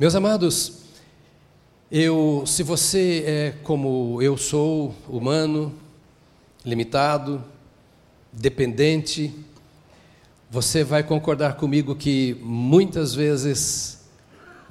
Meus 0.00 0.14
amados, 0.14 0.78
eu, 1.92 2.42
se 2.46 2.62
você 2.62 3.22
é 3.26 3.54
como 3.62 4.22
eu 4.22 4.34
sou, 4.38 4.94
humano, 5.06 5.74
limitado, 6.64 7.44
dependente, 8.32 9.30
você 10.50 10.82
vai 10.82 11.02
concordar 11.02 11.56
comigo 11.56 11.94
que 11.94 12.34
muitas 12.40 13.14
vezes 13.14 14.00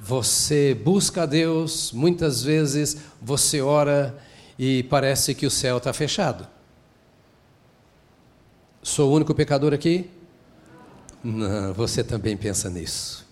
você 0.00 0.74
busca 0.74 1.22
a 1.22 1.26
Deus, 1.26 1.92
muitas 1.92 2.42
vezes 2.42 2.96
você 3.22 3.60
ora 3.60 4.18
e 4.58 4.82
parece 4.82 5.32
que 5.32 5.46
o 5.46 5.50
céu 5.50 5.76
está 5.76 5.92
fechado. 5.92 6.44
Sou 8.82 9.12
o 9.12 9.14
único 9.14 9.32
pecador 9.32 9.72
aqui? 9.72 10.10
Não, 11.22 11.72
você 11.72 12.02
também 12.02 12.36
pensa 12.36 12.68
nisso. 12.68 13.29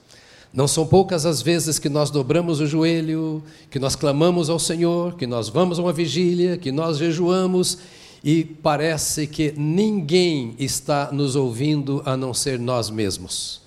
Não 0.53 0.67
são 0.67 0.87
poucas 0.87 1.27
as 1.27 1.43
vezes 1.43 1.79
que 1.79 1.89
nós 1.89 2.11
dobramos 2.11 2.61
o 2.61 2.67
joelho, 2.67 3.43
que 3.71 3.79
nós 3.79 3.95
clamamos 3.95 4.49
ao 4.49 4.59
Senhor, 4.59 5.15
que 5.15 5.27
nós 5.27 5.49
vamos 5.49 5.79
a 5.79 5.83
uma 5.83 5.93
vigília, 5.93 6.57
que 6.57 6.73
nós 6.73 6.97
jejuamos 6.97 7.79
e 8.25 8.45
parece 8.45 9.27
que 9.27 9.53
ninguém 9.57 10.55
está 10.59 11.11
nos 11.13 11.37
ouvindo 11.37 12.03
a 12.05 12.17
não 12.17 12.33
ser 12.33 12.59
nós 12.59 12.91
mesmos. 12.91 13.61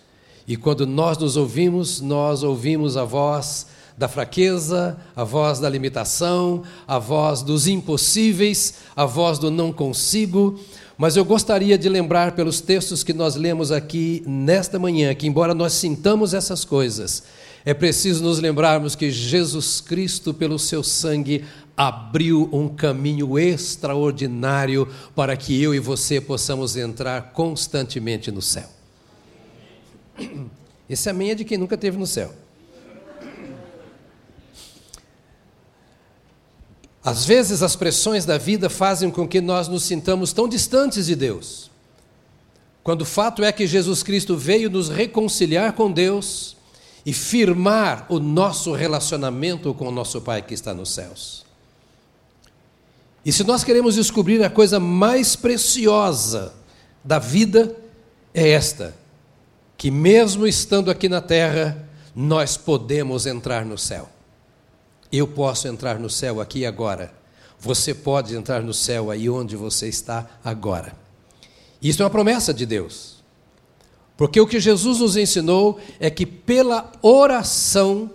E 0.47 0.57
quando 0.57 0.85
nós 0.85 1.17
nos 1.17 1.37
ouvimos, 1.37 2.01
nós 2.01 2.43
ouvimos 2.43 2.97
a 2.97 3.05
voz 3.05 3.67
da 3.97 4.07
fraqueza, 4.07 4.97
a 5.15 5.23
voz 5.23 5.59
da 5.59 5.69
limitação, 5.69 6.63
a 6.87 6.97
voz 6.97 7.43
dos 7.43 7.67
impossíveis, 7.67 8.75
a 8.95 9.05
voz 9.05 9.37
do 9.37 9.51
não 9.51 9.71
consigo. 9.71 10.59
Mas 11.01 11.17
eu 11.17 11.25
gostaria 11.25 11.79
de 11.79 11.89
lembrar 11.89 12.33
pelos 12.33 12.61
textos 12.61 13.03
que 13.03 13.11
nós 13.11 13.35
lemos 13.35 13.71
aqui 13.71 14.21
nesta 14.23 14.77
manhã, 14.77 15.15
que 15.15 15.25
embora 15.25 15.55
nós 15.55 15.73
sintamos 15.73 16.31
essas 16.31 16.63
coisas, 16.63 17.23
é 17.65 17.73
preciso 17.73 18.23
nos 18.23 18.37
lembrarmos 18.37 18.93
que 18.93 19.09
Jesus 19.09 19.81
Cristo, 19.81 20.31
pelo 20.31 20.59
seu 20.59 20.83
sangue, 20.83 21.43
abriu 21.75 22.47
um 22.53 22.69
caminho 22.69 23.39
extraordinário 23.39 24.87
para 25.15 25.35
que 25.35 25.59
eu 25.59 25.73
e 25.73 25.79
você 25.79 26.21
possamos 26.21 26.77
entrar 26.77 27.31
constantemente 27.33 28.31
no 28.31 28.39
céu. 28.43 28.69
Esse 30.87 31.09
amém 31.09 31.31
é 31.31 31.35
de 31.35 31.43
quem 31.43 31.57
nunca 31.57 31.73
esteve 31.73 31.97
no 31.97 32.05
céu. 32.05 32.31
Às 37.03 37.25
vezes 37.25 37.63
as 37.63 37.75
pressões 37.75 38.25
da 38.25 38.37
vida 38.37 38.69
fazem 38.69 39.09
com 39.09 39.27
que 39.27 39.41
nós 39.41 39.67
nos 39.67 39.83
sintamos 39.83 40.31
tão 40.33 40.47
distantes 40.47 41.07
de 41.07 41.15
Deus. 41.15 41.71
Quando 42.83 43.01
o 43.01 43.05
fato 43.05 43.43
é 43.43 43.51
que 43.51 43.65
Jesus 43.65 44.03
Cristo 44.03 44.37
veio 44.37 44.69
nos 44.69 44.89
reconciliar 44.89 45.73
com 45.73 45.91
Deus 45.91 46.55
e 47.05 47.13
firmar 47.13 48.05
o 48.09 48.19
nosso 48.19 48.73
relacionamento 48.73 49.73
com 49.73 49.87
o 49.87 49.91
nosso 49.91 50.21
Pai 50.21 50.41
que 50.41 50.53
está 50.53 50.73
nos 50.73 50.91
céus. 50.91 51.45
E 53.25 53.31
se 53.31 53.43
nós 53.43 53.63
queremos 53.63 53.95
descobrir 53.95 54.43
a 54.43 54.49
coisa 54.49 54.79
mais 54.79 55.35
preciosa 55.35 56.53
da 57.03 57.19
vida, 57.19 57.75
é 58.33 58.49
esta: 58.49 58.95
que 59.77 59.91
mesmo 59.91 60.47
estando 60.47 60.89
aqui 60.89 61.07
na 61.07 61.21
terra, 61.21 61.87
nós 62.15 62.57
podemos 62.57 63.25
entrar 63.25 63.65
no 63.65 63.77
céu. 63.77 64.09
Eu 65.11 65.27
posso 65.27 65.67
entrar 65.67 65.99
no 65.99 66.09
céu 66.09 66.39
aqui 66.39 66.65
agora. 66.65 67.13
Você 67.59 67.93
pode 67.93 68.35
entrar 68.35 68.61
no 68.63 68.73
céu 68.73 69.11
aí 69.11 69.29
onde 69.29 69.55
você 69.55 69.87
está 69.87 70.27
agora. 70.43 70.95
Isso 71.81 72.01
é 72.01 72.05
uma 72.05 72.11
promessa 72.11 72.53
de 72.53 72.65
Deus. 72.65 73.21
Porque 74.15 74.39
o 74.39 74.47
que 74.47 74.59
Jesus 74.59 74.99
nos 74.99 75.17
ensinou 75.17 75.79
é 75.99 76.09
que 76.09 76.25
pela 76.25 76.91
oração 77.01 78.11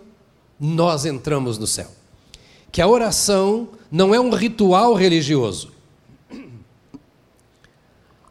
nós 0.58 1.05
entramos 1.05 1.58
no 1.58 1.67
céu. 1.67 1.89
Que 2.70 2.80
a 2.80 2.86
oração 2.86 3.69
não 3.91 4.14
é 4.14 4.20
um 4.20 4.30
ritual 4.30 4.94
religioso. 4.94 5.72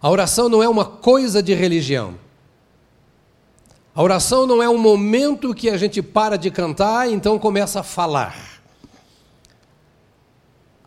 A 0.01 0.09
oração 0.09 0.47
não 0.47 0.61
é 0.61 0.69
uma 0.69 0.85
coisa 0.85 1.41
de 1.41 1.53
religião. 1.53 2.15
A 3.93 4.03
oração 4.03 4.45
não 4.45 4.61
é 4.61 4.69
um 4.69 4.77
momento 4.77 5.53
que 5.53 5.69
a 5.69 5.77
gente 5.77 6.01
para 6.01 6.37
de 6.37 6.51
cantar 6.51 7.09
e 7.09 7.13
então 7.13 7.39
começa 7.39 7.79
a 7.79 7.83
falar. 7.83 8.54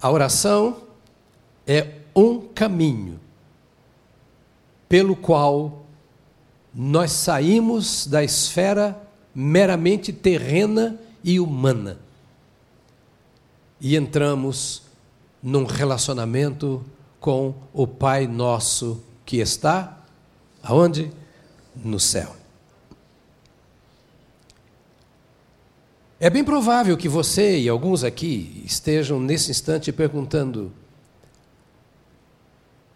A 0.00 0.10
oração 0.10 0.82
é 1.66 1.94
um 2.14 2.41
caminho 2.41 3.19
pelo 4.88 5.14
qual 5.14 5.84
nós 6.75 7.12
saímos 7.12 8.06
da 8.06 8.22
esfera 8.22 9.00
meramente 9.34 10.12
terrena 10.12 10.98
e 11.22 11.41
humana 11.41 11.98
e 13.81 13.97
entramos 13.97 14.82
num 15.42 15.64
relacionamento 15.64 16.84
com 17.20 17.54
o 17.72 17.86
Pai 17.86 18.26
nosso 18.26 19.03
que 19.25 19.38
está 19.38 19.98
aonde? 20.62 21.10
No 21.76 22.00
céu. 22.00 22.38
É 26.21 26.29
bem 26.29 26.43
provável 26.43 26.97
que 26.97 27.09
você 27.09 27.59
e 27.59 27.69
alguns 27.69 28.03
aqui 28.03 28.62
estejam 28.65 29.21
nesse 29.21 29.51
instante 29.51 29.93
perguntando: 29.93 30.73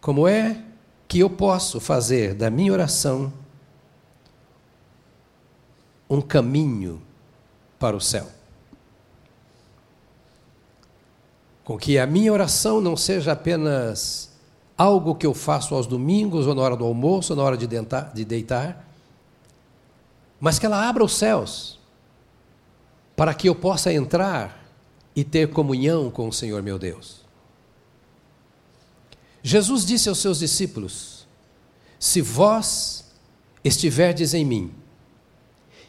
como 0.00 0.26
é 0.26 0.62
que 1.06 1.20
eu 1.20 1.30
posso 1.30 1.78
fazer 1.78 2.34
da 2.34 2.50
minha 2.50 2.72
oração 2.72 3.32
um 6.10 6.20
caminho 6.20 7.00
para 7.78 7.96
o 7.96 8.00
céu? 8.00 8.26
com 11.64 11.78
que 11.78 11.98
a 11.98 12.06
minha 12.06 12.32
oração 12.32 12.80
não 12.80 12.96
seja 12.96 13.32
apenas 13.32 14.30
algo 14.76 15.14
que 15.14 15.26
eu 15.26 15.32
faço 15.32 15.74
aos 15.74 15.86
domingos, 15.86 16.46
ou 16.46 16.54
na 16.54 16.62
hora 16.62 16.76
do 16.76 16.84
almoço, 16.84 17.32
ou 17.32 17.36
na 17.36 17.42
hora 17.42 17.56
de, 17.56 17.66
deitar, 18.24 18.84
mas 20.40 20.58
que 20.58 20.66
ela 20.66 20.88
abra 20.88 21.04
os 21.04 21.16
céus, 21.16 21.78
para 23.22 23.34
que 23.34 23.48
eu 23.48 23.54
possa 23.54 23.92
entrar 23.92 24.68
e 25.14 25.22
ter 25.22 25.50
comunhão 25.50 26.10
com 26.10 26.26
o 26.26 26.32
Senhor 26.32 26.60
meu 26.60 26.76
Deus. 26.76 27.20
Jesus 29.40 29.86
disse 29.86 30.08
aos 30.08 30.18
seus 30.18 30.40
discípulos: 30.40 31.24
Se 32.00 32.20
vós 32.20 33.04
estiverdes 33.62 34.34
em 34.34 34.44
mim, 34.44 34.74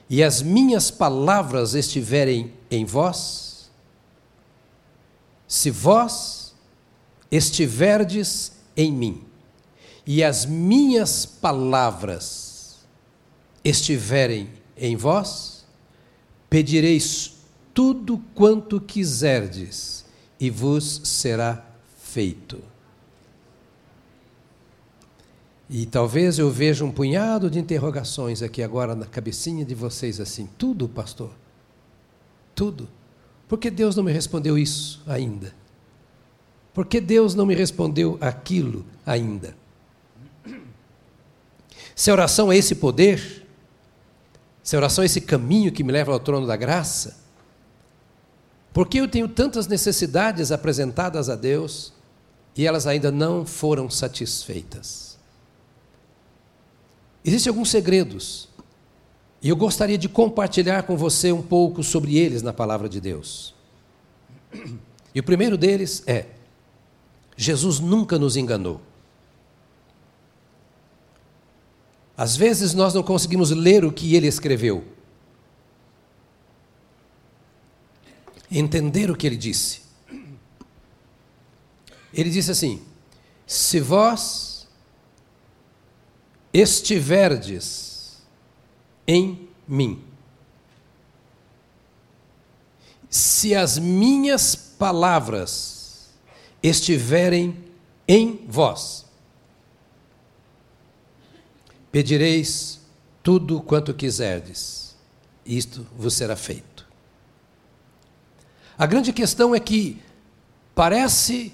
e 0.07 0.21
as 0.23 0.43
minhas 0.43 0.91
palavras 0.91 1.73
estiverem 1.73 2.53
em 2.69 2.85
vós, 2.85 3.71
se 5.47 5.71
vós 5.71 6.53
estiverdes 7.31 8.51
em 8.77 8.91
mim 8.91 9.23
e 10.05 10.23
as 10.23 10.45
minhas 10.45 11.25
palavras 11.25 12.75
estiverem 13.63 14.51
em 14.77 14.95
vós, 14.95 15.52
pedireis 16.53 17.33
tudo 17.73 18.19
quanto 18.35 18.79
quiserdes 18.79 20.05
e 20.39 20.51
vos 20.51 21.01
será 21.03 21.65
feito. 21.97 22.61
E 25.67 25.87
talvez 25.87 26.37
eu 26.37 26.51
veja 26.51 26.85
um 26.85 26.91
punhado 26.91 27.49
de 27.49 27.57
interrogações 27.57 28.43
aqui 28.43 28.61
agora 28.61 28.93
na 28.93 29.07
cabecinha 29.07 29.65
de 29.65 29.73
vocês 29.73 30.19
assim: 30.19 30.47
tudo, 30.55 30.87
pastor? 30.87 31.31
Tudo? 32.53 32.87
Por 33.47 33.57
que 33.57 33.71
Deus 33.71 33.95
não 33.95 34.03
me 34.03 34.11
respondeu 34.11 34.55
isso 34.55 35.01
ainda? 35.07 35.55
Por 36.71 36.85
que 36.85 37.01
Deus 37.01 37.33
não 37.33 37.47
me 37.47 37.55
respondeu 37.55 38.15
aquilo 38.21 38.85
ainda? 39.03 39.57
Se 41.95 42.11
a 42.11 42.13
oração 42.13 42.51
é 42.51 42.57
esse 42.57 42.75
poder, 42.75 43.42
se 44.63 44.75
a 44.75 44.79
oração 44.79 45.03
é 45.03 45.05
esse 45.05 45.19
caminho 45.19 45.71
que 45.71 45.83
me 45.83 45.91
leva 45.91 46.13
ao 46.13 46.19
trono 46.19 46.47
da 46.47 46.55
graça, 46.55 47.17
por 48.71 48.87
que 48.87 48.97
eu 48.97 49.07
tenho 49.07 49.27
tantas 49.27 49.67
necessidades 49.67 50.51
apresentadas 50.51 51.29
a 51.29 51.35
Deus 51.35 51.93
e 52.55 52.65
elas 52.65 52.87
ainda 52.87 53.11
não 53.11 53.45
foram 53.45 53.89
satisfeitas? 53.89 55.19
Existem 57.23 57.51
alguns 57.51 57.69
segredos 57.69 58.49
e 59.41 59.49
eu 59.49 59.55
gostaria 59.57 59.97
de 59.97 60.07
compartilhar 60.07 60.83
com 60.83 60.95
você 60.95 61.31
um 61.31 61.41
pouco 61.41 61.83
sobre 61.83 62.17
eles 62.17 62.41
na 62.41 62.53
palavra 62.53 62.87
de 62.87 63.01
Deus. 63.01 63.53
E 65.13 65.19
o 65.19 65.23
primeiro 65.23 65.57
deles 65.57 66.01
é: 66.07 66.27
Jesus 67.35 67.79
nunca 67.79 68.17
nos 68.17 68.37
enganou. 68.37 68.79
Às 72.15 72.35
vezes 72.35 72.73
nós 72.73 72.93
não 72.93 73.03
conseguimos 73.03 73.51
ler 73.51 73.83
o 73.83 73.91
que 73.91 74.15
ele 74.15 74.27
escreveu, 74.27 74.85
entender 78.51 79.09
o 79.09 79.15
que 79.15 79.25
ele 79.25 79.37
disse. 79.37 79.81
Ele 82.13 82.29
disse 82.29 82.51
assim: 82.51 82.81
Se 83.47 83.79
vós 83.79 84.67
estiverdes 86.53 88.21
em 89.07 89.49
mim. 89.67 90.13
se 93.13 93.53
as 93.53 93.77
minhas 93.77 94.55
palavras 94.55 96.09
estiverem 96.63 97.63
em 98.07 98.43
vós, 98.47 99.05
pedireis 101.93 102.81
tudo 103.21 103.61
quanto 103.61 103.93
quiserdes, 103.93 104.95
isto 105.45 105.85
vos 105.95 106.15
será 106.15 106.35
feito. 106.35 106.87
A 108.75 108.87
grande 108.87 109.13
questão 109.13 109.53
é 109.53 109.59
que 109.59 110.01
parece 110.73 111.53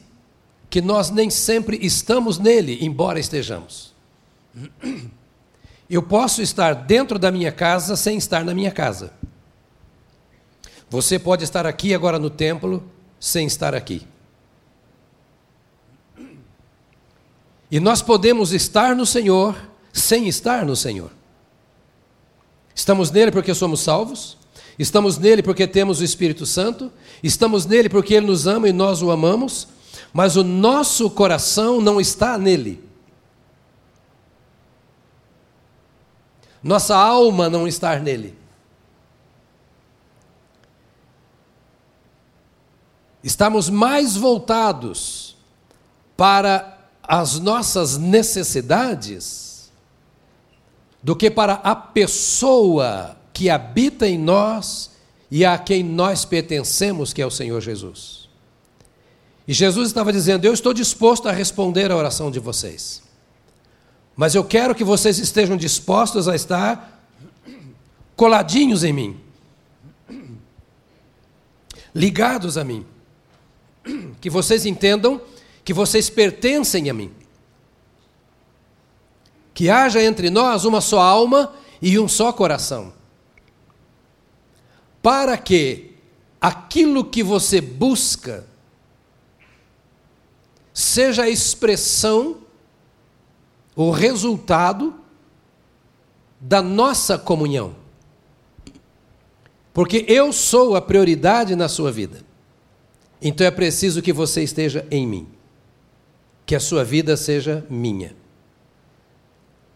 que 0.69 0.81
nós 0.81 1.09
nem 1.09 1.30
sempre 1.30 1.77
estamos 1.81 2.39
nele, 2.39 2.80
embora 2.81 3.19
estejamos. 3.19 3.94
Eu 5.89 6.01
posso 6.01 6.41
estar 6.41 6.74
dentro 6.74 7.19
da 7.19 7.31
minha 7.31 7.51
casa 7.51 7.97
sem 7.97 8.18
estar 8.18 8.45
na 8.45 8.53
minha 8.53 8.71
casa. 8.71 9.12
Você 10.89 11.19
pode 11.19 11.44
estar 11.44 11.65
aqui 11.65 11.94
agora 11.94 12.18
no 12.18 12.30
templo 12.30 12.89
sem 13.19 13.45
estar 13.45 13.75
aqui. 13.75 14.07
E 17.69 17.80
nós 17.80 18.01
podemos 18.01 18.53
estar 18.53 18.95
no 18.95 19.06
Senhor 19.06 19.69
sem 20.00 20.28
estar 20.28 20.66
no 20.66 20.75
Senhor. 20.75 21.12
Estamos 22.74 23.12
nele 23.12 23.31
porque 23.31 23.54
somos 23.54 23.81
salvos, 23.81 24.38
estamos 24.78 25.18
nele 25.18 25.44
porque 25.44 25.68
temos 25.68 26.00
o 26.00 26.04
Espírito 26.04 26.46
Santo, 26.46 26.92
estamos 27.22 27.66
nele 27.66 27.90
porque 27.90 28.13
ele 28.13 28.25
nos 28.25 28.48
ama 28.48 28.69
e 28.69 28.74
nós 28.74 29.01
o 29.01 29.12
amamos, 29.12 29.68
mas 30.13 30.38
o 30.38 30.44
nosso 30.44 31.10
coração 31.10 31.81
não 31.81 32.00
está 32.00 32.38
nele. 32.38 32.81
Nossa 36.63 36.96
alma 36.96 37.50
não 37.50 37.68
está 37.68 38.00
nele. 38.00 38.38
Estamos 43.22 43.69
mais 43.69 44.16
voltados 44.16 45.36
para 46.16 46.80
as 47.04 47.40
nossas 47.40 47.98
necessidades 47.98 49.49
do 51.01 51.16
que 51.16 51.30
para 51.30 51.54
a 51.54 51.75
pessoa 51.75 53.18
que 53.34 53.50
habita 53.50 54.07
em 54.07 54.18
nós 54.18 54.92
e 55.31 55.46
a 55.46 55.57
quem 55.57 55.84
nós 55.84 56.25
pertencemos, 56.25 57.13
que 57.13 57.22
é 57.22 57.25
o 57.25 57.31
Senhor 57.31 57.62
Jesus. 57.62 58.28
E 59.48 59.54
Jesus 59.54 59.88
estava 59.88 60.12
dizendo: 60.12 60.46
Eu 60.46 60.54
estou 60.54 60.74
disposto 60.74 61.28
a 61.28 61.31
responder 61.31 61.92
a 61.92 61.96
oração 61.96 62.30
de 62.30 62.40
vocês, 62.40 63.01
mas 64.16 64.36
eu 64.36 64.44
quero 64.44 64.75
que 64.75 64.84
vocês 64.84 65.19
estejam 65.19 65.56
dispostos 65.56 66.28
a 66.28 66.36
estar 66.36 67.04
coladinhos 68.16 68.84
em 68.84 68.92
mim, 68.92 69.19
ligados 71.96 72.57
a 72.57 72.63
mim, 72.63 72.86
que 74.19 74.30
vocês 74.30 74.66
entendam 74.66 75.22
que 75.63 75.74
vocês 75.74 76.10
pertencem 76.10 76.90
a 76.90 76.94
mim. 76.94 77.12
Que 79.59 79.69
haja 79.69 80.01
entre 80.01 80.29
nós 80.29 80.63
uma 80.63 80.79
só 80.79 81.01
alma 81.01 81.53
e 81.81 82.00
um 82.00 82.07
só 82.07 82.31
coração. 82.31 82.94
Para 85.01 85.38
que 85.38 85.97
aquilo 86.39 87.03
que 87.03 87.21
você 87.21 87.59
busca 87.59 88.47
seja 90.73 91.23
a 91.23 91.29
expressão, 91.29 92.38
o 93.75 93.91
resultado 93.91 94.95
da 96.39 96.62
nossa 96.62 97.17
comunhão. 97.17 97.75
Porque 99.73 100.05
eu 100.07 100.31
sou 100.31 100.73
a 100.77 100.81
prioridade 100.81 101.53
na 101.53 101.67
sua 101.67 101.91
vida. 101.91 102.21
Então 103.21 103.45
é 103.45 103.51
preciso 103.51 104.01
que 104.01 104.13
você 104.13 104.41
esteja 104.41 104.88
em 104.89 105.05
mim 105.05 105.27
que 106.45 106.55
a 106.55 106.62
sua 106.62 106.85
vida 106.85 107.17
seja 107.17 107.67
minha. 107.69 108.19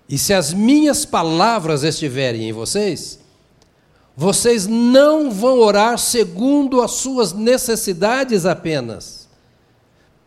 E 0.07 0.17
se 0.17 0.33
as 0.33 0.53
minhas 0.53 1.05
palavras 1.05 1.83
estiverem 1.83 2.49
em 2.49 2.51
vocês, 2.51 3.19
vocês 4.15 4.67
não 4.67 5.31
vão 5.31 5.59
orar 5.59 5.97
segundo 5.97 6.81
as 6.81 6.91
suas 6.91 7.33
necessidades 7.33 8.45
apenas. 8.45 9.27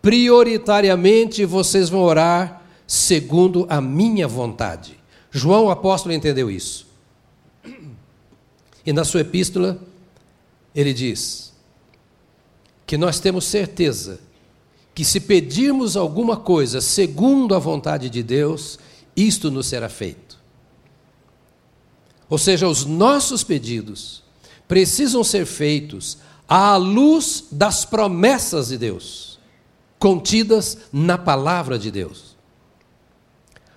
Prioritariamente 0.02 1.44
vocês 1.44 1.88
vão 1.88 2.02
orar 2.02 2.62
segundo 2.87 3.67
a 3.69 3.81
minha 3.81 4.26
vontade. 4.26 4.99
João 5.31 5.67
o 5.67 5.70
apóstolo 5.70 6.14
entendeu 6.14 6.50
isso. 6.50 6.87
E 8.84 8.93
na 8.93 9.05
sua 9.05 9.20
epístola, 9.20 9.78
ele 10.75 10.94
diz 10.94 11.52
que 12.87 12.96
nós 12.96 13.19
temos 13.19 13.44
certeza 13.44 14.20
que 14.94 15.05
se 15.05 15.20
pedirmos 15.20 15.96
alguma 15.96 16.37
coisa 16.37 16.81
segundo 16.81 17.55
a 17.55 17.58
vontade 17.58 18.08
de 18.08 18.23
Deus, 18.23 18.78
isto 19.17 19.51
nos 19.51 19.67
será 19.67 19.89
feito. 19.89 20.39
Ou 22.29 22.39
seja, 22.39 22.69
os 22.69 22.85
nossos 22.85 23.43
pedidos 23.43 24.23
precisam 24.69 25.23
ser 25.23 25.47
feitos 25.47 26.19
à 26.49 26.77
luz 26.77 27.45
das 27.51 27.85
promessas 27.85 28.69
de 28.69 28.79
Deus, 28.79 29.39
contidas 29.99 30.79
na 30.93 31.17
palavra 31.17 31.79
de 31.79 31.91
Deus. 31.91 32.37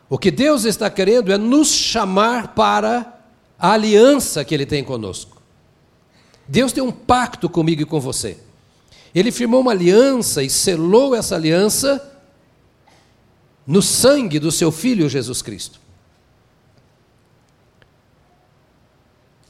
O 0.09 0.17
que 0.17 0.31
Deus 0.31 0.65
está 0.65 0.89
querendo 0.89 1.31
é 1.31 1.37
nos 1.37 1.69
chamar 1.69 2.55
para 2.55 3.21
a 3.57 3.73
aliança 3.73 4.43
que 4.43 4.55
Ele 4.55 4.65
tem 4.65 4.83
conosco. 4.83 5.39
Deus 6.47 6.73
tem 6.73 6.83
um 6.83 6.91
pacto 6.91 7.47
comigo 7.47 7.83
e 7.83 7.85
com 7.85 7.99
você. 7.99 8.37
Ele 9.13 9.31
firmou 9.31 9.61
uma 9.61 9.71
aliança 9.71 10.41
e 10.41 10.49
selou 10.49 11.13
essa 11.15 11.35
aliança 11.35 12.18
no 13.69 13.83
sangue 13.83 14.39
do 14.39 14.51
seu 14.51 14.71
filho 14.71 15.07
Jesus 15.07 15.43
Cristo. 15.43 15.79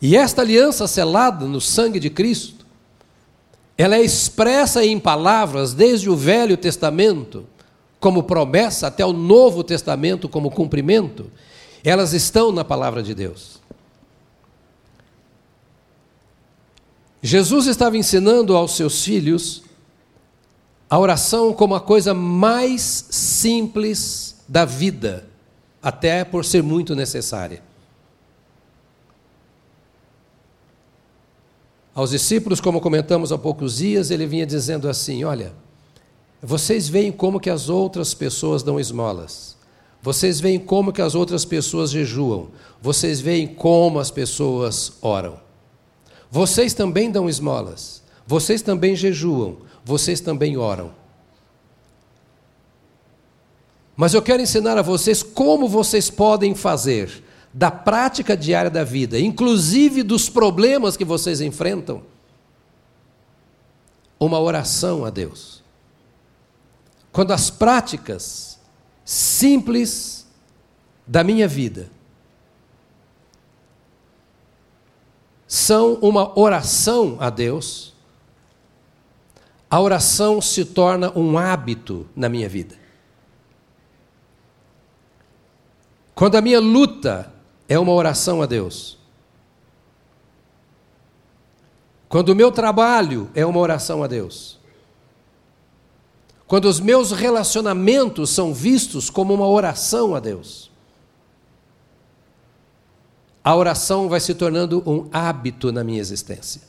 E 0.02 0.18
esta 0.18 0.42
aliança 0.42 0.88
selada 0.88 1.46
no 1.46 1.62
sangue 1.62 2.02
de 2.02 2.10
Cristo, 2.10 2.66
ela 3.78 3.96
é 3.96 4.02
expressa 4.02 4.84
em 4.84 5.00
palavras 5.00 5.74
desde 5.74 6.10
o 6.10 6.18
Velho 6.18 6.58
Testamento, 6.58 7.48
como 7.98 8.24
promessa, 8.24 8.88
até 8.88 9.06
o 9.06 9.14
Novo 9.14 9.64
Testamento, 9.64 10.28
como 10.28 10.52
cumprimento. 10.52 11.32
Elas 11.82 12.12
estão 12.12 12.52
na 12.52 12.66
palavra 12.66 13.02
de 13.02 13.16
Deus. 13.16 13.62
Jesus 17.22 17.68
estava 17.68 17.96
ensinando 17.96 18.54
aos 18.54 18.76
seus 18.76 19.02
filhos 19.02 19.64
a 20.90 20.98
oração 20.98 21.54
como 21.54 21.76
a 21.76 21.80
coisa 21.80 22.14
mais 22.14 23.06
simples 23.10 24.36
da 24.48 24.66
vida, 24.66 25.28
até 25.82 26.24
por 26.24 26.44
ser 26.44 26.64
muito 26.64 26.96
necessária. 26.96 27.62
Aos 31.94 32.12
discípulos, 32.12 32.60
como 32.60 32.82
comentamos 32.82 33.32
há 33.32 33.38
poucos 33.38 33.78
dias, 33.78 34.10
ele 34.10 34.26
vinha 34.26 34.46
dizendo 34.46 34.90
assim: 34.90 35.24
Olha, 35.24 35.54
vocês 36.42 36.88
veem 36.88 37.12
como 37.12 37.40
que 37.40 37.50
as 37.50 37.70
outras 37.70 38.14
pessoas 38.14 38.64
dão 38.64 38.80
esmolas. 38.80 39.58
Vocês 40.02 40.40
veem 40.40 40.58
como 40.58 40.94
que 40.94 41.02
as 41.02 41.14
outras 41.14 41.44
pessoas 41.44 41.92
jejuam. 41.92 42.48
Vocês 42.82 43.20
veem 43.20 43.46
como 43.46 44.00
as 44.00 44.10
pessoas 44.10 44.94
oram. 45.02 45.38
Vocês 46.32 46.74
também 46.74 47.12
dão 47.12 47.28
esmolas, 47.28 48.04
vocês 48.26 48.62
também 48.62 48.96
jejuam, 48.96 49.58
vocês 49.90 50.22
também 50.22 50.56
oram. 50.56 50.94
Mas 53.98 54.14
eu 54.14 54.22
quero 54.22 54.42
ensinar 54.42 54.78
a 54.78 54.84
vocês 54.84 55.24
como 55.24 55.68
vocês 55.68 56.10
podem 56.10 56.54
fazer 56.54 57.24
da 57.52 57.72
prática 57.72 58.38
diária 58.38 58.70
da 58.70 58.84
vida, 58.84 59.20
inclusive 59.20 60.04
dos 60.04 60.30
problemas 60.30 60.96
que 60.96 61.04
vocês 61.04 61.42
enfrentam, 61.42 62.04
uma 64.20 64.40
oração 64.40 65.04
a 65.04 65.10
Deus. 65.10 65.64
Quando 67.12 67.32
as 67.32 67.50
práticas 67.50 68.60
simples 69.04 70.28
da 71.08 71.24
minha 71.24 71.48
vida 71.48 71.90
são 75.48 75.96
uma 75.96 76.40
oração 76.40 77.18
a 77.20 77.32
Deus, 77.32 77.89
a 79.70 79.80
oração 79.80 80.42
se 80.42 80.66
torna 80.66 81.16
um 81.18 81.38
hábito 81.38 82.08
na 82.16 82.28
minha 82.28 82.50
vida. 82.50 82.76
Quando 86.16 86.36
a 86.36 86.42
minha 86.42 86.60
luta 86.60 87.32
é 87.68 87.78
uma 87.78 87.94
oração 87.94 88.42
a 88.42 88.46
Deus, 88.46 88.98
quando 92.10 92.30
o 92.30 92.36
meu 92.36 92.52
trabalho 92.52 93.30
é 93.36 93.46
uma 93.46 93.60
oração 93.60 94.04
a 94.04 94.08
Deus, 94.08 94.58
quando 96.48 96.66
os 96.66 96.80
meus 96.80 97.12
relacionamentos 97.12 98.32
são 98.32 98.52
vistos 98.52 99.08
como 99.12 99.36
uma 99.36 99.48
oração 99.48 100.16
a 100.16 100.20
Deus, 100.20 100.72
a 103.44 103.56
oração 103.56 104.10
vai 104.10 104.20
se 104.20 104.34
tornando 104.34 104.82
um 104.86 105.08
hábito 105.14 105.72
na 105.72 105.84
minha 105.84 106.02
existência. 106.02 106.69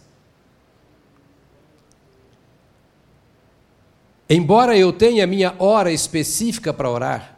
Embora 4.32 4.78
eu 4.78 4.92
tenha 4.92 5.26
minha 5.26 5.56
hora 5.58 5.90
específica 5.90 6.72
para 6.72 6.88
orar, 6.88 7.36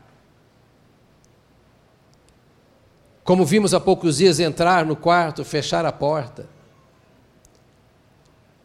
como 3.25 3.47
vimos 3.47 3.73
há 3.73 3.81
poucos 3.81 4.19
dias, 4.19 4.39
entrar 4.39 4.85
no 4.85 4.95
quarto, 4.95 5.43
fechar 5.43 5.87
a 5.87 5.93
porta. 5.93 6.47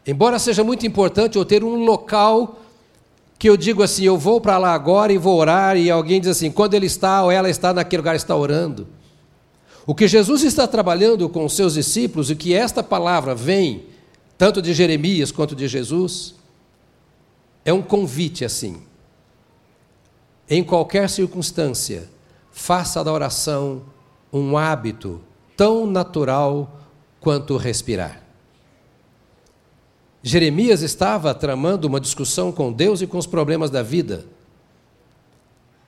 Embora 0.05 0.39
seja 0.39 0.62
muito 0.62 0.86
importante 0.86 1.38
eu 1.38 1.46
ter 1.46 1.63
um 1.63 1.86
local 1.86 2.60
que 3.39 3.48
eu 3.48 3.55
digo 3.55 3.81
assim, 3.81 4.03
eu 4.03 4.17
vou 4.17 4.41
para 4.41 4.57
lá 4.57 4.74
agora 4.74 5.13
e 5.13 5.17
vou 5.17 5.38
orar, 5.38 5.77
e 5.77 5.89
alguém 5.89 6.19
diz 6.19 6.31
assim, 6.31 6.51
quando 6.51 6.74
ele 6.74 6.88
está 6.88 7.24
ou 7.24 7.31
ela 7.31 7.50
está 7.50 7.72
naquele 7.72 8.01
lugar, 8.01 8.15
está 8.15 8.36
orando. 8.36 8.88
O 9.86 9.96
que 9.96 10.07
Jesus 10.07 10.43
está 10.43 10.67
trabalhando 10.67 11.29
com 11.29 11.46
os 11.46 11.55
seus 11.55 11.75
discípulos, 11.75 12.29
e 12.29 12.36
que 12.36 12.53
esta 12.53 12.84
palavra 12.84 13.34
vem, 13.36 13.86
tanto 14.38 14.62
de 14.62 14.74
Jeremias 14.74 15.31
quanto 15.31 15.55
de 15.55 15.67
Jesus, 15.67 16.37
é 17.67 17.74
um 17.74 17.81
convite 17.81 18.45
assim. 18.45 18.77
Em 20.50 20.63
qualquer 20.63 21.09
circunstância, 21.09 22.09
faça 22.50 23.03
da 23.03 23.12
oração 23.12 23.81
um 24.31 24.57
hábito 24.57 25.19
tão 25.57 25.86
natural 25.86 26.79
quanto 27.19 27.57
respirar. 27.57 28.24
Jeremias 30.24 30.81
estava 30.81 31.33
tramando 31.36 31.89
uma 31.89 32.00
discussão 32.00 32.53
com 32.53 32.71
Deus 32.71 33.01
e 33.01 33.07
com 33.07 33.17
os 33.17 33.27
problemas 33.27 33.69
da 33.69 33.83
vida. 33.83 34.25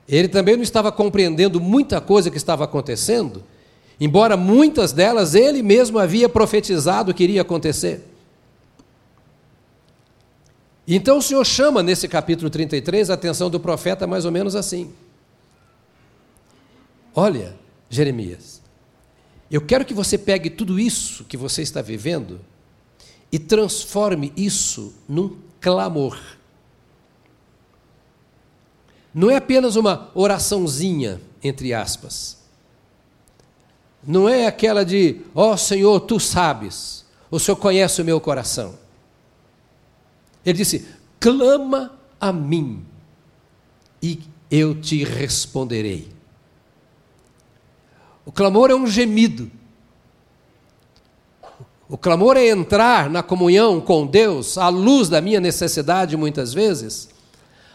Ele 0.06 0.28
também 0.28 0.56
não 0.56 0.62
estava 0.62 0.92
compreendendo 0.92 1.58
muita 1.58 1.98
coisa 1.98 2.30
que 2.30 2.36
estava 2.36 2.64
acontecendo, 2.64 3.42
embora 3.98 4.36
muitas 4.36 4.92
delas 4.92 5.34
ele 5.34 5.62
mesmo 5.62 5.98
havia 5.98 6.28
profetizado 6.28 7.14
que 7.14 7.24
iria 7.24 7.40
acontecer. 7.40 8.09
Então 10.92 11.18
o 11.18 11.22
Senhor 11.22 11.46
chama 11.46 11.84
nesse 11.84 12.08
capítulo 12.08 12.50
33 12.50 13.10
a 13.10 13.14
atenção 13.14 13.48
do 13.48 13.60
profeta 13.60 14.08
mais 14.08 14.24
ou 14.24 14.32
menos 14.32 14.56
assim: 14.56 14.92
Olha, 17.14 17.56
Jeremias, 17.88 18.60
eu 19.48 19.60
quero 19.60 19.84
que 19.84 19.94
você 19.94 20.18
pegue 20.18 20.50
tudo 20.50 20.80
isso 20.80 21.22
que 21.22 21.36
você 21.36 21.62
está 21.62 21.80
vivendo 21.80 22.40
e 23.30 23.38
transforme 23.38 24.32
isso 24.36 24.92
num 25.08 25.38
clamor. 25.60 26.18
Não 29.14 29.30
é 29.30 29.36
apenas 29.36 29.76
uma 29.76 30.10
oraçãozinha, 30.12 31.20
entre 31.40 31.72
aspas. 31.72 32.36
Não 34.04 34.28
é 34.28 34.44
aquela 34.44 34.84
de, 34.84 35.20
ó 35.36 35.52
oh, 35.52 35.56
Senhor, 35.56 36.00
tu 36.00 36.18
sabes, 36.18 37.04
o 37.30 37.38
Senhor 37.38 37.56
conhece 37.56 38.02
o 38.02 38.04
meu 38.04 38.20
coração. 38.20 38.89
Ele 40.44 40.58
disse: 40.58 40.86
clama 41.18 41.92
a 42.20 42.32
mim 42.32 42.84
e 44.02 44.20
eu 44.50 44.74
te 44.74 45.04
responderei. 45.04 46.08
O 48.24 48.32
clamor 48.32 48.70
é 48.70 48.74
um 48.74 48.86
gemido. 48.86 49.50
O 51.88 51.98
clamor 51.98 52.36
é 52.36 52.46
entrar 52.46 53.10
na 53.10 53.22
comunhão 53.22 53.80
com 53.80 54.06
Deus, 54.06 54.56
à 54.56 54.68
luz 54.68 55.08
da 55.08 55.20
minha 55.20 55.40
necessidade, 55.40 56.16
muitas 56.16 56.54
vezes, 56.54 57.08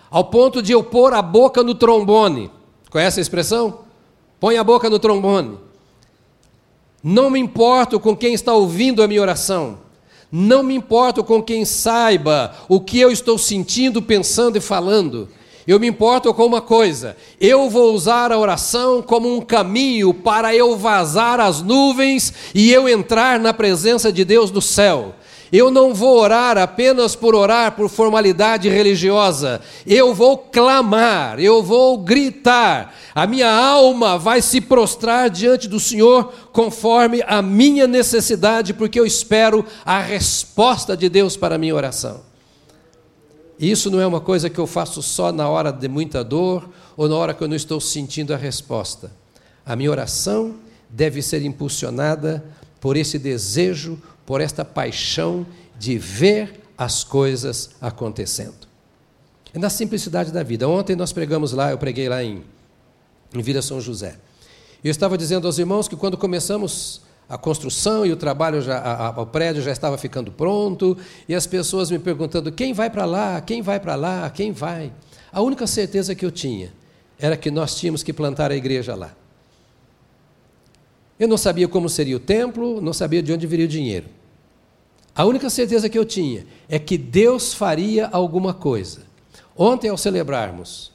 ao 0.09 0.23
ponto 0.23 0.61
de 0.61 0.71
eu 0.71 0.81
pôr 0.81 1.13
a 1.13 1.21
boca 1.21 1.61
no 1.61 1.75
trombone. 1.75 2.49
Conhece 2.89 3.19
a 3.19 3.21
expressão? 3.21 3.79
Põe 4.39 4.57
a 4.57 4.63
boca 4.63 4.89
no 4.89 4.99
trombone. 4.99 5.57
Não 7.03 7.29
me 7.29 7.39
importo 7.39 7.99
com 7.99 8.15
quem 8.15 8.33
está 8.33 8.53
ouvindo 8.53 9.03
a 9.03 9.07
minha 9.07 9.21
oração. 9.21 9.79
Não 10.37 10.61
me 10.61 10.75
importo 10.75 11.23
com 11.23 11.41
quem 11.41 11.63
saiba 11.63 12.53
o 12.67 12.81
que 12.81 12.99
eu 12.99 13.09
estou 13.09 13.37
sentindo, 13.37 14.01
pensando 14.01 14.57
e 14.57 14.59
falando. 14.59 15.29
Eu 15.65 15.79
me 15.79 15.87
importo 15.87 16.33
com 16.33 16.45
uma 16.45 16.59
coisa: 16.59 17.15
eu 17.39 17.69
vou 17.69 17.93
usar 17.93 18.33
a 18.33 18.37
oração 18.37 19.01
como 19.01 19.33
um 19.33 19.39
caminho 19.39 20.13
para 20.13 20.53
eu 20.53 20.75
vazar 20.75 21.39
as 21.39 21.61
nuvens 21.61 22.33
e 22.53 22.69
eu 22.69 22.89
entrar 22.89 23.39
na 23.39 23.53
presença 23.53 24.11
de 24.11 24.25
Deus 24.25 24.51
do 24.51 24.61
céu. 24.61 25.15
Eu 25.55 25.71
não 25.71 25.93
vou 25.93 26.19
orar 26.19 26.57
apenas 26.57 27.15
por 27.15 27.33
orar 27.33 27.77
por 27.77 27.87
formalidade 27.87 28.67
religiosa. 28.67 29.61
Eu 29.87 30.13
vou 30.13 30.37
clamar, 30.37 31.39
eu 31.39 31.63
vou 31.63 31.97
gritar. 31.97 32.93
A 33.15 33.25
minha 33.25 33.49
alma 33.49 34.17
vai 34.17 34.41
se 34.41 34.59
prostrar 34.59 35.29
diante 35.29 35.69
do 35.69 35.79
Senhor 35.79 36.33
conforme 36.51 37.23
a 37.25 37.41
minha 37.41 37.87
necessidade, 37.87 38.73
porque 38.73 38.99
eu 38.99 39.05
espero 39.05 39.65
a 39.85 40.01
resposta 40.01 40.97
de 40.97 41.07
Deus 41.07 41.37
para 41.37 41.55
a 41.55 41.57
minha 41.57 41.73
oração. 41.73 42.19
Isso 43.57 43.89
não 43.89 44.01
é 44.01 44.05
uma 44.05 44.19
coisa 44.19 44.49
que 44.49 44.59
eu 44.59 44.67
faço 44.67 45.01
só 45.01 45.31
na 45.31 45.47
hora 45.47 45.71
de 45.71 45.87
muita 45.87 46.21
dor 46.21 46.69
ou 46.97 47.07
na 47.07 47.15
hora 47.15 47.33
que 47.33 47.41
eu 47.41 47.47
não 47.47 47.55
estou 47.55 47.79
sentindo 47.79 48.33
a 48.33 48.37
resposta. 48.37 49.09
A 49.65 49.73
minha 49.73 49.89
oração 49.89 50.55
deve 50.89 51.21
ser 51.21 51.45
impulsionada 51.45 52.43
por 52.81 52.97
esse 52.97 53.17
desejo, 53.17 53.97
por 54.25 54.41
esta 54.41 54.65
paixão 54.65 55.45
de 55.77 55.97
ver 55.97 56.61
as 56.77 57.03
coisas 57.03 57.71
acontecendo. 57.79 58.67
É 59.53 59.59
na 59.59 59.69
simplicidade 59.69 60.31
da 60.31 60.43
vida. 60.43 60.67
Ontem 60.67 60.95
nós 60.95 61.13
pregamos 61.13 61.53
lá, 61.53 61.71
eu 61.71 61.77
preguei 61.77 62.09
lá 62.09 62.23
em, 62.23 62.43
em 63.33 63.41
Vila 63.41 63.61
São 63.61 63.79
José. 63.79 64.17
Eu 64.83 64.91
estava 64.91 65.17
dizendo 65.17 65.47
aos 65.47 65.57
irmãos 65.57 65.87
que 65.87 65.95
quando 65.95 66.17
começamos 66.17 67.01
a 67.27 67.37
construção 67.37 68.05
e 68.05 68.11
o 68.11 68.15
trabalho, 68.15 68.61
já, 68.61 68.77
a, 68.77 69.07
a, 69.07 69.21
o 69.21 69.25
prédio 69.25 69.61
já 69.61 69.71
estava 69.71 69.97
ficando 69.97 70.31
pronto, 70.31 70.97
e 71.27 71.33
as 71.33 71.47
pessoas 71.47 71.89
me 71.89 71.97
perguntando: 71.97 72.51
quem 72.51 72.73
vai 72.73 72.89
para 72.89 73.05
lá? 73.05 73.41
Quem 73.41 73.61
vai 73.61 73.79
para 73.79 73.95
lá? 73.95 74.29
Quem 74.29 74.51
vai? 74.51 74.91
A 75.31 75.41
única 75.41 75.65
certeza 75.65 76.13
que 76.13 76.25
eu 76.25 76.31
tinha 76.31 76.71
era 77.17 77.35
que 77.35 77.49
nós 77.49 77.75
tínhamos 77.75 78.03
que 78.03 78.13
plantar 78.13 78.51
a 78.51 78.55
igreja 78.55 78.93
lá. 78.93 79.15
Eu 81.19 81.27
não 81.27 81.37
sabia 81.37 81.67
como 81.67 81.87
seria 81.89 82.17
o 82.17 82.19
templo, 82.19 82.81
não 82.81 82.93
sabia 82.93 83.23
de 83.23 83.31
onde 83.31 83.47
viria 83.47 83.65
o 83.65 83.69
dinheiro. 83.69 84.07
A 85.15 85.23
única 85.23 85.49
certeza 85.49 85.89
que 85.89 85.97
eu 85.97 86.03
tinha 86.03 86.45
é 86.67 86.77
que 86.77 86.97
Deus 86.97 87.53
faria 87.53 88.07
alguma 88.07 88.53
coisa. 88.53 89.03
Ontem, 89.55 89.87
ao 89.87 89.97
celebrarmos 89.97 90.91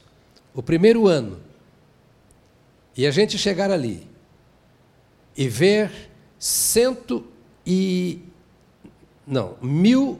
o 0.53 0.61
primeiro 0.61 1.07
ano, 1.07 1.39
e 2.95 3.07
a 3.07 3.11
gente 3.11 3.37
chegar 3.37 3.71
ali 3.71 4.05
e 5.35 5.47
ver 5.47 6.11
cento 6.37 7.25
e 7.65 8.19
não, 9.25 9.55
mil 9.61 10.19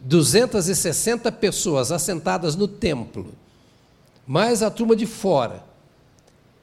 duzentas 0.00 0.66
e 0.66 0.74
sessenta 0.74 1.30
pessoas 1.30 1.92
assentadas 1.92 2.56
no 2.56 2.66
templo, 2.66 3.32
mais 4.26 4.62
a 4.62 4.70
turma 4.70 4.96
de 4.96 5.06
fora. 5.06 5.62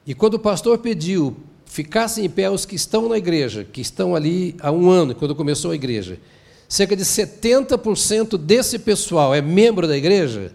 E 0.06 0.14
quando 0.14 0.34
o 0.34 0.38
pastor 0.38 0.78
pediu 0.78 1.36
ficassem 1.76 2.24
em 2.24 2.30
pé 2.30 2.48
os 2.48 2.64
que 2.64 2.74
estão 2.74 3.06
na 3.06 3.18
igreja, 3.18 3.62
que 3.62 3.82
estão 3.82 4.16
ali 4.16 4.56
há 4.62 4.72
um 4.72 4.88
ano, 4.88 5.14
quando 5.14 5.34
começou 5.34 5.72
a 5.72 5.74
igreja, 5.74 6.18
cerca 6.66 6.96
de 6.96 7.04
70% 7.04 8.38
desse 8.38 8.78
pessoal 8.78 9.34
é 9.34 9.42
membro 9.42 9.86
da 9.86 9.94
igreja, 9.94 10.54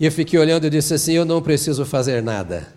e 0.00 0.06
eu 0.06 0.10
fiquei 0.10 0.38
olhando 0.38 0.66
e 0.66 0.70
disse 0.70 0.94
assim: 0.94 1.12
eu 1.12 1.26
não 1.26 1.42
preciso 1.42 1.84
fazer 1.84 2.22
nada. 2.22 2.72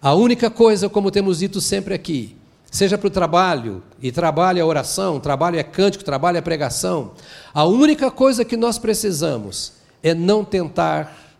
A 0.00 0.14
única 0.14 0.48
coisa, 0.48 0.88
como 0.88 1.10
temos 1.10 1.40
dito 1.40 1.60
sempre 1.60 1.92
aqui, 1.92 2.36
seja 2.70 2.96
para 2.96 3.08
o 3.08 3.10
trabalho, 3.10 3.82
e 4.00 4.12
trabalho 4.12 4.60
é 4.60 4.64
oração, 4.64 5.18
trabalho 5.18 5.58
é 5.58 5.64
cântico, 5.64 6.04
trabalho 6.04 6.38
é 6.38 6.40
pregação. 6.40 7.14
A 7.52 7.64
única 7.64 8.12
coisa 8.12 8.44
que 8.44 8.56
nós 8.56 8.78
precisamos 8.78 9.72
é 10.04 10.14
não 10.14 10.44
tentar 10.44 11.34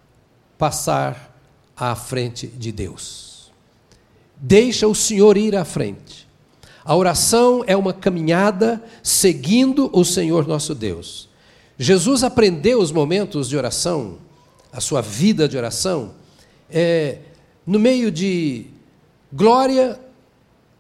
passar 0.59 1.39
à 1.77 1.95
frente 1.95 2.49
de 2.49 2.73
Deus. 2.73 3.28
Deixa 4.41 4.87
o 4.87 4.95
Senhor 4.95 5.37
ir 5.37 5.57
à 5.57 5.65
frente. 5.65 6.29
A 6.85 6.95
oração 6.95 7.63
é 7.67 7.77
uma 7.77 7.93
caminhada 7.93 8.83
seguindo 9.03 9.91
o 9.93 10.05
Senhor 10.05 10.47
nosso 10.47 10.75
Deus. 10.75 11.29
Jesus 11.79 12.25
aprendeu 12.25 12.81
os 12.81 12.91
momentos 12.91 13.49
de 13.49 13.57
oração, 13.57 14.19
a 14.73 14.81
sua 14.81 15.01
vida 15.01 15.49
de 15.49 15.57
oração, 15.57 16.13
é, 16.71 17.19
no 17.67 17.79
meio 17.79 18.11
de 18.11 18.67
glória 19.33 20.01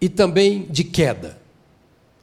e 0.00 0.08
também 0.08 0.66
de 0.70 0.84
queda. 0.84 1.38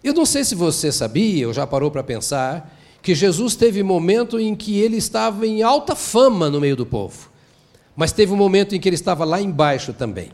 Eu 0.04 0.13
não 0.13 0.25
sei 0.25 0.44
se 0.44 0.56
você 0.56 0.92
sabia, 0.92 1.48
ou 1.48 1.54
já 1.54 1.68
parou 1.68 1.92
para 1.92 2.04
pensar, 2.04 2.75
que 3.01 3.13
Jesus 3.13 3.56
teve 3.56 3.84
momento 3.84 4.39
em 4.39 4.56
que 4.56 4.80
ele 4.80 4.98
estava 4.98 5.46
em 5.46 5.62
alta 5.62 5.96
fama 5.96 6.50
no 6.50 6.60
meio 6.60 6.75
do 6.75 6.86
povo, 6.86 7.30
mas 7.96 8.12
teve 8.12 8.34
um 8.34 8.36
momento 8.36 8.75
em 8.75 8.80
que 8.80 8.89
ele 8.89 8.96
estava 8.96 9.24
lá 9.24 9.39
embaixo 9.39 9.94
também. 9.94 10.32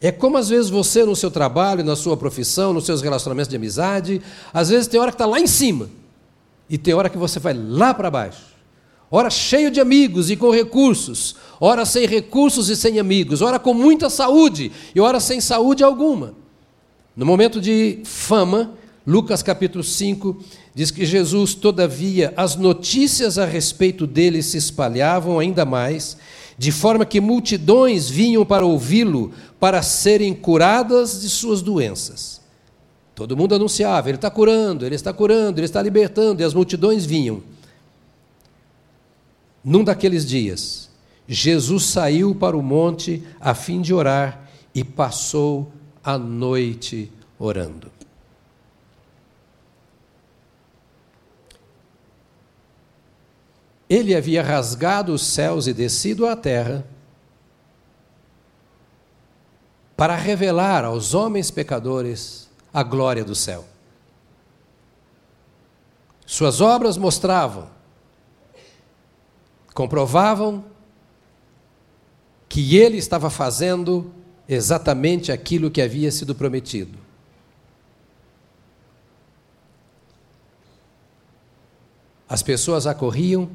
É 0.00 0.10
como 0.10 0.38
às 0.38 0.48
vezes 0.48 0.70
você 0.70 1.04
no 1.04 1.14
seu 1.14 1.30
trabalho, 1.30 1.84
na 1.84 1.94
sua 1.94 2.16
profissão, 2.16 2.72
nos 2.72 2.86
seus 2.86 3.02
relacionamentos 3.02 3.50
de 3.50 3.56
amizade, 3.56 4.22
às 4.52 4.70
vezes 4.70 4.86
tem 4.86 4.98
hora 4.98 5.10
que 5.10 5.16
está 5.16 5.26
lá 5.26 5.38
em 5.38 5.46
cima 5.46 5.90
e 6.68 6.78
tem 6.78 6.94
hora 6.94 7.10
que 7.10 7.18
você 7.18 7.38
vai 7.38 7.52
lá 7.52 7.92
para 7.92 8.10
baixo. 8.10 8.50
Ora 9.10 9.28
cheio 9.28 9.70
de 9.70 9.80
amigos 9.80 10.30
e 10.30 10.36
com 10.36 10.50
recursos, 10.50 11.34
ora 11.60 11.84
sem 11.84 12.06
recursos 12.06 12.68
e 12.68 12.76
sem 12.76 12.98
amigos, 12.98 13.42
ora 13.42 13.58
com 13.58 13.74
muita 13.74 14.08
saúde 14.08 14.70
e 14.94 15.00
ora 15.00 15.18
sem 15.18 15.40
saúde 15.40 15.82
alguma. 15.82 16.34
No 17.16 17.26
momento 17.26 17.60
de 17.60 18.00
fama, 18.04 18.72
Lucas 19.04 19.42
capítulo 19.42 19.82
5 19.82 20.42
diz 20.72 20.92
que 20.92 21.04
Jesus, 21.04 21.54
todavia, 21.54 22.32
as 22.36 22.54
notícias 22.54 23.36
a 23.36 23.44
respeito 23.44 24.06
dele 24.06 24.42
se 24.42 24.56
espalhavam 24.56 25.40
ainda 25.40 25.64
mais, 25.64 26.16
de 26.56 26.70
forma 26.70 27.04
que 27.04 27.20
multidões 27.20 28.08
vinham 28.08 28.46
para 28.46 28.64
ouvi-lo 28.64 29.32
para 29.60 29.82
serem 29.82 30.34
curadas 30.34 31.20
de 31.20 31.28
suas 31.28 31.60
doenças. 31.60 32.40
Todo 33.14 33.36
mundo 33.36 33.54
anunciava: 33.54 34.08
ele 34.08 34.16
está 34.16 34.30
curando, 34.30 34.86
ele 34.86 34.94
está 34.94 35.12
curando, 35.12 35.60
ele 35.60 35.66
está 35.66 35.82
libertando, 35.82 36.40
e 36.40 36.44
as 36.44 36.54
multidões 36.54 37.04
vinham. 37.04 37.42
Num 39.62 39.84
daqueles 39.84 40.24
dias, 40.24 40.88
Jesus 41.28 41.84
saiu 41.84 42.34
para 42.34 42.56
o 42.56 42.62
monte 42.62 43.22
a 43.38 43.54
fim 43.54 43.82
de 43.82 43.92
orar 43.92 44.48
e 44.74 44.82
passou 44.82 45.70
a 46.02 46.16
noite 46.16 47.12
orando. 47.38 47.92
Ele 53.88 54.14
havia 54.14 54.42
rasgado 54.42 55.12
os 55.12 55.26
céus 55.26 55.66
e 55.66 55.74
descido 55.74 56.24
à 56.24 56.34
terra 56.36 56.86
para 60.00 60.16
revelar 60.16 60.82
aos 60.82 61.12
homens 61.12 61.50
pecadores 61.50 62.48
a 62.72 62.82
glória 62.82 63.22
do 63.22 63.34
céu. 63.34 63.66
Suas 66.24 66.62
obras 66.62 66.96
mostravam, 66.96 67.68
comprovavam 69.74 70.64
que 72.48 72.78
ele 72.78 72.96
estava 72.96 73.28
fazendo 73.28 74.10
exatamente 74.48 75.30
aquilo 75.30 75.70
que 75.70 75.82
havia 75.82 76.10
sido 76.10 76.34
prometido. 76.34 76.98
As 82.26 82.42
pessoas 82.42 82.86
acorriam 82.86 83.50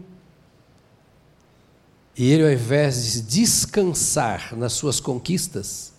e 2.16 2.32
ele, 2.32 2.44
ao 2.44 2.52
invés 2.52 3.14
de 3.14 3.22
descansar 3.24 4.56
nas 4.56 4.74
suas 4.74 5.00
conquistas, 5.00 5.95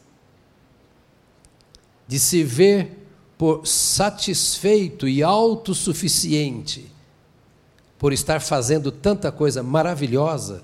de 2.06 2.18
se 2.18 2.42
ver 2.42 3.06
por 3.36 3.66
satisfeito 3.66 5.06
e 5.06 5.22
autossuficiente 5.22 6.90
por 7.98 8.12
estar 8.12 8.40
fazendo 8.40 8.92
tanta 8.92 9.32
coisa 9.32 9.62
maravilhosa, 9.62 10.62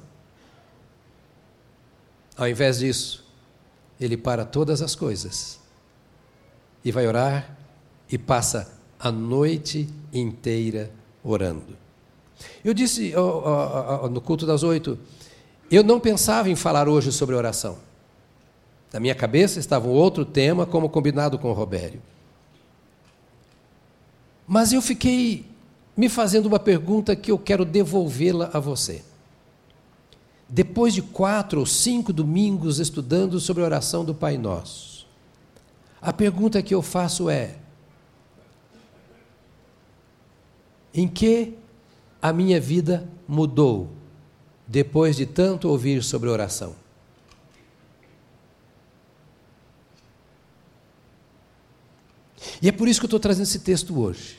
ao 2.37 2.49
invés 2.49 2.79
disso, 2.79 3.25
ele 4.01 4.17
para 4.17 4.45
todas 4.45 4.83
as 4.83 4.95
coisas 4.95 5.59
e 6.85 6.91
vai 6.91 7.07
orar 7.07 7.57
e 8.11 8.19
passa 8.19 8.73
a 8.99 9.11
noite 9.11 9.89
inteira 10.13 10.91
orando. 11.23 11.77
Eu 12.65 12.75
disse 12.75 13.13
no 14.11 14.21
culto 14.21 14.45
das 14.45 14.63
oito 14.63 14.99
eu 15.71 15.83
não 15.83 15.99
pensava 15.99 16.51
em 16.51 16.57
falar 16.57 16.87
hoje 16.87 17.11
sobre 17.11 17.35
oração. 17.35 17.79
Na 18.93 19.01
minha 19.01 19.15
cabeça 19.15 19.59
estava 19.59 19.89
um 19.89 19.93
outro 19.93 20.25
tema, 20.25 20.67
como 20.67 20.89
combinado 20.89 21.39
com 21.39 21.51
o 21.51 21.55
Robério. 21.55 22.03
Mas 24.47 24.73
eu 24.73 24.83
fiquei 24.83 25.47
me 25.97 26.09
fazendo 26.09 26.47
uma 26.47 26.59
pergunta 26.59 27.17
que 27.17 27.31
eu 27.31 27.39
quero 27.39 27.65
devolvê-la 27.65 28.51
a 28.53 28.61
você. 28.61 29.03
Depois 30.47 30.93
de 30.93 31.01
quatro 31.01 31.61
ou 31.61 31.67
cinco 31.67 32.13
domingos 32.13 32.79
estudando 32.79 33.41
sobre 33.41 33.63
a 33.63 33.67
oração 33.67 34.05
do 34.05 34.15
Pai 34.15 34.37
Nosso, 34.37 35.07
a 36.01 36.13
pergunta 36.13 36.61
que 36.61 36.75
eu 36.75 36.83
faço 36.83 37.31
é: 37.31 37.57
em 40.93 41.09
que 41.09 41.55
a 42.21 42.31
minha 42.31 42.61
vida 42.61 43.09
mudou 43.27 43.89
depois 44.67 45.17
de 45.17 45.25
tanto 45.25 45.69
ouvir 45.69 46.03
sobre 46.03 46.29
oração? 46.29 46.82
E 52.61 52.69
é 52.69 52.73
por 52.73 52.89
isso 52.89 53.01
que 53.01 53.05
eu 53.05 53.09
estou 53.09 53.21
trazendo 53.21 53.45
esse 53.45 53.61
texto 53.61 53.99
hoje. 53.99 54.39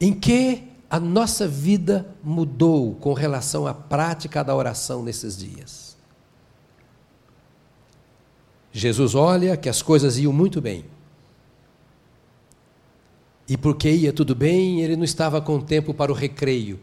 Em 0.00 0.12
que 0.12 0.64
a 0.90 1.00
nossa 1.00 1.48
vida 1.48 2.06
mudou 2.22 2.94
com 2.96 3.12
relação 3.12 3.66
à 3.66 3.74
prática 3.74 4.42
da 4.44 4.54
oração 4.54 5.02
nesses 5.02 5.36
dias? 5.36 5.96
Jesus 8.72 9.14
olha 9.14 9.56
que 9.56 9.68
as 9.68 9.80
coisas 9.80 10.18
iam 10.18 10.32
muito 10.32 10.60
bem. 10.60 10.84
E 13.48 13.56
porque 13.56 13.90
ia 13.90 14.12
tudo 14.12 14.34
bem, 14.34 14.80
ele 14.80 14.96
não 14.96 15.04
estava 15.04 15.40
com 15.40 15.60
tempo 15.60 15.92
para 15.92 16.10
o 16.10 16.14
recreio. 16.14 16.80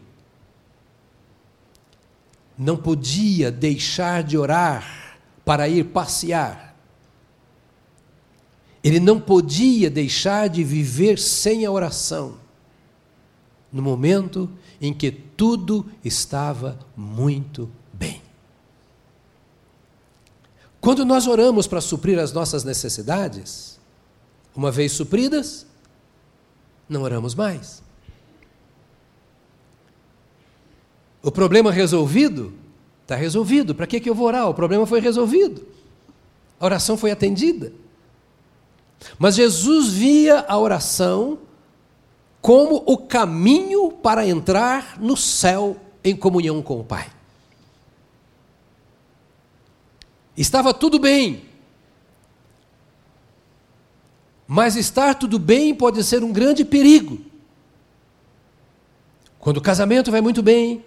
Não 2.56 2.76
podia 2.76 3.50
deixar 3.50 4.22
de 4.22 4.38
orar 4.38 5.18
para 5.44 5.68
ir 5.68 5.84
passear. 5.86 6.71
Ele 8.82 8.98
não 8.98 9.20
podia 9.20 9.88
deixar 9.88 10.48
de 10.48 10.64
viver 10.64 11.18
sem 11.18 11.64
a 11.64 11.70
oração, 11.70 12.36
no 13.72 13.80
momento 13.80 14.50
em 14.80 14.92
que 14.92 15.10
tudo 15.10 15.86
estava 16.04 16.78
muito 16.96 17.70
bem. 17.92 18.20
Quando 20.80 21.04
nós 21.04 21.28
oramos 21.28 21.68
para 21.68 21.80
suprir 21.80 22.18
as 22.18 22.32
nossas 22.32 22.64
necessidades, 22.64 23.78
uma 24.54 24.70
vez 24.72 24.92
supridas, 24.92 25.64
não 26.88 27.02
oramos 27.02 27.36
mais. 27.36 27.82
O 31.22 31.30
problema 31.30 31.70
resolvido? 31.70 32.52
Está 33.02 33.14
resolvido. 33.14 33.74
Para 33.74 33.86
que, 33.86 34.00
que 34.00 34.10
eu 34.10 34.14
vou 34.14 34.26
orar? 34.26 34.48
O 34.48 34.54
problema 34.54 34.84
foi 34.86 35.00
resolvido. 35.00 35.64
A 36.58 36.64
oração 36.64 36.96
foi 36.96 37.12
atendida. 37.12 37.72
Mas 39.18 39.34
Jesus 39.34 39.88
via 39.88 40.44
a 40.48 40.58
oração 40.58 41.38
como 42.40 42.82
o 42.86 42.98
caminho 42.98 43.92
para 43.92 44.26
entrar 44.26 45.00
no 45.00 45.16
céu 45.16 45.76
em 46.02 46.16
comunhão 46.16 46.60
com 46.60 46.80
o 46.80 46.84
Pai. 46.84 47.08
Estava 50.36 50.72
tudo 50.74 50.98
bem, 50.98 51.44
mas 54.46 54.76
estar 54.76 55.14
tudo 55.14 55.38
bem 55.38 55.74
pode 55.74 56.02
ser 56.02 56.24
um 56.24 56.32
grande 56.32 56.64
perigo. 56.64 57.20
Quando 59.38 59.58
o 59.58 59.62
casamento 59.62 60.10
vai 60.10 60.20
muito 60.20 60.42
bem, 60.42 60.84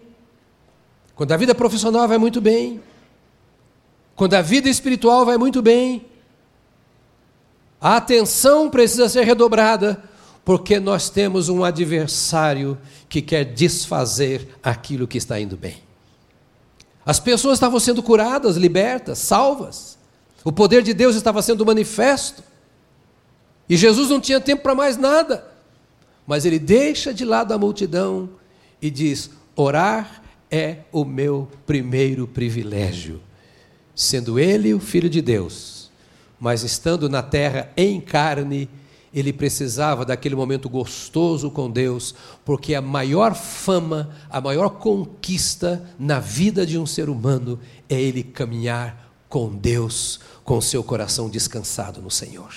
quando 1.16 1.32
a 1.32 1.38
vida 1.38 1.56
profissional 1.56 2.08
vai 2.08 2.18
muito 2.18 2.42
bem, 2.42 2.82
quando 4.16 4.34
a 4.34 4.42
vida 4.42 4.70
espiritual 4.70 5.26
vai 5.26 5.38
muito 5.38 5.62
bem, 5.62 6.06
a 7.86 7.98
atenção 7.98 8.68
precisa 8.68 9.08
ser 9.08 9.26
redobrada, 9.26 10.04
porque 10.44 10.80
nós 10.80 11.08
temos 11.08 11.50
um 11.50 11.64
adversário 11.64 12.80
que 13.08 13.22
quer 13.22 13.46
desfazer 13.46 14.58
aquilo 14.64 15.08
que 15.08 15.20
está 15.20 15.40
indo 15.40 15.56
bem. 15.56 15.84
As 17.06 17.20
pessoas 17.20 17.58
estavam 17.58 17.80
sendo 17.80 18.02
curadas, 18.02 18.58
libertas, 18.58 19.20
salvas. 19.20 20.00
O 20.44 20.52
poder 20.52 20.82
de 20.82 20.96
Deus 20.96 21.16
estava 21.16 21.44
sendo 21.44 21.64
manifesto. 21.64 22.44
E 23.70 23.78
Jesus 23.78 24.10
não 24.10 24.20
tinha 24.20 24.42
tempo 24.42 24.64
para 24.64 24.74
mais 24.74 24.98
nada. 24.98 25.46
Mas 26.26 26.44
ele 26.44 26.58
deixa 26.58 27.14
de 27.14 27.24
lado 27.24 27.54
a 27.54 27.58
multidão 27.60 28.32
e 28.82 28.90
diz: 28.90 29.30
orar 29.56 30.24
é 30.50 30.78
o 30.92 31.06
meu 31.06 31.48
primeiro 31.68 32.26
privilégio. 32.26 33.22
Sendo 33.94 34.40
ele 34.40 34.74
o 34.74 34.80
Filho 34.80 35.08
de 35.08 35.22
Deus, 35.22 35.75
mas 36.40 36.64
estando 36.64 37.10
na 37.10 37.22
terra 37.22 37.72
em 37.78 38.00
carne, 38.00 38.70
ele 39.14 39.32
precisava 39.32 40.04
daquele 40.04 40.36
momento 40.36 40.68
gostoso 40.68 41.50
com 41.50 41.72
Deus, 41.72 42.14
porque 42.44 42.76
a 42.76 42.82
maior 42.82 43.34
fama, 43.34 44.10
a 44.30 44.42
maior 44.42 44.72
conquista 44.72 45.90
na 45.98 46.20
vida 46.20 46.66
de 46.66 46.78
um 46.78 46.86
ser 46.86 47.10
humano 47.10 47.58
é 47.88 48.00
ele 48.00 48.24
caminhar 48.24 49.10
com 49.30 49.56
Deus, 49.56 50.20
com 50.44 50.60
seu 50.60 50.84
coração 50.84 51.30
descansado 51.30 52.02
no 52.02 52.12
Senhor. 52.12 52.54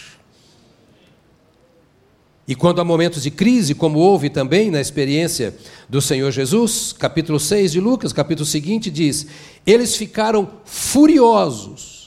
E 2.47 2.55
quando 2.55 2.81
há 2.81 2.85
momentos 2.85 3.23
de 3.23 3.31
crise, 3.31 3.75
como 3.75 3.99
houve 3.99 4.29
também 4.29 4.71
na 4.71 4.81
experiência 4.81 5.55
do 5.89 6.01
Senhor 6.01 6.31
Jesus, 6.33 6.93
capítulo 6.93 7.39
6 7.39 7.73
de 7.73 7.79
Lucas, 7.81 8.13
capítulo 8.13 8.47
seguinte, 8.47 8.91
diz: 8.91 9.27
Eles 9.67 9.95
ficaram 9.95 10.49
furiosos 10.65 11.98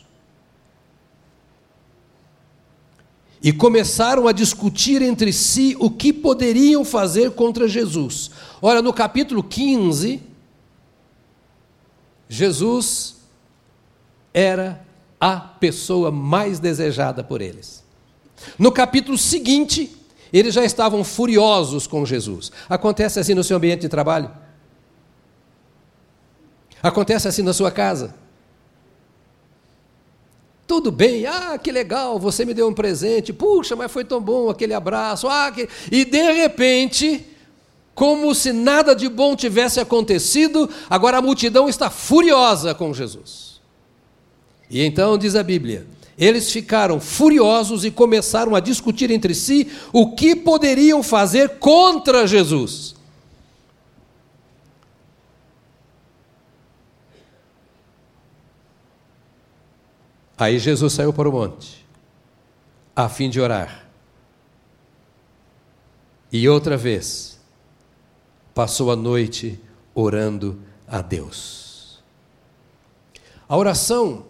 e 3.44 3.52
começaram 3.52 4.28
a 4.28 4.32
discutir 4.32 5.02
entre 5.02 5.34
si 5.34 5.76
o 5.80 5.90
que 5.90 6.14
poderiam 6.14 6.86
fazer 6.86 7.32
contra 7.32 7.68
Jesus. 7.68 8.30
Ora, 8.62 8.82
no 8.82 8.94
capítulo 8.94 9.44
15, 9.44 10.22
Jesus 12.30 13.18
era 14.34 14.86
a 15.20 15.38
pessoa 15.38 16.12
mais 16.12 16.60
desejada 16.60 17.24
por 17.24 17.42
eles. 17.42 17.84
No 18.58 18.72
capítulo 18.72 19.18
seguinte, 19.18 19.96
eles 20.32 20.54
já 20.54 20.64
estavam 20.64 21.04
furiosos 21.04 21.88
com 21.88 22.06
Jesus. 22.06 22.52
Acontece 22.70 23.20
assim 23.20 23.34
no 23.34 23.44
seu 23.44 23.58
ambiente 23.58 23.82
de 23.82 23.90
trabalho? 23.90 24.32
Acontece 26.82 27.28
assim 27.28 27.42
na 27.42 27.54
sua 27.54 27.72
casa? 27.72 28.16
Tudo 30.68 30.92
bem, 30.92 31.26
ah, 31.26 31.58
que 31.58 31.72
legal, 31.72 32.18
você 32.18 32.46
me 32.46 32.54
deu 32.54 32.68
um 32.68 32.74
presente, 32.74 33.34
puxa, 33.34 33.76
mas 33.76 33.92
foi 33.92 34.06
tão 34.06 34.22
bom 34.22 34.50
aquele 34.50 34.74
abraço, 34.74 35.28
ah, 35.28 35.52
que... 35.52 35.68
e 35.92 36.06
de 36.06 36.32
repente, 36.32 37.26
como 37.94 38.34
se 38.34 38.54
nada 38.54 38.96
de 38.96 39.10
bom 39.10 39.36
tivesse 39.36 39.80
acontecido, 39.80 40.70
agora 40.90 41.18
a 41.18 41.22
multidão 41.22 41.68
está 41.68 41.90
furiosa 41.90 42.74
com 42.74 42.94
Jesus. 42.94 43.60
E 44.70 44.82
então 44.82 45.18
diz 45.18 45.36
a 45.36 45.44
Bíblia: 45.44 45.86
eles 46.18 46.52
ficaram 46.52 47.00
furiosos 47.00 47.84
e 47.84 47.92
começaram 47.92 48.56
a 48.56 48.60
discutir 48.60 49.12
entre 49.12 49.34
si 49.34 49.68
o 49.92 50.16
que 50.16 50.36
poderiam 50.36 51.02
fazer 51.02 51.58
contra 51.58 52.28
Jesus. 52.28 52.96
Aí 60.42 60.58
Jesus 60.58 60.94
saiu 60.94 61.14
para 61.14 61.30
o 61.30 61.32
monte, 61.32 61.86
a 62.96 63.08
fim 63.08 63.30
de 63.30 63.40
orar. 63.40 63.88
E 66.32 66.50
outra 66.50 66.76
vez, 66.76 67.40
passou 68.52 68.90
a 68.92 68.96
noite 68.96 69.62
orando 69.94 70.60
a 70.88 71.00
Deus. 71.00 72.02
A 73.48 73.56
oração 73.56 74.26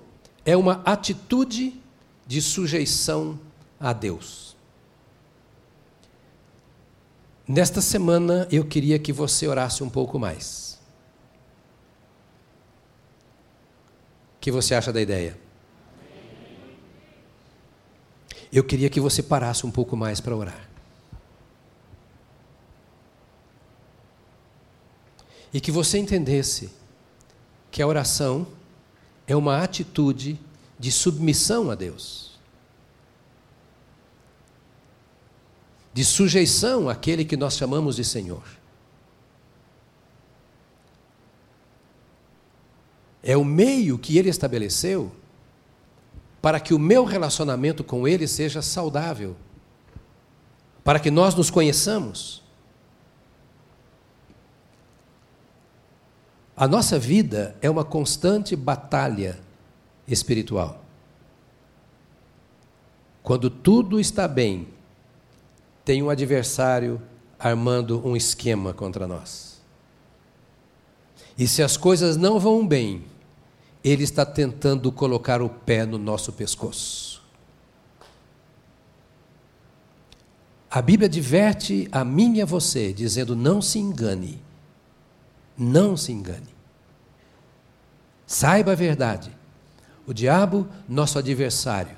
é 0.46 0.58
uma 0.58 0.82
atitude 0.84 1.82
de 2.28 2.42
sujeição 2.42 3.40
a 3.80 3.94
Deus. 3.94 4.54
Nesta 7.48 7.80
semana 7.80 8.50
eu 8.52 8.66
queria 8.66 9.00
que 9.00 9.14
você 9.14 9.48
orasse 9.48 9.82
um 9.82 9.90
pouco 9.90 10.20
mais. 10.20 10.78
O 14.36 14.42
que 14.42 14.52
você 14.52 14.76
acha 14.76 14.92
da 14.92 15.02
ideia? 15.02 15.51
Eu 18.52 18.64
queria 18.64 18.90
que 18.90 19.00
você 19.00 19.24
parasse 19.24 19.66
um 19.66 19.72
pouco 19.72 19.96
mais 19.96 20.20
para 20.20 20.36
orar. 20.36 20.70
E 25.54 25.62
que 25.62 25.72
você 25.72 25.98
entendesse 25.98 26.70
que 27.70 27.82
a 27.82 27.88
oração 27.88 28.48
é 29.26 29.36
uma 29.36 29.64
atitude 29.64 30.40
de 30.78 30.92
submissão 30.92 31.72
a 31.72 31.76
Deus, 31.76 32.40
de 35.94 36.04
sujeição 36.04 36.90
àquele 36.90 37.24
que 37.24 37.38
nós 37.38 37.56
chamamos 37.56 37.96
de 37.96 38.04
Senhor. 38.04 38.44
É 43.24 43.38
o 43.38 43.46
meio 43.46 43.98
que 43.98 44.18
ele 44.18 44.30
estabeleceu 44.30 45.12
para 46.42 46.60
que 46.60 46.74
o 46.74 46.80
meu 46.80 47.06
relacionamento 47.06 47.84
com 47.84 48.08
Ele 48.08 48.28
seja 48.28 48.62
saudável, 48.62 49.36
para 50.84 51.00
que 51.00 51.12
nós 51.12 51.36
nos 51.36 51.52
conheçamos. 51.52 52.42
A 56.58 56.68
nossa 56.68 56.98
vida 56.98 57.56
é 57.62 57.70
uma 57.70 57.86
constante 57.86 58.56
batalha 58.56 59.40
espiritual. 60.08 60.84
Quando 63.24 63.50
tudo 63.50 64.00
está 64.00 64.28
bem, 64.28 64.68
tem 65.86 66.02
um 66.02 66.10
adversário 66.10 67.02
armando 67.38 68.06
um 68.06 68.16
esquema 68.16 68.74
contra 68.74 69.08
nós. 69.08 69.62
E 71.38 71.48
se 71.48 71.64
as 71.64 71.78
coisas 71.78 72.18
não 72.18 72.40
vão 72.40 72.68
bem, 72.68 73.04
ele 73.84 74.04
está 74.04 74.26
tentando 74.26 74.92
colocar 74.92 75.42
o 75.42 75.50
pé 75.50 75.86
no 75.86 75.98
nosso 75.98 76.32
pescoço. 76.32 77.22
A 80.70 80.82
Bíblia 80.82 81.08
adverte 81.08 81.90
a 81.92 82.06
mim 82.06 82.38
e 82.38 82.42
a 82.42 82.46
você, 82.46 82.94
dizendo: 82.94 83.36
não 83.36 83.62
se 83.62 83.80
engane. 83.80 84.42
Não 85.58 85.98
se 85.98 86.12
engane. 86.12 86.48
Saiba 88.26 88.72
a 88.72 88.76
verdade. 88.76 89.36
O 90.08 90.14
diabo, 90.14 90.68
nosso 90.88 91.20
adversário, 91.20 91.98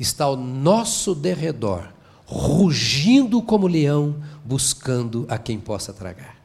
está 0.00 0.24
ao 0.24 0.36
nosso 0.36 1.14
derredor, 1.14 1.88
rugindo 2.24 3.42
como 3.42 3.66
leão, 3.66 4.16
buscando 4.44 5.26
a 5.28 5.38
quem 5.38 5.60
possa 5.60 5.92
tragar. 5.92 6.36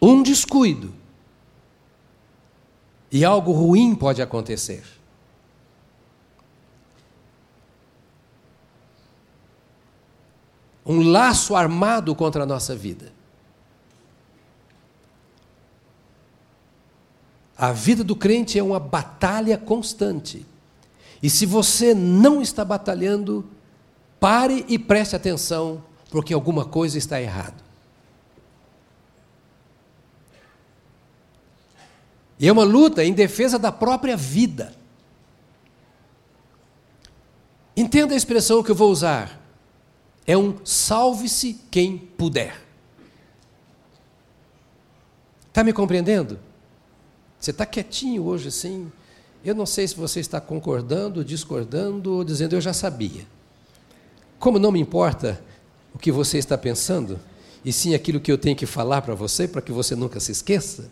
Um 0.00 0.22
descuido 0.22 0.92
e 3.12 3.26
algo 3.26 3.52
ruim 3.52 3.94
pode 3.94 4.22
acontecer. 4.22 4.82
Um 10.84 11.10
laço 11.10 11.54
armado 11.54 12.14
contra 12.14 12.44
a 12.44 12.46
nossa 12.46 12.74
vida. 12.74 13.12
A 17.56 17.70
vida 17.70 18.02
do 18.02 18.16
crente 18.16 18.58
é 18.58 18.62
uma 18.62 18.80
batalha 18.80 19.58
constante. 19.58 20.46
E 21.22 21.28
se 21.28 21.44
você 21.44 21.94
não 21.94 22.40
está 22.40 22.64
batalhando, 22.64 23.46
pare 24.18 24.64
e 24.68 24.78
preste 24.78 25.14
atenção, 25.14 25.84
porque 26.10 26.32
alguma 26.32 26.64
coisa 26.64 26.96
está 26.96 27.20
errada. 27.20 27.71
E 32.42 32.48
é 32.48 32.52
uma 32.52 32.64
luta 32.64 33.04
em 33.04 33.12
defesa 33.12 33.56
da 33.56 33.70
própria 33.70 34.16
vida. 34.16 34.74
Entenda 37.76 38.14
a 38.14 38.16
expressão 38.16 38.64
que 38.64 38.72
eu 38.72 38.74
vou 38.74 38.90
usar. 38.90 39.40
É 40.26 40.36
um 40.36 40.58
salve-se 40.64 41.60
quem 41.70 41.96
puder. 41.96 42.60
Está 45.46 45.62
me 45.62 45.72
compreendendo? 45.72 46.36
Você 47.38 47.52
está 47.52 47.64
quietinho 47.64 48.24
hoje 48.24 48.48
assim. 48.48 48.90
Eu 49.44 49.54
não 49.54 49.64
sei 49.64 49.86
se 49.86 49.94
você 49.94 50.18
está 50.18 50.40
concordando, 50.40 51.24
discordando 51.24 52.12
ou 52.14 52.24
dizendo 52.24 52.56
eu 52.56 52.60
já 52.60 52.72
sabia. 52.72 53.24
Como 54.40 54.58
não 54.58 54.72
me 54.72 54.80
importa 54.80 55.40
o 55.94 55.98
que 55.98 56.10
você 56.10 56.38
está 56.38 56.58
pensando, 56.58 57.20
e 57.64 57.72
sim 57.72 57.94
aquilo 57.94 58.18
que 58.18 58.32
eu 58.32 58.38
tenho 58.38 58.56
que 58.56 58.66
falar 58.66 59.02
para 59.02 59.14
você, 59.14 59.46
para 59.46 59.62
que 59.62 59.70
você 59.70 59.94
nunca 59.94 60.18
se 60.18 60.32
esqueça, 60.32 60.90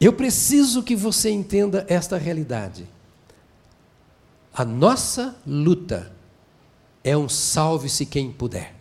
eu 0.00 0.12
preciso 0.12 0.82
que 0.82 0.94
você 0.94 1.30
entenda 1.30 1.84
esta 1.88 2.18
realidade. 2.18 2.86
A 4.52 4.64
nossa 4.64 5.36
luta 5.46 6.12
é 7.02 7.16
um 7.16 7.28
salve-se 7.28 8.04
quem 8.04 8.32
puder. 8.32 8.74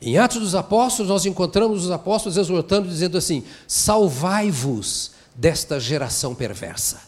Em 0.00 0.16
Atos 0.16 0.40
dos 0.40 0.54
Apóstolos, 0.54 1.10
nós 1.10 1.26
encontramos 1.26 1.84
os 1.84 1.90
apóstolos 1.90 2.38
exortando, 2.38 2.88
dizendo 2.88 3.18
assim: 3.18 3.44
salvai-vos 3.66 5.12
desta 5.34 5.78
geração 5.78 6.34
perversa. 6.34 7.02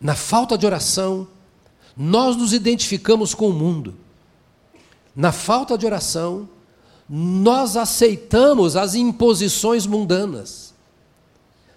Na 0.00 0.14
falta 0.14 0.56
de 0.56 0.64
oração, 0.64 1.28
nós 1.96 2.36
nos 2.36 2.52
identificamos 2.52 3.34
com 3.34 3.48
o 3.48 3.52
mundo. 3.52 3.94
Na 5.14 5.32
falta 5.32 5.76
de 5.76 5.86
oração, 5.86 6.48
nós 7.08 7.76
aceitamos 7.76 8.76
as 8.76 8.94
imposições 8.94 9.86
mundanas. 9.86 10.74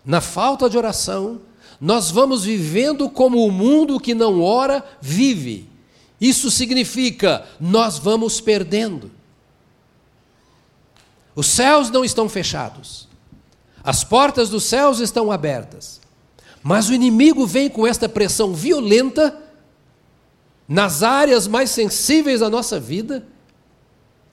Na 0.03 0.21
falta 0.21 0.69
de 0.69 0.77
oração, 0.77 1.41
nós 1.79 2.09
vamos 2.09 2.43
vivendo 2.43 3.09
como 3.09 3.45
o 3.45 3.51
mundo 3.51 3.99
que 3.99 4.13
não 4.13 4.41
ora 4.41 4.83
vive. 4.99 5.69
Isso 6.19 6.49
significa, 6.49 7.45
nós 7.59 7.97
vamos 7.97 8.41
perdendo. 8.41 9.11
Os 11.35 11.47
céus 11.47 11.89
não 11.89 12.03
estão 12.03 12.27
fechados, 12.27 13.07
as 13.81 14.03
portas 14.03 14.49
dos 14.49 14.65
céus 14.65 14.99
estão 14.99 15.31
abertas, 15.31 16.01
mas 16.61 16.89
o 16.89 16.93
inimigo 16.93 17.47
vem 17.47 17.69
com 17.69 17.87
esta 17.87 18.09
pressão 18.09 18.53
violenta 18.53 19.37
nas 20.67 21.01
áreas 21.01 21.47
mais 21.47 21.69
sensíveis 21.69 22.41
da 22.41 22.49
nossa 22.49 22.77
vida 22.77 23.25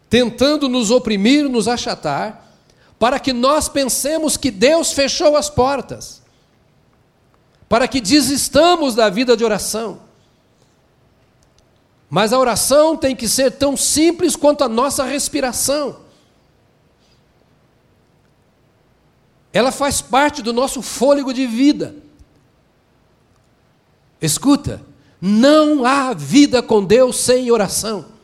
tentando 0.09 0.69
nos 0.69 0.91
oprimir, 0.91 1.49
nos 1.49 1.69
achatar, 1.69 2.45
para 2.99 3.19
que 3.19 3.33
nós 3.33 3.69
pensemos 3.69 4.37
que 4.37 4.51
Deus 4.51 4.93
fechou 4.93 5.37
as 5.37 5.51
portas, 5.51 6.23
para 7.69 7.87
que 7.87 8.01
desistamos 8.01 8.95
da 8.95 9.11
vida 9.11 9.37
de 9.37 9.45
oração. 9.45 10.01
Mas 12.09 12.33
a 12.33 12.39
oração 12.39 12.97
tem 12.97 13.17
que 13.17 13.29
ser 13.29 13.53
tão 13.53 13.77
simples 13.77 14.37
quanto 14.37 14.63
a 14.63 14.69
nossa 14.69 15.05
respiração. 15.05 15.99
Ela 19.53 19.73
faz 19.73 20.01
parte 20.01 20.43
do 20.43 20.53
nosso 20.53 20.83
fôlego 20.83 21.33
de 21.33 21.47
vida. 21.47 21.97
Escuta, 24.21 24.81
Não 25.21 25.85
há 25.85 26.13
vida 26.15 26.63
com 26.63 26.85
Deus 26.85 27.17
sem 27.17 27.51
oração. 27.51 28.16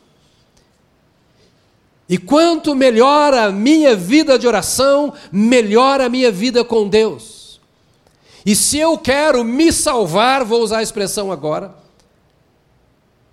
E 2.13 2.17
quanto 2.19 2.75
melhor 2.75 3.33
a 3.33 3.51
minha 3.51 3.95
vida 3.95 4.37
de 4.37 4.45
oração, 4.45 5.15
melhor 5.31 5.99
a 5.99 6.07
minha 6.07 6.31
vida 6.31 6.63
com 6.63 6.87
Deus. 6.87 7.59
E 8.45 8.55
se 8.55 8.77
eu 8.77 8.99
quero 8.99 9.43
me 9.43 9.73
salvar, 9.73 10.45
vou 10.45 10.61
usar 10.61 10.77
a 10.77 10.83
expressão 10.83 11.31
agora, 11.31 11.73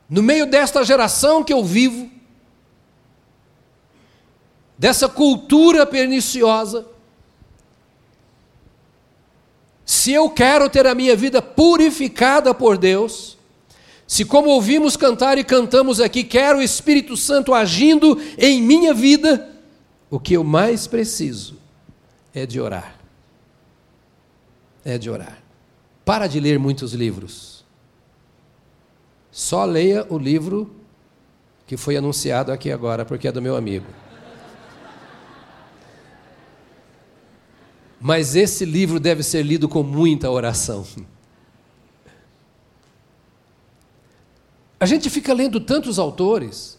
no 0.08 0.22
meio 0.22 0.46
desta 0.46 0.82
geração 0.82 1.44
que 1.44 1.52
eu 1.52 1.62
vivo, 1.62 2.10
dessa 4.78 5.10
cultura 5.10 5.84
perniciosa, 5.84 6.86
se 9.84 10.10
eu 10.10 10.30
quero 10.30 10.70
ter 10.70 10.86
a 10.86 10.94
minha 10.94 11.14
vida 11.14 11.42
purificada 11.42 12.54
por 12.54 12.78
Deus, 12.78 13.36
se, 14.10 14.24
como 14.24 14.50
ouvimos 14.50 14.96
cantar 14.96 15.38
e 15.38 15.44
cantamos 15.44 16.00
aqui, 16.00 16.24
quero 16.24 16.58
o 16.58 16.62
Espírito 16.62 17.16
Santo 17.16 17.54
agindo 17.54 18.20
em 18.36 18.60
minha 18.60 18.92
vida, 18.92 19.48
o 20.10 20.18
que 20.18 20.34
eu 20.34 20.42
mais 20.42 20.88
preciso 20.88 21.56
é 22.34 22.44
de 22.44 22.60
orar. 22.60 22.96
É 24.84 24.98
de 24.98 25.08
orar. 25.08 25.38
Para 26.04 26.26
de 26.26 26.40
ler 26.40 26.58
muitos 26.58 26.92
livros. 26.92 27.64
Só 29.30 29.64
leia 29.64 30.04
o 30.10 30.18
livro 30.18 30.68
que 31.64 31.76
foi 31.76 31.96
anunciado 31.96 32.50
aqui 32.50 32.72
agora, 32.72 33.04
porque 33.04 33.28
é 33.28 33.32
do 33.32 33.40
meu 33.40 33.54
amigo. 33.54 33.86
Mas 38.00 38.34
esse 38.34 38.64
livro 38.64 38.98
deve 38.98 39.22
ser 39.22 39.44
lido 39.44 39.68
com 39.68 39.84
muita 39.84 40.28
oração. 40.28 40.84
A 44.80 44.86
gente 44.86 45.10
fica 45.10 45.34
lendo 45.34 45.60
tantos 45.60 45.98
autores 45.98 46.78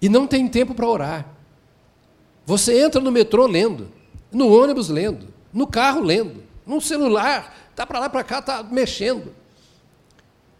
e 0.00 0.08
não 0.08 0.26
tem 0.26 0.48
tempo 0.48 0.74
para 0.74 0.88
orar. 0.88 1.26
Você 2.46 2.80
entra 2.82 2.98
no 3.02 3.12
metrô 3.12 3.46
lendo, 3.46 3.90
no 4.32 4.50
ônibus 4.50 4.88
lendo, 4.88 5.28
no 5.52 5.66
carro 5.66 6.00
lendo, 6.00 6.42
no 6.66 6.80
celular, 6.80 7.70
tá 7.76 7.84
para 7.84 7.98
lá 7.98 8.08
para 8.08 8.24
cá, 8.24 8.40
tá 8.40 8.62
mexendo. 8.62 9.34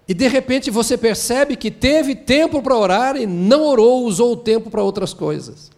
E 0.07 0.13
de 0.13 0.29
repente 0.29 0.71
você 0.71 0.99
percebe 0.99 1.57
que 1.57 1.71
teve 1.71 2.15
tempo 2.15 2.63
para 2.63 2.77
orar 2.77 3.17
e 3.17 3.27
não 3.27 3.63
orou, 3.65 4.05
usou 4.05 4.33
o 4.33 4.37
tempo 4.37 4.71
para 4.71 4.83
outras 4.83 5.15
coisas. 5.15 5.71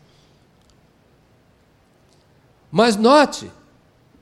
Mas 2.70 2.96
note 2.96 3.50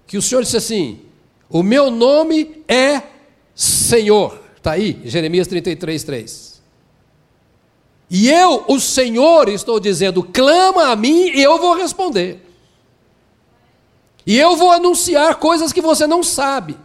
que 0.07 0.18
o 0.18 0.22
Senhor 0.22 0.42
disse 0.42 0.57
assim: 0.57 1.01
O 1.48 1.62
meu 1.62 1.90
nome 1.90 2.62
é 2.66 3.03
Senhor. 3.55 4.47
Está 4.68 4.74
aí, 4.74 5.00
Jeremias 5.02 5.46
33, 5.46 6.04
3. 6.04 6.62
E 8.11 8.28
eu, 8.28 8.66
o 8.68 8.78
Senhor, 8.78 9.48
estou 9.48 9.81
dizendo: 9.81 10.22
clama 10.22 10.90
a 10.90 10.96
mim 10.96 11.31
e 11.31 11.42
eu 11.42 11.59
vou 11.59 11.74
responder. 11.74 12.46
E 14.26 14.38
eu 14.38 14.57
vou 14.57 14.70
anunciar 14.70 15.37
coisas 15.37 15.72
que 15.72 15.81
você 15.81 16.07
não 16.07 16.22
sabe. 16.22 16.76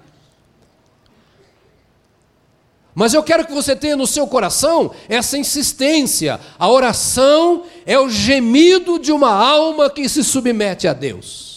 Mas 2.95 3.13
eu 3.13 3.21
quero 3.21 3.45
que 3.45 3.51
você 3.51 3.75
tenha 3.75 3.97
no 3.97 4.07
seu 4.07 4.27
coração 4.27 4.91
essa 5.09 5.37
insistência. 5.37 6.39
A 6.57 6.69
oração 6.69 7.65
é 7.85 7.99
o 7.99 8.07
gemido 8.07 8.97
de 8.97 9.11
uma 9.11 9.31
alma 9.31 9.89
que 9.89 10.07
se 10.07 10.23
submete 10.23 10.87
a 10.87 10.93
Deus. 10.93 11.52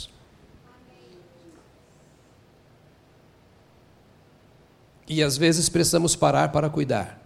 E 5.09 5.23
às 5.23 5.37
vezes 5.37 5.69
precisamos 5.69 6.17
parar 6.17 6.51
para 6.51 6.69
cuidar. 6.69 7.23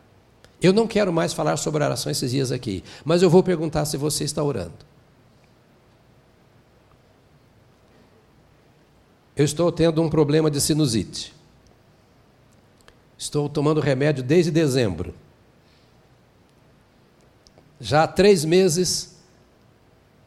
Eu 0.60 0.72
não 0.72 0.86
quero 0.86 1.12
mais 1.12 1.32
falar 1.32 1.56
sobre 1.56 1.82
oração 1.82 2.12
esses 2.12 2.30
dias 2.30 2.52
aqui, 2.52 2.84
mas 3.04 3.22
eu 3.22 3.30
vou 3.30 3.42
perguntar 3.42 3.86
se 3.86 3.96
você 3.96 4.24
está 4.24 4.42
orando. 4.42 4.90
Eu 9.34 9.44
estou 9.44 9.72
tendo 9.72 10.02
um 10.02 10.10
problema 10.10 10.50
de 10.50 10.60
sinusite. 10.60 11.34
Estou 13.16 13.48
tomando 13.48 13.80
remédio 13.80 14.22
desde 14.22 14.50
dezembro. 14.50 15.14
Já 17.80 18.02
há 18.02 18.06
três 18.06 18.44
meses 18.44 19.16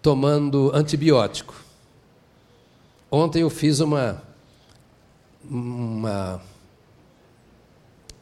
tomando 0.01 0.71
antibiótico. 0.73 1.55
Ontem 3.11 3.43
eu 3.43 3.49
fiz 3.51 3.79
uma, 3.79 4.23
uma 5.47 6.41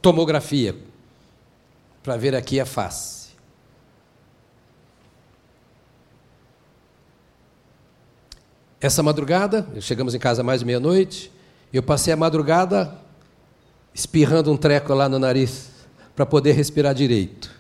tomografia 0.02 0.76
para 2.02 2.18
ver 2.18 2.36
aqui 2.36 2.60
a 2.60 2.66
face. 2.66 3.32
Essa 8.80 9.04
madrugada, 9.04 9.68
chegamos 9.80 10.16
em 10.16 10.20
casa 10.20 10.42
mais 10.42 10.62
de 10.62 10.66
meia-noite, 10.66 11.32
eu 11.72 11.84
passei 11.84 12.12
a 12.12 12.18
madrugada 12.18 12.98
espirrando 13.94 14.52
um 14.52 14.58
treco 14.58 14.94
lá 14.94 15.08
no 15.08 15.20
nariz 15.20 15.70
para 16.16 16.26
poder 16.26 16.54
respirar 16.54 16.96
direito. 16.96 17.52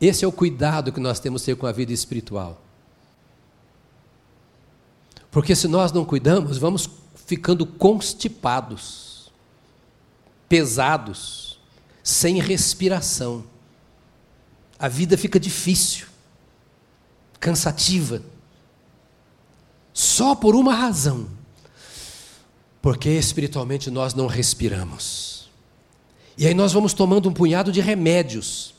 Esse 0.00 0.24
é 0.24 0.28
o 0.28 0.32
cuidado 0.32 0.92
que 0.92 1.00
nós 1.00 1.18
temos 1.18 1.42
que 1.42 1.46
ter 1.46 1.56
com 1.56 1.66
a 1.66 1.72
vida 1.72 1.92
espiritual. 1.92 2.62
Porque 5.28 5.56
se 5.56 5.66
nós 5.66 5.90
não 5.90 6.04
cuidamos, 6.04 6.56
vamos 6.56 6.88
ficando 7.26 7.66
constipados 7.66 9.07
pesados, 10.48 11.58
sem 12.02 12.40
respiração. 12.40 13.44
A 14.78 14.88
vida 14.88 15.18
fica 15.18 15.38
difícil, 15.38 16.06
cansativa. 17.38 18.22
Só 19.92 20.34
por 20.34 20.54
uma 20.54 20.74
razão. 20.74 21.28
Porque 22.80 23.10
espiritualmente 23.10 23.90
nós 23.90 24.14
não 24.14 24.26
respiramos. 24.26 25.50
E 26.36 26.46
aí 26.46 26.54
nós 26.54 26.72
vamos 26.72 26.94
tomando 26.94 27.28
um 27.28 27.32
punhado 27.32 27.72
de 27.72 27.80
remédios. 27.80 28.72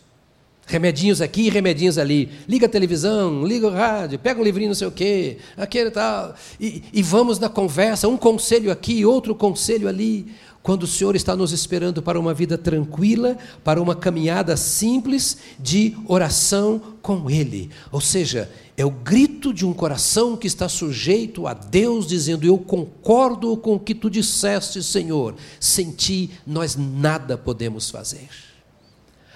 Remedinhos 0.66 1.20
aqui, 1.20 1.50
remedinhos 1.50 1.98
ali. 1.98 2.30
Liga 2.48 2.68
a 2.68 2.70
televisão, 2.70 3.46
liga 3.46 3.68
o 3.68 3.72
rádio, 3.72 4.18
pega 4.18 4.40
um 4.40 4.44
livrinho 4.44 4.70
não 4.70 4.76
sei 4.76 4.88
o 4.88 4.92
quê, 4.92 5.40
aquele 5.58 5.92
tal. 5.92 6.34
E, 6.60 6.84
e 6.94 7.04
vamos 7.04 7.38
na 7.38 7.50
conversa, 7.50 8.08
um 8.08 8.16
conselho 8.16 8.72
aqui, 8.72 9.04
outro 9.04 9.36
conselho 9.36 9.90
ali 9.90 10.34
quando 10.62 10.84
o 10.84 10.88
Senhor 10.88 11.16
está 11.16 11.36
nos 11.36 11.52
esperando 11.52 12.02
para 12.02 12.20
uma 12.20 12.34
vida 12.34 12.58
tranquila, 12.58 13.38
para 13.64 13.82
uma 13.82 13.96
caminhada 13.96 14.58
simples 14.58 15.38
de 15.58 15.96
oração 16.06 16.82
com 17.02 17.30
Ele. 17.30 17.70
Ou 17.92 18.02
seja, 18.02 18.52
é 18.76 18.86
o 18.86 18.92
grito 18.92 19.54
de 19.54 19.66
um 19.66 19.74
coração 19.74 20.36
que 20.36 20.48
está 20.48 20.68
sujeito 20.68 21.48
a 21.48 21.54
Deus, 21.54 22.08
dizendo: 22.08 22.46
Eu 22.46 22.58
concordo 22.58 23.56
com 23.58 23.76
o 23.76 23.80
que 23.80 23.96
tu 23.96 24.10
disseste, 24.10 24.84
Senhor, 24.84 25.36
sem 25.60 25.92
ti 25.92 26.32
nós 26.46 26.76
nada 26.76 27.38
podemos 27.38 27.90
fazer. 27.90 28.30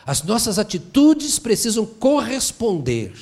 As 0.06 0.24
nossas 0.24 0.60
atitudes 0.60 1.40
precisam 1.40 1.86
corresponder 1.86 3.14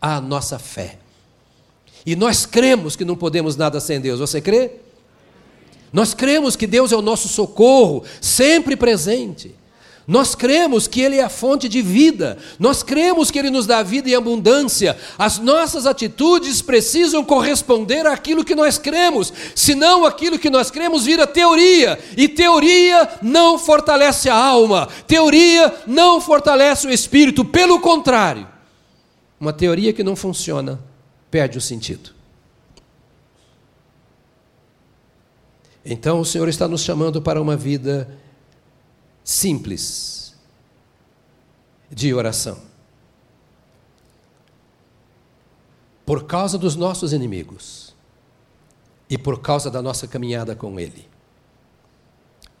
à 0.00 0.20
nossa 0.20 0.58
fé. 0.58 0.98
E 2.04 2.14
nós 2.14 2.46
cremos 2.46 2.96
que 2.96 3.04
não 3.04 3.16
podemos 3.16 3.56
nada 3.56 3.80
sem 3.80 4.00
Deus. 4.00 4.18
Você 4.20 4.40
crê? 4.40 4.85
Nós 5.96 6.12
cremos 6.12 6.56
que 6.56 6.66
Deus 6.66 6.92
é 6.92 6.96
o 6.96 7.00
nosso 7.00 7.26
socorro, 7.26 8.04
sempre 8.20 8.76
presente. 8.76 9.54
Nós 10.06 10.34
cremos 10.34 10.86
que 10.86 11.00
Ele 11.00 11.16
é 11.16 11.22
a 11.22 11.30
fonte 11.30 11.70
de 11.70 11.80
vida, 11.80 12.36
nós 12.58 12.82
cremos 12.82 13.30
que 13.30 13.38
Ele 13.38 13.48
nos 13.48 13.66
dá 13.66 13.82
vida 13.82 14.10
e 14.10 14.14
abundância. 14.14 14.94
As 15.16 15.38
nossas 15.38 15.86
atitudes 15.86 16.60
precisam 16.60 17.24
corresponder 17.24 18.06
àquilo 18.06 18.44
que 18.44 18.54
nós 18.54 18.76
cremos, 18.76 19.32
senão 19.54 20.04
aquilo 20.04 20.38
que 20.38 20.50
nós 20.50 20.70
cremos 20.70 21.06
vira 21.06 21.26
teoria, 21.26 21.98
e 22.14 22.28
teoria 22.28 23.08
não 23.22 23.58
fortalece 23.58 24.28
a 24.28 24.36
alma, 24.36 24.90
teoria 25.06 25.74
não 25.86 26.20
fortalece 26.20 26.86
o 26.86 26.92
espírito, 26.92 27.42
pelo 27.42 27.80
contrário, 27.80 28.46
uma 29.40 29.50
teoria 29.54 29.94
que 29.94 30.04
não 30.04 30.14
funciona 30.14 30.78
perde 31.30 31.56
o 31.56 31.60
sentido. 31.60 32.15
Então 35.88 36.18
o 36.18 36.24
Senhor 36.24 36.48
está 36.48 36.66
nos 36.66 36.82
chamando 36.82 37.22
para 37.22 37.40
uma 37.40 37.56
vida 37.56 38.10
simples 39.22 40.34
de 41.88 42.12
oração. 42.12 42.60
Por 46.04 46.24
causa 46.24 46.58
dos 46.58 46.74
nossos 46.74 47.12
inimigos 47.12 47.94
e 49.08 49.16
por 49.16 49.40
causa 49.40 49.70
da 49.70 49.80
nossa 49.80 50.08
caminhada 50.08 50.56
com 50.56 50.80
Ele. 50.80 51.08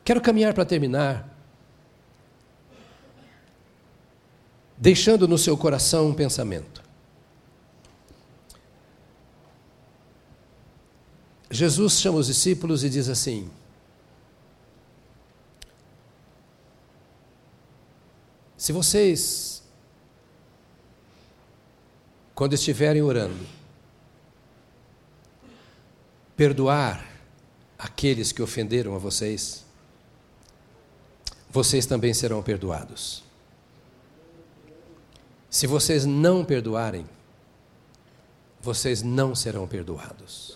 Quero 0.04 0.20
caminhar 0.20 0.54
para 0.54 0.64
terminar, 0.64 1.28
deixando 4.76 5.26
no 5.26 5.36
seu 5.36 5.56
coração 5.56 6.10
um 6.10 6.14
pensamento. 6.14 6.85
Jesus 11.50 12.00
chama 12.00 12.18
os 12.18 12.26
discípulos 12.26 12.82
e 12.82 12.90
diz 12.90 13.08
assim: 13.08 13.50
Se 18.56 18.72
vocês, 18.72 19.62
quando 22.34 22.54
estiverem 22.54 23.02
orando, 23.02 23.46
perdoar 26.36 27.06
aqueles 27.78 28.32
que 28.32 28.42
ofenderam 28.42 28.94
a 28.94 28.98
vocês, 28.98 29.64
vocês 31.48 31.86
também 31.86 32.12
serão 32.12 32.42
perdoados. 32.42 33.22
Se 35.48 35.66
vocês 35.66 36.04
não 36.04 36.44
perdoarem, 36.44 37.06
vocês 38.60 39.00
não 39.00 39.34
serão 39.34 39.66
perdoados. 39.66 40.55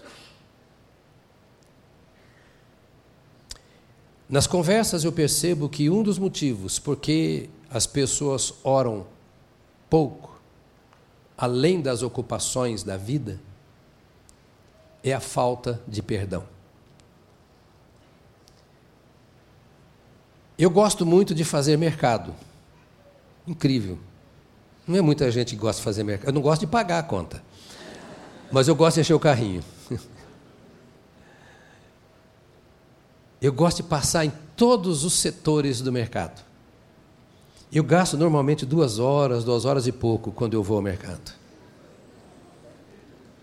Nas 4.30 4.46
conversas 4.46 5.02
eu 5.02 5.10
percebo 5.10 5.68
que 5.68 5.90
um 5.90 6.04
dos 6.04 6.16
motivos 6.16 6.78
por 6.78 6.96
que 6.96 7.50
as 7.68 7.84
pessoas 7.84 8.54
oram 8.62 9.04
pouco, 9.88 10.40
além 11.36 11.80
das 11.80 12.04
ocupações 12.04 12.84
da 12.84 12.96
vida, 12.96 13.40
é 15.02 15.12
a 15.12 15.18
falta 15.18 15.82
de 15.86 16.00
perdão. 16.00 16.44
Eu 20.56 20.70
gosto 20.70 21.04
muito 21.04 21.34
de 21.34 21.42
fazer 21.42 21.76
mercado. 21.76 22.32
Incrível. 23.48 23.98
Não 24.86 24.96
é 24.96 25.00
muita 25.00 25.28
gente 25.32 25.56
que 25.56 25.60
gosta 25.60 25.80
de 25.80 25.84
fazer 25.84 26.04
mercado. 26.04 26.28
Eu 26.28 26.34
não 26.34 26.42
gosto 26.42 26.60
de 26.60 26.66
pagar 26.68 27.00
a 27.00 27.02
conta. 27.02 27.42
Mas 28.52 28.68
eu 28.68 28.76
gosto 28.76 28.96
de 28.96 29.00
encher 29.00 29.14
o 29.14 29.18
carrinho. 29.18 29.64
Eu 33.40 33.52
gosto 33.52 33.78
de 33.78 33.82
passar 33.84 34.24
em 34.24 34.32
todos 34.54 35.04
os 35.04 35.14
setores 35.14 35.80
do 35.80 35.90
mercado. 35.90 36.44
Eu 37.72 37.82
gasto 37.84 38.16
normalmente 38.16 38.66
duas 38.66 38.98
horas, 38.98 39.44
duas 39.44 39.64
horas 39.64 39.86
e 39.86 39.92
pouco 39.92 40.30
quando 40.32 40.54
eu 40.54 40.62
vou 40.62 40.76
ao 40.76 40.82
mercado. 40.82 41.32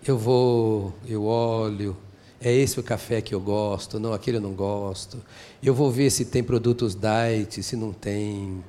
Eu 0.06 0.16
vou, 0.16 0.94
eu 1.06 1.24
olho, 1.24 1.96
é 2.40 2.52
esse 2.52 2.78
o 2.78 2.82
café 2.82 3.20
que 3.20 3.34
eu 3.34 3.40
gosto, 3.40 3.98
não, 3.98 4.12
aquele 4.12 4.36
eu 4.36 4.40
não 4.40 4.52
gosto. 4.52 5.18
Eu 5.62 5.74
vou 5.74 5.90
ver 5.90 6.10
se 6.10 6.24
tem 6.24 6.42
produtos 6.42 6.94
diet, 6.94 7.62
se 7.62 7.74
não 7.74 7.92
tem. 7.92 8.62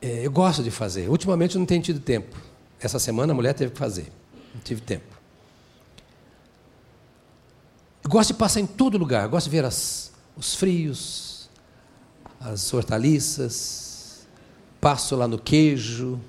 É, 0.00 0.24
eu 0.24 0.30
gosto 0.30 0.62
de 0.62 0.70
fazer. 0.70 1.08
Ultimamente 1.08 1.56
eu 1.56 1.58
não 1.58 1.66
tenho 1.66 1.82
tido 1.82 1.98
tempo. 1.98 2.36
Essa 2.78 3.00
semana 3.00 3.32
a 3.32 3.34
mulher 3.34 3.52
teve 3.54 3.72
que 3.72 3.78
fazer. 3.78 4.12
Não 4.54 4.60
tive 4.60 4.80
tempo. 4.80 5.17
Gosto 8.08 8.32
de 8.32 8.38
passar 8.38 8.60
em 8.60 8.66
todo 8.66 8.98
lugar. 8.98 9.28
Gosto 9.28 9.46
de 9.46 9.50
ver 9.50 9.64
as, 9.64 10.10
os 10.36 10.54
frios, 10.54 11.48
as 12.40 12.72
hortaliças. 12.74 14.26
Passo 14.80 15.14
lá 15.14 15.28
no 15.28 15.38
queijo 15.38 16.20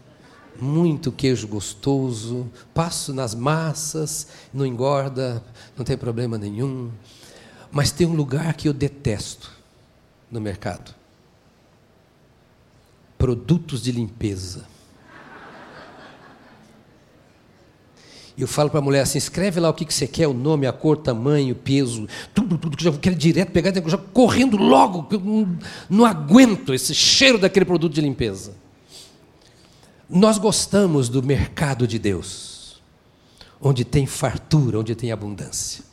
muito 0.61 1.11
queijo 1.11 1.47
gostoso, 1.47 2.49
passo 2.73 3.13
nas 3.13 3.33
massas, 3.33 4.27
não 4.53 4.65
engorda, 4.65 5.43
não 5.77 5.85
tem 5.85 5.97
problema 5.97 6.37
nenhum. 6.37 6.91
Mas 7.71 7.91
tem 7.91 8.05
um 8.05 8.15
lugar 8.15 8.53
que 8.55 8.67
eu 8.67 8.73
detesto 8.73 9.51
no 10.29 10.41
mercado: 10.41 10.93
produtos 13.17 13.81
de 13.81 13.91
limpeza. 13.91 14.65
Eu 18.41 18.47
falo 18.47 18.69
para 18.69 18.79
a 18.79 18.81
mulher 18.81 19.01
assim: 19.01 19.17
escreve 19.17 19.59
lá 19.59 19.69
o 19.69 19.73
que, 19.73 19.85
que 19.85 19.93
você 19.93 20.07
quer, 20.07 20.27
o 20.27 20.33
nome, 20.33 20.65
a 20.67 20.71
cor, 20.71 20.97
tamanho, 20.97 21.55
peso, 21.55 22.07
tudo, 22.33 22.57
tudo, 22.57 22.77
que 22.77 22.87
eu 22.87 22.93
já 22.93 22.99
quero 22.99 23.15
direto 23.15 23.51
pegar, 23.51 23.73
já 23.73 23.97
correndo 23.97 24.57
logo, 24.57 25.07
eu 25.11 25.19
não, 25.19 25.59
não 25.89 26.05
aguento 26.05 26.73
esse 26.73 26.93
cheiro 26.93 27.37
daquele 27.37 27.65
produto 27.65 27.93
de 27.93 28.01
limpeza. 28.01 28.53
Nós 30.09 30.37
gostamos 30.37 31.07
do 31.09 31.21
mercado 31.21 31.87
de 31.87 31.99
Deus, 31.99 32.81
onde 33.61 33.85
tem 33.85 34.05
fartura, 34.05 34.79
onde 34.79 34.95
tem 34.95 35.11
abundância. 35.11 35.88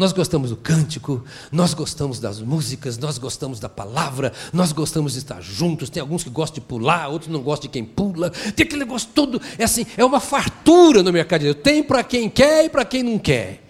Nós 0.00 0.12
gostamos 0.12 0.48
do 0.48 0.56
cântico, 0.56 1.22
nós 1.52 1.74
gostamos 1.74 2.18
das 2.18 2.40
músicas, 2.40 2.96
nós 2.96 3.18
gostamos 3.18 3.60
da 3.60 3.68
palavra, 3.68 4.32
nós 4.50 4.72
gostamos 4.72 5.12
de 5.12 5.18
estar 5.18 5.42
juntos. 5.42 5.90
Tem 5.90 6.00
alguns 6.00 6.24
que 6.24 6.30
gostam 6.30 6.54
de 6.54 6.62
pular, 6.62 7.08
outros 7.08 7.30
não 7.30 7.42
gostam 7.42 7.68
de 7.68 7.72
quem 7.74 7.84
pula. 7.84 8.30
Tem 8.30 8.64
aquele 8.64 8.78
negócio 8.78 9.10
todo, 9.14 9.38
é 9.58 9.64
assim, 9.64 9.84
é 9.98 10.02
uma 10.02 10.18
fartura 10.18 11.02
no 11.02 11.12
mercado 11.12 11.40
de 11.40 11.52
Deus. 11.52 11.62
Tem 11.62 11.82
para 11.82 12.02
quem 12.02 12.30
quer 12.30 12.64
e 12.64 12.70
para 12.70 12.82
quem 12.82 13.02
não 13.02 13.18
quer. 13.18 13.62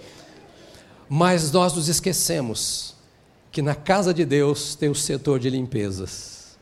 Mas 1.08 1.50
nós 1.50 1.74
nos 1.74 1.88
esquecemos 1.88 2.94
que 3.50 3.60
na 3.60 3.74
casa 3.74 4.14
de 4.14 4.24
Deus 4.24 4.76
tem 4.76 4.88
o 4.88 4.94
setor 4.94 5.40
de 5.40 5.50
limpezas 5.50 6.56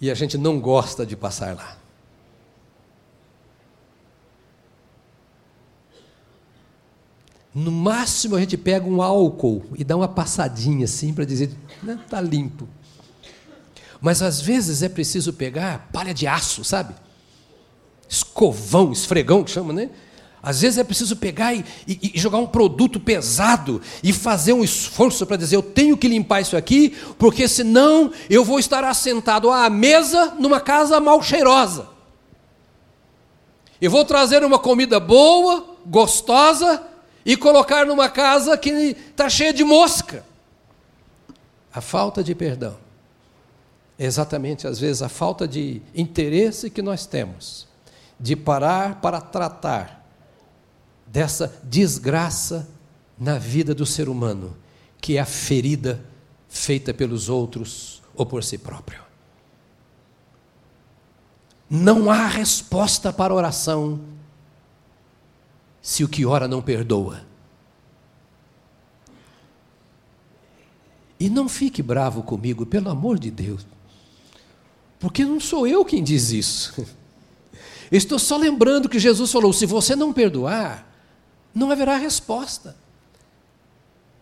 e 0.00 0.12
a 0.12 0.14
gente 0.14 0.38
não 0.38 0.60
gosta 0.60 1.04
de 1.04 1.16
passar 1.16 1.56
lá. 1.56 1.76
No 7.54 7.70
máximo 7.70 8.34
a 8.34 8.40
gente 8.40 8.56
pega 8.56 8.84
um 8.84 9.00
álcool 9.00 9.64
e 9.76 9.84
dá 9.84 9.96
uma 9.96 10.08
passadinha 10.08 10.86
assim 10.86 11.14
para 11.14 11.24
dizer, 11.24 11.50
né, 11.82 11.98
limpo. 12.20 12.68
Mas 14.00 14.20
às 14.22 14.40
vezes 14.40 14.82
é 14.82 14.88
preciso 14.88 15.32
pegar 15.32 15.88
palha 15.92 16.12
de 16.12 16.26
aço, 16.26 16.64
sabe? 16.64 16.94
Escovão, 18.08 18.90
esfregão 18.90 19.44
que 19.44 19.52
chama, 19.52 19.72
né? 19.72 19.90
Às 20.42 20.60
vezes 20.60 20.78
é 20.78 20.84
preciso 20.84 21.16
pegar 21.16 21.54
e, 21.54 21.64
e, 21.86 22.12
e, 22.14 22.18
jogar 22.18 22.36
um 22.36 22.46
produto 22.46 23.00
pesado 23.00 23.80
e 24.02 24.12
fazer 24.12 24.52
um 24.52 24.62
esforço 24.62 25.24
para 25.24 25.38
dizer: 25.38 25.56
eu 25.56 25.62
tenho 25.62 25.96
que 25.96 26.08
limpar 26.08 26.42
isso 26.42 26.56
aqui, 26.56 26.94
porque 27.18 27.48
senão 27.48 28.12
eu 28.28 28.44
vou 28.44 28.58
estar 28.58 28.84
assentado 28.84 29.50
à 29.50 29.70
mesa 29.70 30.34
numa 30.38 30.60
casa 30.60 31.00
mal 31.00 31.22
cheirosa. 31.22 31.88
Eu 33.80 33.90
vou 33.90 34.04
trazer 34.04 34.44
uma 34.44 34.58
comida 34.58 35.00
boa, 35.00 35.76
gostosa 35.86 36.93
e 37.24 37.36
colocar 37.36 37.86
numa 37.86 38.08
casa 38.08 38.56
que 38.58 38.70
está 38.70 39.28
cheia 39.28 39.52
de 39.52 39.64
mosca. 39.64 40.24
A 41.72 41.80
falta 41.80 42.22
de 42.22 42.34
perdão 42.34 42.76
é 43.98 44.04
exatamente, 44.04 44.66
às 44.66 44.78
vezes, 44.78 45.02
a 45.02 45.08
falta 45.08 45.46
de 45.46 45.80
interesse 45.94 46.68
que 46.68 46.82
nós 46.82 47.06
temos 47.06 47.66
de 48.18 48.36
parar 48.36 49.00
para 49.00 49.20
tratar 49.20 50.04
dessa 51.06 51.60
desgraça 51.62 52.68
na 53.18 53.38
vida 53.38 53.74
do 53.74 53.86
ser 53.86 54.08
humano, 54.08 54.56
que 55.00 55.16
é 55.16 55.20
a 55.20 55.26
ferida 55.26 56.00
feita 56.48 56.92
pelos 56.92 57.28
outros 57.28 58.02
ou 58.14 58.24
por 58.26 58.42
si 58.42 58.58
próprio. 58.58 59.02
Não 61.68 62.10
há 62.10 62.26
resposta 62.26 63.12
para 63.12 63.34
oração 63.34 64.00
se 65.84 66.02
o 66.02 66.08
que 66.08 66.24
ora 66.24 66.48
não 66.48 66.62
perdoa. 66.62 67.20
E 71.20 71.28
não 71.28 71.46
fique 71.46 71.82
bravo 71.82 72.22
comigo, 72.22 72.64
pelo 72.64 72.88
amor 72.88 73.18
de 73.18 73.30
Deus, 73.30 73.66
porque 74.98 75.26
não 75.26 75.38
sou 75.38 75.66
eu 75.66 75.84
quem 75.84 76.02
diz 76.02 76.30
isso. 76.30 76.86
Estou 77.92 78.18
só 78.18 78.38
lembrando 78.38 78.88
que 78.88 78.98
Jesus 78.98 79.30
falou: 79.30 79.52
se 79.52 79.66
você 79.66 79.94
não 79.94 80.10
perdoar, 80.10 80.90
não 81.54 81.70
haverá 81.70 81.98
resposta. 81.98 82.74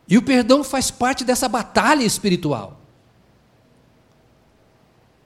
E 0.08 0.18
o 0.18 0.22
perdão 0.22 0.64
faz 0.64 0.90
parte 0.90 1.24
dessa 1.24 1.48
batalha 1.48 2.02
espiritual. 2.02 2.81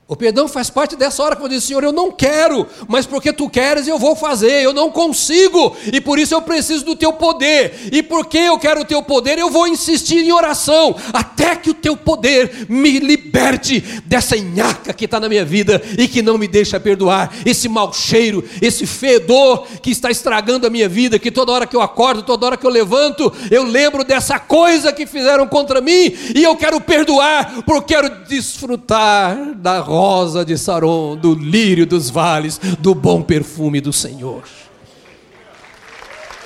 O 0.09 0.15
perdão 0.15 0.47
faz 0.47 0.71
parte 0.71 0.95
dessa 0.95 1.21
hora 1.21 1.35
que 1.35 1.43
eu 1.43 1.49
diz, 1.49 1.65
Senhor, 1.65 1.83
eu 1.83 1.91
não 1.91 2.13
quero, 2.13 2.65
mas 2.87 3.05
porque 3.05 3.33
tu 3.33 3.51
queres 3.51 3.89
eu 3.89 3.99
vou 3.99 4.15
fazer, 4.15 4.63
eu 4.63 4.73
não 4.73 4.89
consigo, 4.89 5.77
e 5.93 6.01
por 6.01 6.17
isso 6.17 6.33
eu 6.33 6.41
preciso 6.41 6.85
do 6.85 6.95
teu 6.95 7.13
poder, 7.13 7.89
e 7.91 8.05
porque 8.05 8.39
eu 8.39 8.57
quero 8.57 8.83
o 8.83 8.85
teu 8.85 9.03
poder, 9.03 9.37
eu 9.37 9.51
vou 9.51 9.67
insistir 9.67 10.19
em 10.19 10.31
oração, 10.31 10.95
até 11.13 11.57
que 11.57 11.71
o 11.71 11.75
teu 11.75 11.97
poder 11.97 12.67
me 12.69 13.01
liberte 13.01 13.81
dessa 14.05 14.37
nhaca 14.37 14.93
que 14.93 15.07
está 15.07 15.19
na 15.19 15.29
minha 15.29 15.45
vida 15.45 15.83
e 15.99 16.07
que 16.07 16.23
não 16.23 16.39
me 16.39 16.47
deixa 16.47 16.79
perdoar, 16.79 17.35
esse 17.45 17.69
mau 17.69 17.93
cheiro, 17.93 18.45
esse 18.63 18.87
fedor 18.87 19.67
que 19.83 19.91
está 19.91 20.09
estragando 20.09 20.69
a 20.69 20.71
minha 20.71 20.89
vida, 20.89 21.19
que 21.19 21.33
toda 21.33 21.51
hora 21.51 21.67
que 21.67 21.75
eu 21.75 21.83
acordo, 21.83 22.23
toda 22.23 22.47
hora 22.47 22.57
que 22.57 22.65
eu 22.65 22.71
levanto, 22.71 23.33
eu 23.51 23.65
lembro 23.65 24.05
dessa 24.05 24.39
coisa 24.39 24.93
que 24.93 25.05
fizeram 25.05 25.49
contra 25.49 25.81
mim, 25.81 26.15
e 26.33 26.45
eu 26.45 26.55
quero 26.55 26.81
perdoar, 26.81 27.65
porque 27.67 27.97
quero 27.97 28.25
desfrutar 28.27 29.55
da 29.57 29.81
rosa 29.97 30.45
de 30.45 30.59
Saron, 30.59 31.17
do 31.17 31.35
lírio 31.35 31.87
dos 31.87 32.11
vales, 32.11 32.59
do 32.79 32.95
bom 32.95 33.23
perfume 33.23 33.81
do 33.81 33.95
Senhor. 33.95 34.45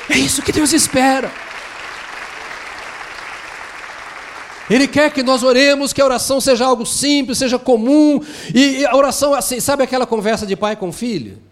É 0.09 0.17
isso 0.17 0.41
que 0.41 0.53
Deus 0.53 0.73
espera. 0.73 1.33
Ele 4.69 4.87
quer 4.87 5.13
que 5.13 5.21
nós 5.21 5.43
oremos, 5.43 5.93
que 5.93 6.01
a 6.01 6.05
oração 6.05 6.41
seja 6.41 6.65
algo 6.65 6.87
simples, 6.87 7.39
seja 7.39 7.59
comum. 7.59 8.25
E 8.55 8.87
a 8.87 8.95
oração, 8.95 9.35
assim, 9.35 9.59
sabe 9.59 9.83
aquela 9.83 10.07
conversa 10.07 10.47
de 10.47 10.55
pai 10.55 10.77
com 10.77 10.93
filho? 10.93 11.43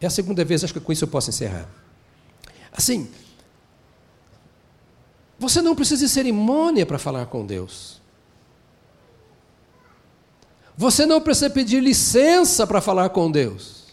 É 0.00 0.06
a 0.06 0.10
segunda 0.10 0.44
vez, 0.44 0.64
acho 0.64 0.72
que 0.72 0.80
com 0.80 0.92
isso 0.92 1.04
eu 1.04 1.08
posso 1.08 1.30
encerrar. 1.30 1.68
Assim, 2.72 3.08
você 5.38 5.62
não 5.62 5.76
precisa 5.76 6.04
de 6.04 6.10
cerimônia 6.10 6.84
para 6.84 6.98
falar 6.98 7.26
com 7.26 7.46
Deus. 7.46 8.01
Você 10.82 11.06
não 11.06 11.20
precisa 11.20 11.48
pedir 11.48 11.80
licença 11.80 12.66
para 12.66 12.80
falar 12.80 13.10
com 13.10 13.30
Deus. 13.30 13.84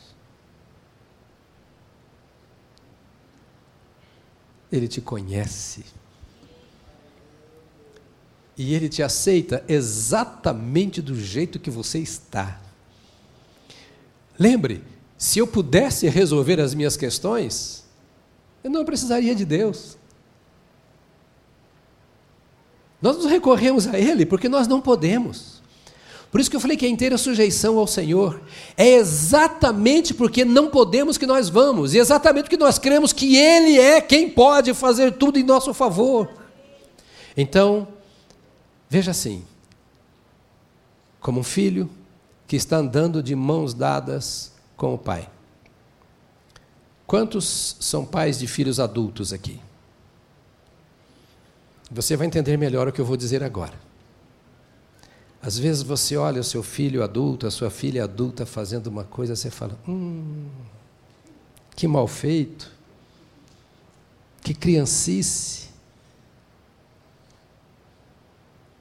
Ele 4.72 4.88
te 4.88 5.00
conhece. 5.00 5.86
E 8.58 8.74
ele 8.74 8.90
te 8.90 9.04
aceita 9.04 9.64
exatamente 9.68 11.00
do 11.00 11.14
jeito 11.14 11.60
que 11.60 11.70
você 11.70 12.00
está. 12.00 12.60
Lembre, 14.40 14.84
se 15.16 15.38
eu 15.38 15.46
pudesse 15.46 16.10
resolver 16.10 16.60
as 16.60 16.74
minhas 16.74 16.98
questões, 16.98 17.86
eu 18.64 18.72
não 18.72 18.84
precisaria 18.84 19.36
de 19.36 19.46
Deus. 19.46 19.96
Nós 23.00 23.16
nos 23.16 23.28
recorremos 23.28 23.86
a 23.86 24.00
Ele 24.00 24.26
porque 24.26 24.50
nós 24.50 24.68
não 24.68 24.82
podemos. 24.82 25.59
Por 26.32 26.40
isso 26.40 26.50
que 26.50 26.56
eu 26.56 26.60
falei 26.60 26.78
que 26.78 26.86
a 26.86 26.90
inteira 26.90 27.18
sujeição 27.18 27.80
ao 27.80 27.88
Senhor 27.88 28.40
é 28.78 28.88
exatamente 28.88 30.14
porque 30.14 30.46
não 30.46 30.70
podemos 30.70 31.18
que 31.18 31.26
nós 31.26 31.50
vamos, 31.50 31.94
e 31.94 31.98
exatamente 31.98 32.44
porque 32.44 32.58
nós 32.58 32.78
cremos 32.78 33.12
que 33.12 33.36
Ele 33.36 33.80
é 33.80 34.00
quem 34.00 34.30
pode 34.30 34.74
fazer 34.74 35.14
tudo 35.14 35.40
em 35.40 35.44
nosso 35.44 35.74
favor. 35.74 36.30
Então, 37.36 37.88
veja 38.88 39.10
assim: 39.10 39.44
como 41.20 41.40
um 41.40 41.44
filho 41.44 41.90
que 42.48 42.56
está 42.56 42.78
andando 42.78 43.24
de 43.24 43.36
mãos 43.36 43.74
dadas 43.74 44.52
com 44.76 44.94
o 44.94 44.98
pai. 44.98 45.30
Quantos 47.06 47.76
são 47.80 48.06
pais 48.06 48.38
de 48.38 48.46
filhos 48.46 48.80
adultos 48.80 49.34
aqui? 49.34 49.60
Você 51.92 52.16
vai 52.16 52.28
entender 52.28 52.56
melhor 52.56 52.88
o 52.88 52.92
que 52.92 53.02
eu 53.02 53.06
vou 53.06 53.18
dizer 53.18 53.44
agora. 53.44 53.89
Às 55.42 55.58
vezes 55.58 55.82
você 55.84 56.18
olha 56.18 56.42
o 56.42 56.44
seu 56.44 56.62
filho 56.62 57.02
adulto, 57.02 57.48
a 57.48 57.52
sua 57.52 57.70
filha 57.70 58.04
adulta 58.04 58.46
fazendo 58.46 58.88
uma 58.88 59.06
coisa, 59.06 59.36
você 59.36 59.50
fala: 59.50 59.78
hum, 59.88 60.50
que 61.76 61.88
mal 61.88 62.08
feito, 62.08 62.70
que 64.42 64.54
criancice. 64.54 65.70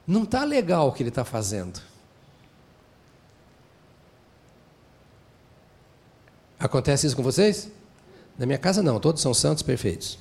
Não 0.05 0.23
está 0.23 0.43
legal 0.43 0.87
o 0.87 0.91
que 0.91 1.03
ele 1.03 1.09
está 1.09 1.23
fazendo. 1.23 1.79
Acontece 6.59 7.07
isso 7.07 7.15
com 7.15 7.23
vocês? 7.23 7.71
Na 8.37 8.45
minha 8.45 8.57
casa 8.57 8.83
não, 8.83 8.99
todos 8.99 9.21
são 9.21 9.33
santos 9.33 9.63
perfeitos. 9.63 10.17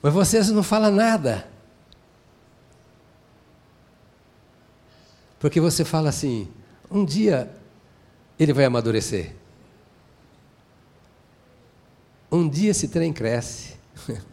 Mas 0.00 0.12
vocês 0.12 0.50
não 0.50 0.62
falam 0.62 0.92
nada. 0.92 1.48
Porque 5.46 5.60
você 5.60 5.84
fala 5.84 6.08
assim: 6.08 6.48
um 6.90 7.04
dia 7.04 7.48
ele 8.36 8.52
vai 8.52 8.64
amadurecer. 8.64 9.32
Um 12.32 12.48
dia 12.48 12.72
esse 12.72 12.88
trem 12.88 13.12
cresce. 13.12 13.76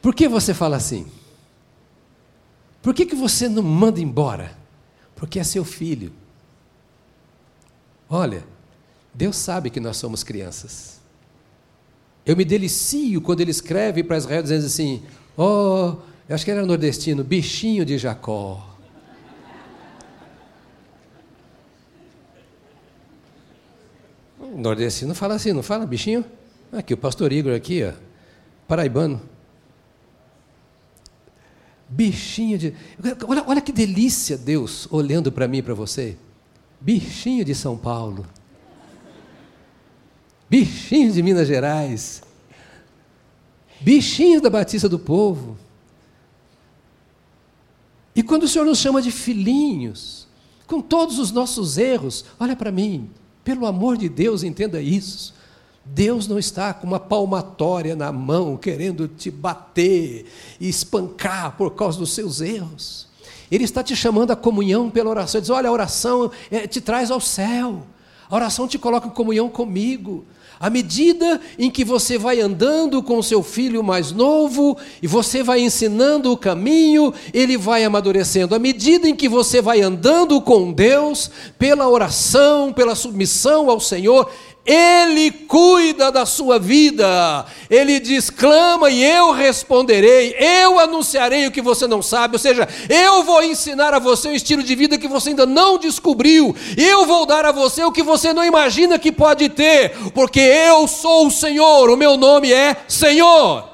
Por 0.00 0.14
que 0.14 0.28
você 0.28 0.54
fala 0.54 0.76
assim? 0.76 1.10
Por 2.80 2.94
que, 2.94 3.04
que 3.04 3.16
você 3.16 3.48
não 3.48 3.64
manda 3.64 3.98
embora? 3.98 4.56
Porque 5.16 5.40
é 5.40 5.42
seu 5.42 5.64
filho. 5.64 6.12
Olha, 8.08 8.44
Deus 9.12 9.34
sabe 9.34 9.70
que 9.70 9.80
nós 9.80 9.96
somos 9.96 10.22
crianças. 10.22 11.00
Eu 12.24 12.36
me 12.36 12.44
delicio 12.44 13.20
quando 13.20 13.40
ele 13.40 13.50
escreve 13.50 14.04
para 14.04 14.18
Israel 14.18 14.40
dizendo 14.40 14.66
assim: 14.66 15.02
Oh, 15.36 15.96
eu 16.30 16.34
acho 16.36 16.44
que 16.44 16.50
era 16.52 16.64
nordestino, 16.64 17.24
bichinho 17.24 17.84
de 17.84 17.98
Jacó. 17.98 18.64
Nordestino 24.54 25.12
fala 25.12 25.34
assim, 25.34 25.52
não 25.52 25.64
fala, 25.64 25.84
bichinho? 25.84 26.24
Aqui, 26.70 26.94
o 26.94 26.96
pastor 26.96 27.32
Igor 27.32 27.52
aqui, 27.52 27.82
ó, 27.82 27.92
paraibano. 28.68 29.20
Bichinho 31.88 32.56
de. 32.56 32.74
Olha, 33.26 33.42
olha 33.48 33.60
que 33.60 33.72
delícia 33.72 34.38
Deus 34.38 34.86
olhando 34.92 35.32
para 35.32 35.48
mim 35.48 35.58
e 35.58 35.62
para 35.62 35.74
você. 35.74 36.16
Bichinho 36.80 37.44
de 37.44 37.56
São 37.56 37.76
Paulo. 37.76 38.24
Bichinho 40.48 41.10
de 41.10 41.24
Minas 41.24 41.48
Gerais. 41.48 42.22
Bichinho 43.80 44.40
da 44.40 44.48
Batista 44.48 44.88
do 44.88 44.96
Povo. 45.00 45.58
E 48.20 48.22
quando 48.22 48.42
o 48.42 48.48
Senhor 48.48 48.66
nos 48.66 48.76
chama 48.76 49.00
de 49.00 49.10
filhinhos, 49.10 50.28
com 50.66 50.82
todos 50.82 51.18
os 51.18 51.32
nossos 51.32 51.78
erros, 51.78 52.22
olha 52.38 52.54
para 52.54 52.70
mim, 52.70 53.08
pelo 53.42 53.64
amor 53.64 53.96
de 53.96 54.10
Deus, 54.10 54.42
entenda 54.42 54.78
isso. 54.78 55.32
Deus 55.86 56.28
não 56.28 56.38
está 56.38 56.74
com 56.74 56.86
uma 56.86 57.00
palmatória 57.00 57.96
na 57.96 58.12
mão 58.12 58.58
querendo 58.58 59.08
te 59.08 59.30
bater 59.30 60.26
e 60.60 60.68
espancar 60.68 61.56
por 61.56 61.70
causa 61.70 61.98
dos 61.98 62.12
seus 62.12 62.42
erros. 62.42 63.08
Ele 63.50 63.64
está 63.64 63.82
te 63.82 63.96
chamando 63.96 64.32
à 64.32 64.36
comunhão 64.36 64.90
pela 64.90 65.08
oração. 65.08 65.38
Ele 65.38 65.42
diz: 65.46 65.50
Olha, 65.50 65.70
a 65.70 65.72
oração 65.72 66.30
é, 66.50 66.66
te 66.66 66.78
traz 66.78 67.10
ao 67.10 67.22
céu, 67.22 67.86
a 68.28 68.36
oração 68.36 68.68
te 68.68 68.78
coloca 68.78 69.06
em 69.06 69.10
comunhão 69.12 69.48
comigo. 69.48 70.26
À 70.62 70.68
medida 70.68 71.40
em 71.58 71.70
que 71.70 71.82
você 71.82 72.18
vai 72.18 72.38
andando 72.38 73.02
com 73.02 73.22
seu 73.22 73.42
filho 73.42 73.82
mais 73.82 74.12
novo 74.12 74.76
e 75.00 75.06
você 75.06 75.42
vai 75.42 75.60
ensinando 75.60 76.30
o 76.30 76.36
caminho, 76.36 77.14
ele 77.32 77.56
vai 77.56 77.82
amadurecendo. 77.82 78.54
À 78.54 78.58
medida 78.58 79.08
em 79.08 79.16
que 79.16 79.26
você 79.26 79.62
vai 79.62 79.80
andando 79.80 80.38
com 80.42 80.70
Deus, 80.70 81.30
pela 81.58 81.88
oração, 81.88 82.74
pela 82.74 82.94
submissão 82.94 83.70
ao 83.70 83.80
Senhor, 83.80 84.30
ele 84.64 85.30
cuida 85.30 86.12
da 86.12 86.26
sua 86.26 86.58
vida. 86.58 87.46
Ele 87.68 87.98
diz: 87.98 88.28
clama 88.28 88.90
e 88.90 89.02
eu 89.02 89.32
responderei. 89.32 90.34
Eu 90.38 90.78
anunciarei 90.78 91.46
o 91.46 91.50
que 91.50 91.62
você 91.62 91.86
não 91.86 92.02
sabe. 92.02 92.34
Ou 92.34 92.38
seja, 92.38 92.68
eu 92.88 93.22
vou 93.24 93.42
ensinar 93.42 93.94
a 93.94 93.98
você 93.98 94.28
um 94.28 94.34
estilo 94.34 94.62
de 94.62 94.74
vida 94.74 94.98
que 94.98 95.08
você 95.08 95.30
ainda 95.30 95.46
não 95.46 95.78
descobriu. 95.78 96.54
Eu 96.76 97.06
vou 97.06 97.24
dar 97.24 97.46
a 97.46 97.52
você 97.52 97.82
o 97.82 97.92
que 97.92 98.02
você 98.02 98.32
não 98.32 98.44
imagina 98.44 98.98
que 98.98 99.10
pode 99.10 99.48
ter. 99.48 99.92
Porque 100.12 100.40
eu 100.40 100.86
sou 100.86 101.26
o 101.26 101.30
Senhor. 101.30 101.88
O 101.88 101.96
meu 101.96 102.16
nome 102.16 102.52
é 102.52 102.76
Senhor. 102.86 103.69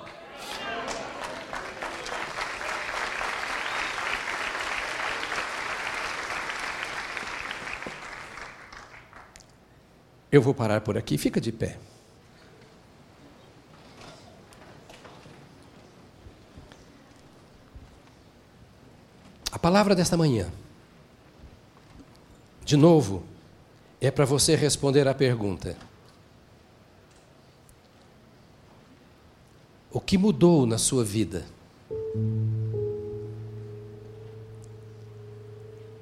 Eu 10.30 10.42
vou 10.42 10.52
parar 10.52 10.80
por 10.80 10.98
aqui, 10.98 11.16
fica 11.16 11.40
de 11.40 11.52
pé. 11.52 11.78
A 19.52 19.58
palavra 19.58 19.94
desta 19.94 20.16
manhã, 20.16 20.52
de 22.64 22.76
novo, 22.76 23.24
é 24.00 24.10
para 24.10 24.24
você 24.24 24.54
responder 24.54 25.06
à 25.08 25.14
pergunta: 25.14 25.76
O 29.90 30.00
que 30.00 30.18
mudou 30.18 30.66
na 30.66 30.76
sua 30.76 31.04
vida? 31.04 31.46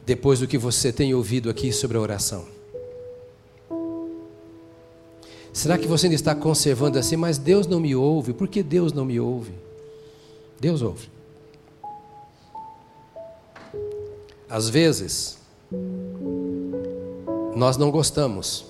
Depois 0.05 0.41
do 0.41 0.49
que 0.49 0.59
você 0.59 0.93
tem 0.93 1.15
ouvido 1.15 1.49
aqui 1.49 1.73
sobre 1.73 1.97
a 1.97 2.01
oração. 2.01 2.64
Será 5.55 5.79
que 5.79 5.87
você 5.87 6.07
ainda 6.07 6.17
está 6.17 6.35
conservando 6.35 6.99
assim, 6.99 7.15
mas 7.15 7.39
Deus 7.39 7.65
não 7.69 7.79
me 7.79 7.95
ouve? 7.95 8.33
Por 8.33 8.49
que 8.49 8.61
Deus 8.61 8.93
não 8.93 9.05
me 9.05 9.21
ouve? 9.21 9.53
Deus 10.61 10.83
ouve. 10.83 11.09
Às 14.51 14.69
vezes, 14.69 15.39
nós 17.55 17.77
não 17.77 17.93
gostamos 17.93 18.67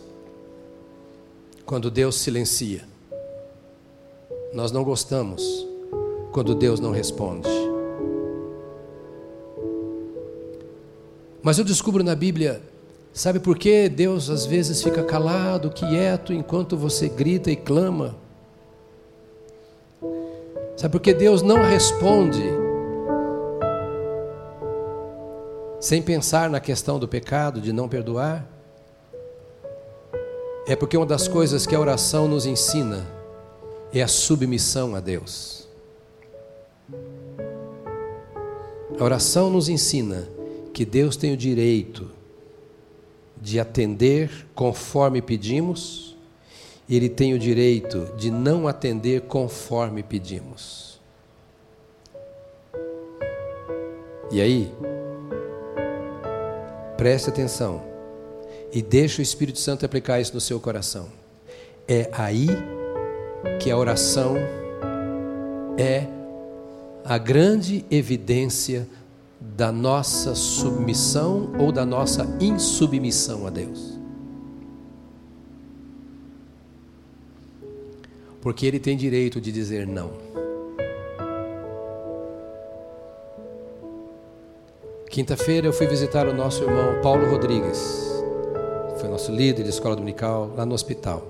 quando 1.64 1.90
Deus 1.90 2.16
silencia. 2.16 2.84
Nós 4.52 4.70
não 4.70 4.84
gostamos 4.84 5.66
quando 6.32 6.54
Deus 6.54 6.80
não 6.80 6.92
responde. 6.92 7.48
Mas 11.42 11.58
eu 11.58 11.64
descubro 11.64 12.04
na 12.04 12.14
Bíblia 12.14 12.62
Sabe 13.14 13.38
por 13.38 13.56
que 13.56 13.88
Deus 13.88 14.28
às 14.28 14.44
vezes 14.44 14.82
fica 14.82 15.04
calado, 15.04 15.70
quieto, 15.70 16.32
enquanto 16.32 16.76
você 16.76 17.08
grita 17.08 17.48
e 17.48 17.54
clama? 17.54 18.16
Sabe 20.76 20.90
por 20.90 21.00
que 21.00 21.14
Deus 21.14 21.40
não 21.40 21.62
responde 21.62 22.42
sem 25.78 26.02
pensar 26.02 26.50
na 26.50 26.58
questão 26.58 26.98
do 26.98 27.06
pecado, 27.06 27.60
de 27.60 27.72
não 27.72 27.88
perdoar? 27.88 28.44
É 30.66 30.74
porque 30.74 30.96
uma 30.96 31.06
das 31.06 31.28
coisas 31.28 31.68
que 31.68 31.74
a 31.76 31.78
oração 31.80 32.26
nos 32.26 32.46
ensina 32.46 33.06
é 33.92 34.02
a 34.02 34.08
submissão 34.08 34.96
a 34.96 34.98
Deus. 34.98 35.68
A 38.98 39.04
oração 39.04 39.50
nos 39.50 39.68
ensina 39.68 40.28
que 40.72 40.84
Deus 40.84 41.16
tem 41.16 41.32
o 41.32 41.36
direito 41.36 42.23
de 43.44 43.60
atender 43.60 44.46
conforme 44.54 45.20
pedimos, 45.20 46.16
Ele 46.88 47.10
tem 47.10 47.34
o 47.34 47.38
direito 47.38 48.10
de 48.16 48.30
não 48.30 48.66
atender 48.66 49.20
conforme 49.22 50.02
pedimos. 50.02 50.98
E 54.32 54.40
aí, 54.40 54.72
preste 56.96 57.28
atenção 57.28 57.82
e 58.72 58.80
deixe 58.80 59.20
o 59.20 59.22
Espírito 59.22 59.58
Santo 59.58 59.84
aplicar 59.84 60.20
isso 60.20 60.32
no 60.32 60.40
seu 60.40 60.58
coração. 60.58 61.08
É 61.86 62.08
aí 62.12 62.48
que 63.60 63.70
a 63.70 63.76
oração 63.76 64.36
é 65.76 66.06
a 67.04 67.18
grande 67.18 67.84
evidência 67.90 68.88
da 69.56 69.70
nossa 69.70 70.34
submissão 70.34 71.52
ou 71.58 71.70
da 71.70 71.84
nossa 71.84 72.26
insubmissão 72.40 73.46
a 73.46 73.50
Deus. 73.50 73.98
Porque 78.40 78.66
Ele 78.66 78.78
tem 78.78 78.96
direito 78.96 79.40
de 79.40 79.52
dizer 79.52 79.86
não. 79.86 80.10
Quinta-feira 85.08 85.68
eu 85.68 85.72
fui 85.72 85.86
visitar 85.86 86.26
o 86.26 86.34
nosso 86.34 86.64
irmão 86.64 87.00
Paulo 87.00 87.30
Rodrigues, 87.30 88.12
foi 88.96 89.08
nosso 89.08 89.30
líder 89.30 89.62
de 89.62 89.68
escola 89.68 89.94
dominical, 89.94 90.52
lá 90.56 90.66
no 90.66 90.74
hospital. 90.74 91.24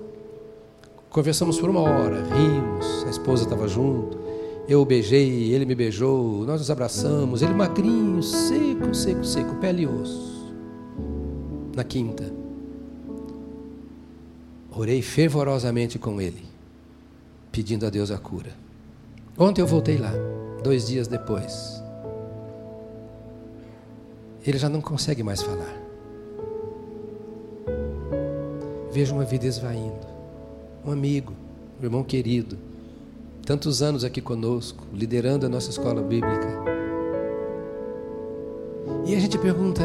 Conversamos 1.11 1.61
por 1.61 1.69
uma 1.69 1.83
hora, 1.83 2.25
rimos, 2.25 3.05
a 3.07 3.11
esposa 3.11 3.45
estava 3.45 3.69
junto. 3.69 4.24
Eu 4.67 4.81
o 4.81 4.85
beijei, 4.85 5.53
ele 5.53 5.67
me 5.67 5.75
beijou, 5.75 6.45
nós 6.47 6.61
nos 6.61 6.71
abraçamos. 6.71 7.43
Ele 7.43 7.53
magrinho, 7.53 8.23
seco, 8.23 8.95
seco, 8.95 9.25
seco, 9.25 9.55
pele 9.57 9.83
e 9.83 9.87
osso. 9.87 10.55
Na 11.77 11.85
quinta. 11.85 12.33
Orei 14.71 15.03
fervorosamente 15.03 15.99
com 15.99 16.21
ele, 16.21 16.45
pedindo 17.53 17.87
a 17.87 17.91
Deus 17.91 18.11
a 18.11 18.19
cura. 18.19 18.53
Ontem 19.39 19.61
eu 19.61 19.67
voltei 19.67 19.99
lá, 19.99 20.13
dois 20.63 20.87
dias 20.87 21.07
depois. 21.07 21.83
Ele 24.47 24.59
já 24.59 24.69
não 24.69 24.81
consegue 24.81 25.23
mais 25.23 25.43
falar. 25.43 25.81
Vejo 28.91 29.15
uma 29.15 29.25
vida 29.25 29.47
esvaindo. 29.47 30.07
Um 30.85 30.91
amigo, 30.91 31.33
um 31.81 31.85
irmão 31.85 32.03
querido, 32.03 32.59
tantos 33.45 33.83
anos 33.83 34.05
aqui 34.05 34.21
conosco, 34.21 34.85
liderando 34.93 35.47
a 35.47 35.49
nossa 35.49 35.71
escola 35.71 36.03
bíblica. 36.03 36.49
E 39.07 39.15
a 39.15 39.21
gente 39.21 39.39
pergunta: 39.39 39.83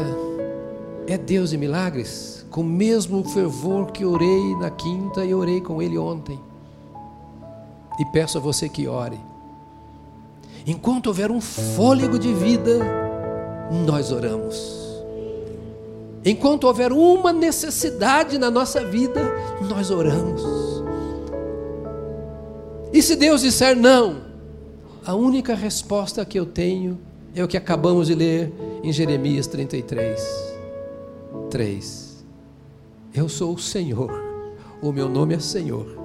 é 1.08 1.18
Deus 1.18 1.50
de 1.50 1.58
milagres? 1.58 2.46
Com 2.50 2.62
o 2.62 2.64
mesmo 2.64 3.24
fervor 3.24 3.92
que 3.92 4.06
orei 4.06 4.56
na 4.56 4.70
quinta 4.70 5.24
e 5.24 5.34
orei 5.34 5.62
com 5.62 5.82
ele 5.82 5.98
ontem. 5.98 6.40
E 8.00 8.06
peço 8.06 8.38
a 8.38 8.42
você 8.42 8.68
que 8.70 8.88
ore. 8.88 9.20
Enquanto 10.66 11.08
houver 11.08 11.32
um 11.32 11.42
fôlego 11.42 12.18
de 12.18 12.34
vida, 12.34 12.80
nós 13.86 14.12
oramos. 14.12 14.80
Enquanto 16.24 16.66
houver 16.66 16.92
uma 16.92 17.32
necessidade 17.32 18.38
na 18.38 18.50
nossa 18.50 18.84
vida, 18.86 19.22
nós 19.70 19.90
oramos. 19.90 20.59
E 22.92 23.02
se 23.02 23.16
Deus 23.16 23.42
disser 23.42 23.76
não, 23.76 24.22
a 25.06 25.14
única 25.16 25.54
resposta 25.54 26.26
que 26.26 26.40
eu 26.40 26.46
tenho 26.46 27.00
é 27.36 27.44
o 27.44 27.48
que 27.48 27.58
acabamos 27.58 28.08
de 28.08 28.16
ler 28.16 28.52
em 28.84 28.92
Jeremias 28.92 29.46
33, 29.48 30.20
3. 31.50 32.26
Eu 33.14 33.30
sou 33.30 33.54
o 33.54 33.60
Senhor, 33.60 34.12
o 34.82 34.92
meu 34.92 35.08
nome 35.08 35.36
é 35.36 35.40
Senhor. 35.40 35.98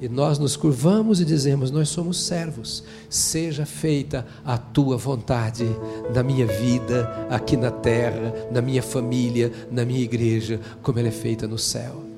E 0.00 0.08
nós 0.08 0.36
nos 0.36 0.56
curvamos 0.56 1.20
e 1.20 1.24
dizemos: 1.24 1.70
Nós 1.70 1.88
somos 1.88 2.20
servos, 2.24 2.82
seja 3.08 3.64
feita 3.64 4.26
a 4.44 4.58
tua 4.58 4.96
vontade 4.96 5.64
na 6.12 6.24
minha 6.24 6.44
vida, 6.44 7.28
aqui 7.30 7.56
na 7.56 7.70
terra, 7.70 8.34
na 8.50 8.60
minha 8.60 8.82
família, 8.82 9.52
na 9.70 9.84
minha 9.84 10.00
igreja, 10.00 10.60
como 10.82 10.98
ela 10.98 11.06
é 11.06 11.12
feita 11.12 11.46
no 11.46 11.56
céu. 11.56 12.11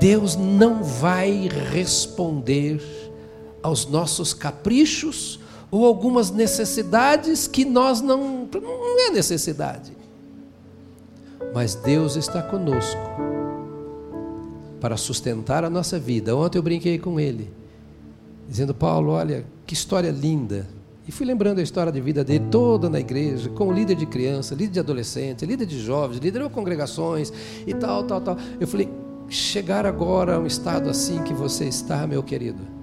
Deus 0.00 0.34
não 0.34 0.82
vai 0.82 1.46
responder 1.70 2.82
aos 3.62 3.84
nossos 3.84 4.32
caprichos 4.32 5.38
ou 5.70 5.84
algumas 5.84 6.30
necessidades 6.30 7.46
que 7.46 7.66
nós 7.66 8.00
não. 8.00 8.48
Não 8.50 9.08
é 9.08 9.10
necessidade. 9.10 9.92
Mas 11.54 11.74
Deus 11.74 12.16
está 12.16 12.42
conosco 12.42 12.98
para 14.80 14.96
sustentar 14.96 15.64
a 15.64 15.70
nossa 15.70 15.98
vida. 15.98 16.34
Ontem 16.34 16.58
eu 16.58 16.62
brinquei 16.62 16.98
com 16.98 17.20
ele, 17.20 17.50
dizendo: 18.48 18.74
Paulo, 18.74 19.10
olha, 19.10 19.44
que 19.66 19.74
história 19.74 20.10
linda. 20.10 20.66
E 21.06 21.12
fui 21.12 21.26
lembrando 21.26 21.58
a 21.58 21.62
história 21.62 21.90
de 21.90 22.00
vida 22.00 22.22
dele 22.22 22.46
toda 22.50 22.88
na 22.88 23.00
igreja, 23.00 23.50
como 23.50 23.72
líder 23.72 23.96
de 23.96 24.06
criança, 24.06 24.54
líder 24.54 24.72
de 24.72 24.80
adolescente, 24.80 25.44
líder 25.44 25.66
de 25.66 25.78
jovens, 25.80 26.18
líder 26.20 26.44
de 26.44 26.48
congregações 26.50 27.32
e 27.66 27.74
tal, 27.74 28.04
tal, 28.04 28.20
tal. 28.20 28.36
Eu 28.60 28.68
falei, 28.68 28.88
chegar 29.30 29.86
agora 29.86 30.34
a 30.34 30.38
um 30.38 30.46
estado 30.46 30.90
assim 30.90 31.22
que 31.22 31.32
você 31.32 31.64
está, 31.64 32.06
meu 32.06 32.22
querido. 32.22 32.80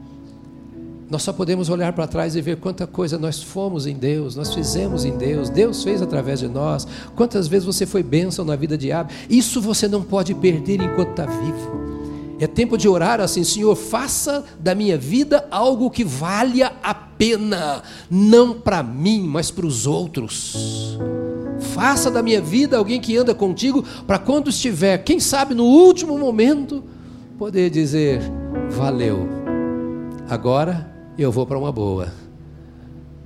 Nós 1.10 1.24
só 1.24 1.32
podemos 1.32 1.70
olhar 1.70 1.94
para 1.94 2.08
trás 2.08 2.36
e 2.36 2.42
ver 2.42 2.58
quanta 2.58 2.86
coisa 2.86 3.18
nós 3.18 3.42
fomos 3.42 3.86
em 3.88 3.96
Deus, 3.96 4.36
nós 4.36 4.54
fizemos 4.54 5.06
em 5.06 5.18
Deus, 5.18 5.50
Deus 5.50 5.84
fez 5.84 6.02
através 6.02 6.40
de 6.40 6.48
nós. 6.48 6.88
Quantas 7.16 7.48
vezes 7.48 7.66
você 7.66 7.86
foi 7.86 8.04
bênção 8.04 8.44
na 8.44 8.56
vida 8.56 8.78
diária. 8.78 9.10
Isso 9.30 9.62
você 9.62 9.88
não 9.88 10.04
pode 10.04 10.34
perder 10.34 10.82
enquanto 10.82 11.12
está 11.12 11.26
vivo. 11.26 11.97
É 12.40 12.46
tempo 12.46 12.78
de 12.78 12.88
orar 12.88 13.20
assim, 13.20 13.44
Senhor, 13.44 13.76
faça 13.76 14.46
da 14.60 14.76
minha 14.76 14.98
vida 14.98 15.48
algo 15.50 15.90
que 15.90 16.04
valha 16.04 16.72
a 16.84 16.94
pena, 16.94 17.82
não 18.10 18.54
para 18.54 18.84
mim, 18.84 19.24
mas 19.28 19.50
para 19.50 19.66
os 19.66 19.88
outros. 19.88 21.00
Faça 21.74 22.12
da 22.12 22.22
minha 22.22 22.40
vida 22.40 22.78
alguém 22.78 23.02
que 23.02 23.18
anda 23.18 23.34
contigo, 23.34 23.84
para 24.06 24.20
quando 24.20 24.52
estiver, 24.52 25.00
quem 25.00 25.20
sabe 25.20 25.56
no 25.56 25.64
último 25.64 26.18
momento, 26.18 26.84
poder 27.40 27.72
dizer: 27.72 28.22
valeu, 28.70 29.28
agora 30.30 30.92
eu 31.18 31.32
vou 31.32 31.46
para 31.46 31.58
uma 31.58 31.72
boa. 31.72 32.14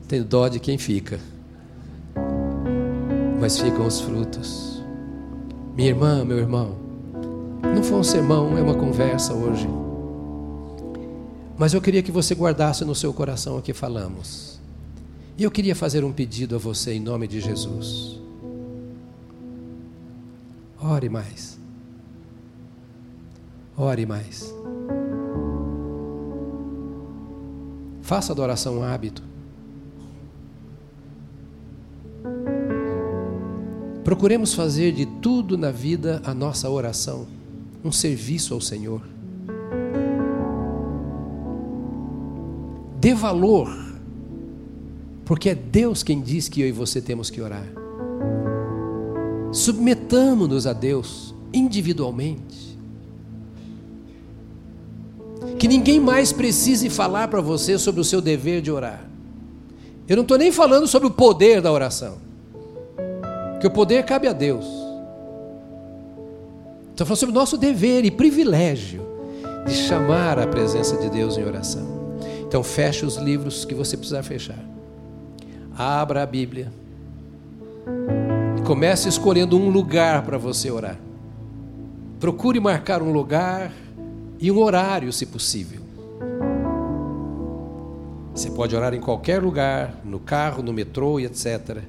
Tenho 0.08 0.24
dó 0.24 0.48
de 0.48 0.60
quem 0.60 0.78
fica, 0.78 1.20
mas 3.42 3.60
ficam 3.60 3.86
os 3.86 4.00
frutos. 4.00 4.82
Minha 5.76 5.90
irmã, 5.90 6.24
meu 6.24 6.38
irmão, 6.38 6.81
não 7.62 7.84
foi 7.84 7.98
um 7.98 8.04
sermão, 8.04 8.58
é 8.58 8.62
uma 8.62 8.76
conversa 8.76 9.34
hoje. 9.34 9.68
Mas 11.58 11.74
eu 11.74 11.82
queria 11.82 12.02
que 12.02 12.12
você 12.12 12.34
guardasse 12.34 12.84
no 12.84 12.96
seu 12.96 13.14
coração 13.14 13.58
o 13.58 13.62
que 13.62 13.74
falamos. 13.74 14.60
E 15.38 15.44
eu 15.44 15.52
queria 15.52 15.76
fazer 15.76 16.04
um 16.04 16.12
pedido 16.12 16.56
a 16.56 16.60
você 16.60 16.94
em 16.94 17.00
nome 17.00 17.28
de 17.28 17.40
Jesus. 17.40 18.20
Ore 20.82 21.10
mais. 21.10 21.60
Ore 23.78 24.06
mais. 24.06 24.54
Faça 28.02 28.32
a 28.32 28.34
adoração 28.34 28.80
um 28.80 28.84
hábito. 28.84 29.24
Procuremos 34.04 34.54
fazer 34.54 34.92
de 34.92 35.06
tudo 35.06 35.58
na 35.58 35.72
vida 35.72 36.22
a 36.26 36.34
nossa 36.34 36.70
oração, 36.70 37.28
um 37.84 37.92
serviço 37.92 38.54
ao 38.54 38.62
Senhor. 38.62 39.02
Dê 43.00 43.14
valor, 43.14 43.70
porque 45.26 45.50
é 45.50 45.56
Deus 45.56 46.04
quem 46.04 46.22
diz 46.22 46.48
que 46.48 46.62
eu 46.62 46.68
e 46.68 46.72
você 46.72 47.02
temos 47.02 47.30
que 47.30 47.42
orar. 47.42 47.68
Submetamos-nos 49.52 50.68
a 50.68 50.74
Deus 50.74 51.34
individualmente. 51.54 52.78
Que 55.58 55.68
ninguém 55.68 56.00
mais 56.00 56.32
precise 56.32 56.90
falar 56.90 57.28
para 57.28 57.42
você 57.42 57.78
sobre 57.78 58.02
o 58.02 58.04
seu 58.04 58.22
dever 58.22 58.62
de 58.62 58.72
orar. 58.72 59.10
Eu 60.08 60.16
não 60.16 60.24
estou 60.24 60.38
nem 60.38 60.52
falando 60.52 60.88
sobre 60.88 61.08
o 61.08 61.12
poder 61.12 61.62
da 61.62 61.72
oração, 61.72 62.18
que 63.60 63.68
o 63.68 63.72
poder 63.72 64.04
cabe 64.04 64.28
a 64.28 64.34
Deus. 64.34 64.81
Estou 66.92 67.08
falando 67.08 67.20
sobre 67.20 67.36
o 67.36 67.40
nosso 67.40 67.58
dever 67.58 68.06
e 68.06 68.12
privilégio 68.12 69.02
de 69.66 69.74
chamar 69.74 70.38
a 70.38 70.48
presença 70.48 70.98
de 70.98 71.10
Deus 71.10 71.38
em 71.38 71.44
oração. 71.44 72.18
Então, 72.46 72.64
feche 72.64 73.06
os 73.06 73.16
livros 73.16 73.64
que 73.66 73.74
você 73.74 73.96
precisar 73.96 74.24
fechar. 74.24 74.60
Abra 75.78 76.24
a 76.24 76.26
Bíblia. 76.26 76.72
Comece 78.66 79.08
escolhendo 79.08 79.58
um 79.58 79.70
lugar 79.70 80.24
para 80.24 80.38
você 80.38 80.70
orar. 80.70 80.98
Procure 82.20 82.60
marcar 82.60 83.02
um 83.02 83.12
lugar 83.12 83.72
e 84.40 84.52
um 84.52 84.60
horário, 84.60 85.12
se 85.14 85.26
possível. 85.26 85.82
Você 88.34 88.50
pode 88.52 88.76
orar 88.76 88.94
em 88.94 89.00
qualquer 89.00 89.42
lugar, 89.42 89.96
no 90.04 90.20
carro, 90.20 90.62
no 90.62 90.72
metrô 90.72 91.20
e 91.20 91.26
etc. 91.26 91.80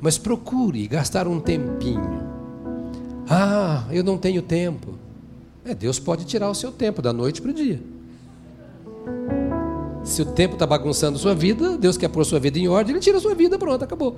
Mas 0.00 0.18
procure 0.18 0.86
gastar 0.86 1.28
um 1.28 1.38
tempinho. 1.38 2.37
Ah, 3.28 3.84
eu 3.90 4.02
não 4.02 4.16
tenho 4.16 4.40
tempo. 4.40 4.94
É, 5.64 5.74
Deus 5.74 5.98
pode 5.98 6.24
tirar 6.24 6.48
o 6.48 6.54
seu 6.54 6.72
tempo 6.72 7.02
da 7.02 7.12
noite 7.12 7.42
para 7.42 7.50
o 7.50 7.54
dia. 7.54 7.80
Se 10.02 10.22
o 10.22 10.24
tempo 10.24 10.54
está 10.54 10.66
bagunçando 10.66 11.18
sua 11.18 11.34
vida, 11.34 11.76
Deus 11.76 11.98
quer 11.98 12.08
pôr 12.08 12.24
sua 12.24 12.40
vida 12.40 12.58
em 12.58 12.66
ordem, 12.66 12.94
Ele 12.94 13.00
tira 13.00 13.18
a 13.18 13.20
sua 13.20 13.34
vida, 13.34 13.58
pronto, 13.58 13.84
acabou. 13.84 14.16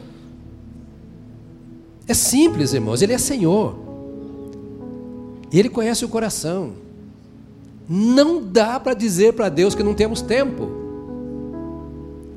É 2.06 2.14
simples, 2.14 2.72
irmãos, 2.72 3.02
Ele 3.02 3.12
é 3.12 3.18
Senhor. 3.18 3.76
Ele 5.52 5.68
conhece 5.68 6.04
o 6.04 6.08
coração. 6.08 6.74
Não 7.88 8.40
dá 8.40 8.78
para 8.78 8.94
dizer 8.94 9.32
para 9.32 9.48
Deus 9.48 9.74
que 9.74 9.82
não 9.82 9.94
temos 9.94 10.22
tempo. 10.22 10.70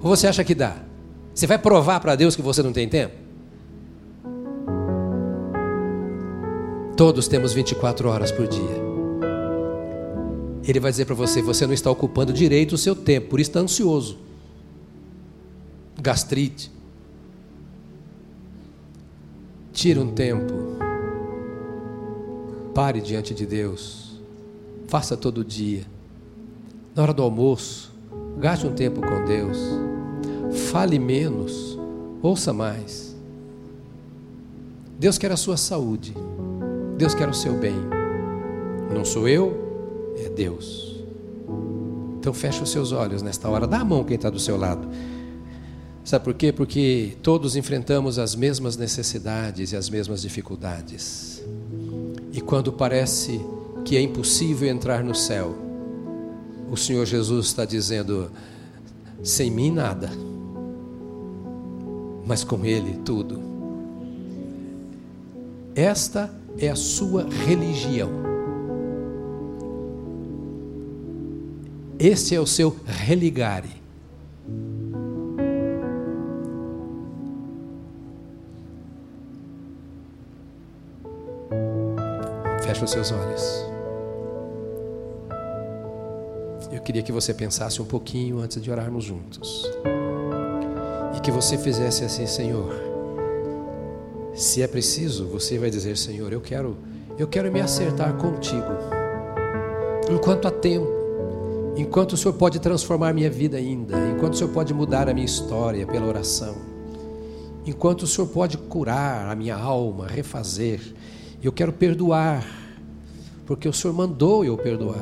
Ou 0.01 0.09
você 0.09 0.25
acha 0.25 0.43
que 0.43 0.55
dá? 0.55 0.77
Você 1.33 1.45
vai 1.45 1.59
provar 1.59 1.99
para 1.99 2.15
Deus 2.15 2.35
que 2.35 2.41
você 2.41 2.63
não 2.63 2.73
tem 2.73 2.89
tempo? 2.89 3.22
Todos 6.95 7.27
temos 7.27 7.53
24 7.53 8.07
horas 8.07 8.31
por 8.31 8.47
dia. 8.47 8.83
Ele 10.65 10.79
vai 10.79 10.91
dizer 10.91 11.05
para 11.05 11.15
você: 11.15 11.41
você 11.41 11.65
não 11.65 11.73
está 11.73 11.89
ocupando 11.89 12.31
direito 12.31 12.73
o 12.73 12.77
seu 12.77 12.95
tempo, 12.95 13.29
por 13.29 13.39
isso 13.39 13.49
está 13.49 13.59
ansioso. 13.59 14.17
Gastrite. 15.99 16.71
Tira 19.71 19.99
um 20.01 20.11
tempo. 20.11 20.53
Pare 22.75 23.01
diante 23.01 23.33
de 23.33 23.45
Deus. 23.45 24.19
Faça 24.87 25.17
todo 25.17 25.43
dia. 25.43 25.83
Na 26.95 27.01
hora 27.03 27.13
do 27.13 27.23
almoço, 27.23 27.91
gaste 28.37 28.67
um 28.67 28.73
tempo 28.73 29.01
com 29.01 29.25
Deus. 29.25 29.57
Fale 30.71 30.99
menos, 30.99 31.77
ouça 32.21 32.53
mais. 32.53 33.15
Deus 34.99 35.17
quer 35.17 35.31
a 35.31 35.37
sua 35.37 35.57
saúde. 35.57 36.13
Deus 36.97 37.15
quer 37.15 37.27
o 37.27 37.33
seu 37.33 37.53
bem. 37.57 37.75
Não 38.93 39.03
sou 39.03 39.27
eu, 39.27 40.13
é 40.17 40.29
Deus. 40.29 41.03
Então 42.19 42.33
feche 42.33 42.61
os 42.61 42.69
seus 42.69 42.91
olhos 42.91 43.21
nesta 43.21 43.49
hora, 43.49 43.67
dá 43.67 43.79
a 43.79 43.85
mão 43.85 44.03
quem 44.03 44.15
está 44.15 44.29
do 44.29 44.39
seu 44.39 44.55
lado. 44.55 44.87
Sabe 46.03 46.25
por 46.25 46.33
quê? 46.33 46.51
Porque 46.51 47.17
todos 47.23 47.55
enfrentamos 47.55 48.19
as 48.19 48.35
mesmas 48.35 48.77
necessidades 48.77 49.71
e 49.71 49.75
as 49.75 49.89
mesmas 49.89 50.21
dificuldades. 50.21 51.43
E 52.31 52.41
quando 52.41 52.71
parece 52.71 53.41
que 53.85 53.97
é 53.97 54.01
impossível 54.01 54.69
entrar 54.69 55.03
no 55.03 55.15
céu, 55.15 55.55
o 56.69 56.77
Senhor 56.77 57.05
Jesus 57.05 57.47
está 57.47 57.65
dizendo: 57.65 58.31
sem 59.23 59.49
mim 59.49 59.71
nada, 59.71 60.09
mas 62.25 62.43
com 62.43 62.65
Ele 62.65 62.99
tudo. 63.05 63.41
Esta 65.75 66.42
é 66.57 66.69
a 66.69 66.75
sua 66.75 67.27
religião. 67.29 68.09
Este 71.99 72.35
é 72.35 72.39
o 72.39 72.45
seu 72.45 72.75
religare. 72.85 73.81
Feche 82.61 82.83
os 82.83 82.91
seus 82.91 83.11
olhos. 83.11 83.73
Eu 86.71 86.81
queria 86.81 87.03
que 87.03 87.11
você 87.11 87.33
pensasse 87.33 87.81
um 87.81 87.85
pouquinho 87.85 88.39
antes 88.39 88.61
de 88.61 88.69
orarmos 88.69 89.05
juntos. 89.05 89.69
E 91.15 91.21
que 91.21 91.31
você 91.31 91.57
fizesse 91.57 92.03
assim, 92.03 92.25
Senhor. 92.25 92.92
Se 94.33 94.61
é 94.61 94.67
preciso, 94.67 95.27
você 95.27 95.57
vai 95.57 95.69
dizer, 95.69 95.97
Senhor, 95.97 96.31
eu 96.33 96.41
quero, 96.41 96.77
eu 97.17 97.27
quero 97.27 97.51
me 97.51 97.61
acertar 97.61 98.13
contigo. 98.17 98.67
Enquanto 100.09 100.47
há 100.47 100.51
tempo 100.51 101.03
Enquanto 101.75 102.13
o 102.13 102.17
Senhor 102.17 102.33
pode 102.35 102.59
transformar 102.59 103.13
minha 103.13 103.29
vida 103.29 103.57
ainda, 103.57 103.97
enquanto 104.11 104.33
o 104.33 104.37
Senhor 104.37 104.51
pode 104.51 104.73
mudar 104.73 105.09
a 105.09 105.13
minha 105.13 105.25
história 105.25 105.87
pela 105.87 106.05
oração, 106.05 106.55
enquanto 107.65 108.03
o 108.03 108.07
Senhor 108.07 108.27
pode 108.27 108.57
curar 108.57 109.27
a 109.27 109.35
minha 109.35 109.55
alma, 109.55 110.05
refazer, 110.07 110.79
eu 111.41 111.51
quero 111.51 111.73
perdoar, 111.73 112.45
porque 113.47 113.67
o 113.67 113.73
Senhor 113.73 113.93
mandou 113.93 114.45
eu 114.45 114.55
perdoar. 114.55 114.99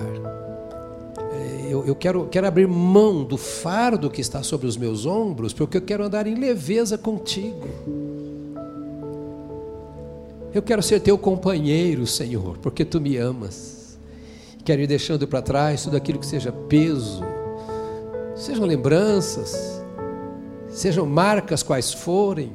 É, 1.34 1.67
eu, 1.69 1.86
eu 1.86 1.95
quero, 1.95 2.27
quero 2.27 2.47
abrir 2.47 2.67
mão 2.67 3.25
do 3.25 3.38
fardo 3.38 4.09
que 4.09 4.21
está 4.21 4.41
sobre 4.41 4.65
os 4.65 4.77
meus 4.77 5.05
ombros, 5.05 5.51
porque 5.51 5.75
eu 5.75 5.82
quero 5.82 6.05
andar 6.05 6.25
em 6.25 6.36
leveza 6.36 6.97
contigo. 6.97 7.67
Eu 10.54 10.62
quero 10.62 10.84
ser 10.84 10.99
teu 10.99 11.18
companheiro, 11.18 12.06
Senhor, 12.06 12.58
porque 12.58 12.84
tu 12.84 12.99
me 12.99 13.16
amas. 13.16 13.97
Quero 14.66 14.82
ir 14.82 14.88
deixando 14.88 15.26
para 15.28 15.41
trás 15.41 15.84
tudo 15.84 15.95
aquilo 15.95 16.20
que 16.20 16.26
seja 16.26 16.52
peso, 16.52 17.24
sejam 18.36 18.66
lembranças, 18.66 19.82
sejam 20.70 21.06
marcas 21.06 21.64
quais 21.64 21.93
forem. 21.93 22.52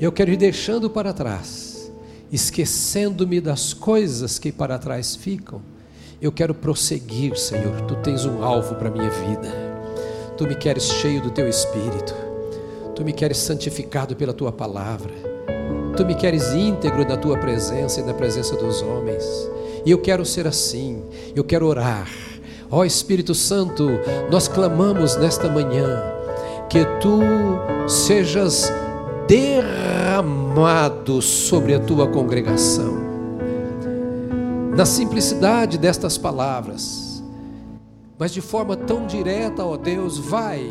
Eu 0.00 0.10
quero 0.10 0.30
ir 0.30 0.36
deixando 0.36 0.88
para 0.88 1.12
trás, 1.12 1.92
esquecendo-me 2.32 3.40
das 3.40 3.74
coisas 3.74 4.38
que 4.38 4.50
para 4.50 4.78
trás 4.78 5.14
ficam. 5.14 5.60
Eu 6.20 6.32
quero 6.32 6.54
prosseguir, 6.54 7.36
Senhor. 7.36 7.82
Tu 7.82 7.94
tens 7.96 8.24
um 8.24 8.42
alvo 8.42 8.74
para 8.76 8.88
a 8.88 8.90
minha 8.90 9.10
vida. 9.10 9.52
Tu 10.36 10.46
me 10.46 10.54
queres 10.54 10.84
cheio 10.84 11.20
do 11.20 11.30
teu 11.30 11.46
espírito. 11.46 12.14
Tu 12.94 13.04
me 13.04 13.12
queres 13.12 13.36
santificado 13.36 14.16
pela 14.16 14.32
tua 14.32 14.50
palavra. 14.50 15.25
Tu 15.96 16.04
me 16.04 16.14
queres 16.14 16.52
íntegro 16.52 17.08
na 17.08 17.16
tua 17.16 17.38
presença 17.38 18.00
e 18.00 18.04
na 18.04 18.12
presença 18.12 18.54
dos 18.54 18.82
homens. 18.82 19.24
E 19.84 19.90
eu 19.90 19.98
quero 19.98 20.26
ser 20.26 20.46
assim, 20.46 21.02
eu 21.34 21.42
quero 21.42 21.66
orar. 21.66 22.06
Ó 22.70 22.84
Espírito 22.84 23.34
Santo, 23.34 23.88
nós 24.30 24.46
clamamos 24.46 25.16
nesta 25.16 25.48
manhã 25.48 26.02
que 26.68 26.84
tu 27.00 27.20
sejas 27.88 28.70
derramado 29.26 31.22
sobre 31.22 31.74
a 31.74 31.80
tua 31.80 32.06
congregação. 32.06 32.94
Na 34.76 34.84
simplicidade 34.84 35.78
destas 35.78 36.18
palavras, 36.18 37.24
mas 38.18 38.32
de 38.32 38.42
forma 38.42 38.76
tão 38.76 39.06
direta, 39.06 39.64
ó 39.64 39.76
Deus, 39.76 40.18
vai. 40.18 40.70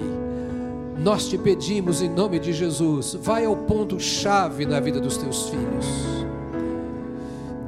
Nós 0.98 1.28
te 1.28 1.38
pedimos 1.38 2.02
em 2.02 2.10
nome 2.10 2.40
de 2.40 2.54
Jesus, 2.54 3.16
vai 3.22 3.46
ao 3.46 3.56
ponto 3.56 4.00
chave 4.00 4.66
na 4.66 4.80
vida 4.80 5.00
dos 5.00 5.18
teus 5.18 5.50
filhos 5.50 6.16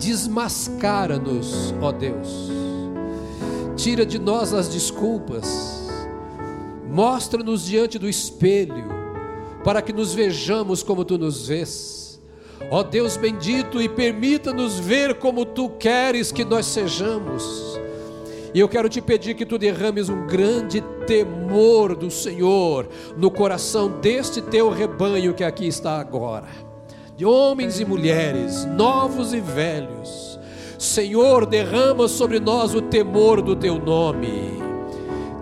Desmascara-nos, 0.08 1.74
ó 1.82 1.92
Deus. 1.92 2.50
Tira 3.76 4.06
de 4.06 4.20
nós 4.20 4.54
as 4.54 4.70
desculpas. 4.70 5.86
Mostra-nos 6.90 7.66
diante 7.66 8.00
do 8.00 8.08
espelho, 8.08 8.88
para 9.64 9.82
que 9.82 9.92
nos 9.92 10.14
vejamos 10.14 10.84
como 10.84 11.04
tu 11.04 11.18
nos 11.18 11.48
vês. 11.48 12.22
Ó 12.72 12.84
Deus 12.84 13.18
bendito, 13.18 13.82
e 13.82 13.90
permita-nos 13.90 14.80
ver 14.80 15.16
como 15.16 15.46
tu 15.46 15.70
queres 15.72 16.32
que 16.32 16.46
nós 16.46 16.66
sejamos. 16.68 17.77
E 18.58 18.60
eu 18.60 18.68
quero 18.68 18.90
te 18.90 19.00
pedir 19.00 19.36
que 19.36 19.46
tu 19.46 19.56
derrames 19.56 20.10
um 20.10 20.26
grande 20.26 20.82
temor 21.06 21.96
do 21.96 22.10
Senhor 22.10 22.90
no 23.16 23.30
coração 23.30 23.88
deste 24.02 24.42
teu 24.42 24.72
rebanho 24.72 25.36
que 25.36 25.44
aqui 25.44 25.68
está 25.68 26.00
agora 26.00 26.48
de 27.16 27.24
homens 27.24 27.80
e 27.80 27.86
mulheres, 27.86 28.66
novos 28.66 29.32
e 29.32 29.40
velhos. 29.40 30.40
Senhor, 30.80 31.46
derrama 31.46 32.08
sobre 32.08 32.40
nós 32.40 32.74
o 32.74 32.82
temor 32.82 33.44
do 33.44 33.56
teu 33.56 33.78
nome. 33.78 34.60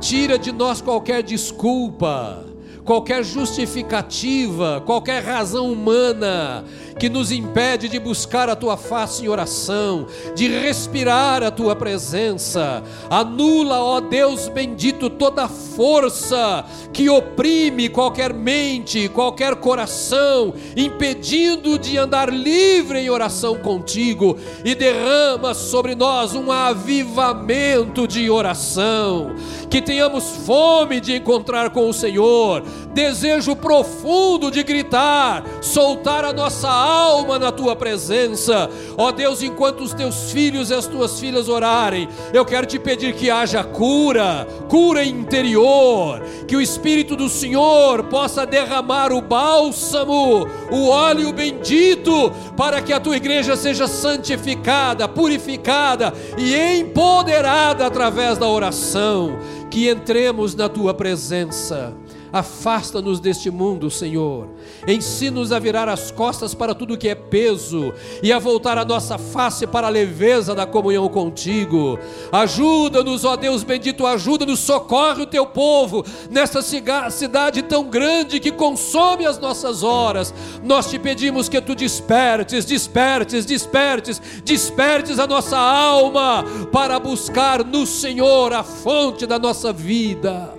Tira 0.01 0.37
de 0.37 0.51
nós 0.51 0.81
qualquer 0.81 1.23
desculpa, 1.23 2.43
qualquer 2.85 3.23
justificativa, 3.23 4.81
qualquer 4.85 5.23
razão 5.23 5.71
humana 5.71 6.63
que 6.97 7.09
nos 7.09 7.31
impede 7.31 7.89
de 7.89 7.99
buscar 7.99 8.49
a 8.49 8.55
tua 8.55 8.77
face 8.77 9.25
em 9.25 9.27
oração, 9.27 10.07
de 10.33 10.47
respirar 10.47 11.43
a 11.43 11.51
tua 11.51 11.75
presença. 11.75 12.81
Anula, 13.09 13.81
ó 13.83 13.99
Deus 13.99 14.47
bendito, 14.47 15.09
toda 15.09 15.47
força 15.47 16.63
que 16.93 17.09
oprime 17.09 17.89
qualquer 17.89 18.33
mente, 18.33 19.09
qualquer 19.09 19.55
coração, 19.55 20.53
impedindo 20.77 21.77
de 21.77 21.97
andar 21.97 22.31
livre 22.31 22.99
em 22.99 23.09
oração 23.09 23.55
contigo 23.55 24.37
e 24.63 24.73
derrama 24.73 25.53
sobre 25.53 25.95
nós 25.95 26.33
um 26.33 26.51
avivamento 26.51 28.07
de 28.07 28.29
oração. 28.29 29.35
Que 29.69 29.81
tenhamos 29.81 30.23
fome 30.45 31.01
de 31.01 31.15
encontrar 31.15 31.71
com 31.71 31.89
o 31.89 31.93
Senhor 31.93 32.63
desejo 32.95 33.57
profundo 33.57 34.49
de 34.49 34.63
gritar, 34.63 35.43
soltar 35.61 36.23
a 36.23 36.31
nossa 36.31 36.69
alma 36.69 37.37
na 37.37 37.51
tua 37.51 37.75
presença. 37.75 38.69
Ó 38.97 39.11
Deus, 39.11 39.43
enquanto 39.43 39.81
os 39.81 39.93
teus 39.93 40.31
filhos 40.31 40.69
e 40.69 40.73
as 40.73 40.87
tuas 40.87 41.19
filhas 41.19 41.49
orarem, 41.49 42.07
eu 42.33 42.45
quero 42.45 42.65
te 42.65 42.79
pedir 42.79 43.13
que 43.13 43.29
haja 43.29 43.65
cura, 43.65 44.47
cura 44.69 45.03
interior, 45.03 46.21
que 46.47 46.55
o 46.55 46.61
Espírito 46.61 47.17
do 47.17 47.27
Senhor 47.27 48.03
possa 48.03 48.45
derramar 48.45 49.11
o 49.11 49.21
bálsamo, 49.21 50.47
o 50.71 50.87
óleo 50.87 51.33
bendito, 51.33 52.31
para 52.55 52.81
que 52.81 52.93
a 52.93 52.99
tua 52.99 53.17
igreja 53.17 53.57
seja 53.57 53.87
santificada, 53.87 55.05
purificada 55.05 56.13
e 56.37 56.79
empoderada 56.79 57.85
através 57.85 58.37
da 58.37 58.47
oração. 58.47 59.37
Que 59.69 59.89
entremos 59.89 60.55
na 60.55 60.69
tua 60.69 60.93
presença 60.93 61.93
Afasta-nos 62.31 63.19
deste 63.19 63.49
mundo, 63.49 63.89
Senhor. 63.89 64.49
Ensina-nos 64.87 65.51
a 65.51 65.59
virar 65.59 65.87
as 65.87 66.11
costas 66.11 66.53
para 66.53 66.75
tudo 66.75 66.97
que 66.97 67.07
é 67.07 67.15
peso 67.15 67.93
e 68.21 68.31
a 68.31 68.39
voltar 68.39 68.77
a 68.77 68.85
nossa 68.85 69.17
face 69.17 69.65
para 69.65 69.87
a 69.87 69.89
leveza 69.89 70.53
da 70.53 70.65
comunhão 70.65 71.07
contigo. 71.07 71.97
Ajuda-nos, 72.31 73.23
ó 73.23 73.35
Deus 73.35 73.63
bendito, 73.63 74.05
ajuda-nos, 74.05 74.59
socorre 74.59 75.23
o 75.23 75.27
teu 75.27 75.45
povo 75.45 76.05
nesta 76.29 76.61
cidade 76.61 77.61
tão 77.61 77.89
grande 77.89 78.39
que 78.39 78.51
consome 78.51 79.25
as 79.25 79.39
nossas 79.39 79.83
horas. 79.83 80.33
Nós 80.63 80.89
te 80.89 80.99
pedimos 80.99 81.47
que 81.47 81.61
tu 81.61 81.75
despertes, 81.75 82.65
despertes, 82.65 83.45
despertes, 83.45 84.21
despertes 84.43 85.19
a 85.19 85.27
nossa 85.27 85.57
alma 85.57 86.43
para 86.71 86.99
buscar 86.99 87.63
no 87.63 87.85
Senhor 87.85 88.53
a 88.53 88.63
fonte 88.63 89.25
da 89.25 89.39
nossa 89.39 89.71
vida. 89.71 90.54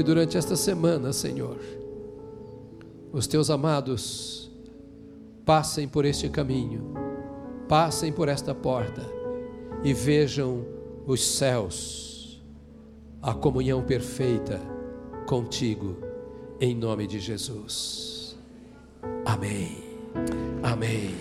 Que 0.00 0.04
durante 0.04 0.38
esta 0.38 0.56
semana, 0.56 1.12
Senhor, 1.12 1.58
os 3.12 3.26
teus 3.26 3.50
amados 3.50 4.50
passem 5.44 5.86
por 5.86 6.06
este 6.06 6.26
caminho, 6.30 6.94
passem 7.68 8.10
por 8.10 8.26
esta 8.26 8.54
porta 8.54 9.02
e 9.84 9.92
vejam 9.92 10.64
os 11.06 11.22
céus, 11.22 12.42
a 13.20 13.34
comunhão 13.34 13.82
perfeita 13.82 14.58
contigo, 15.26 15.98
em 16.58 16.74
nome 16.74 17.06
de 17.06 17.20
Jesus. 17.20 18.38
Amém. 19.26 19.84
Amém. 20.62 21.14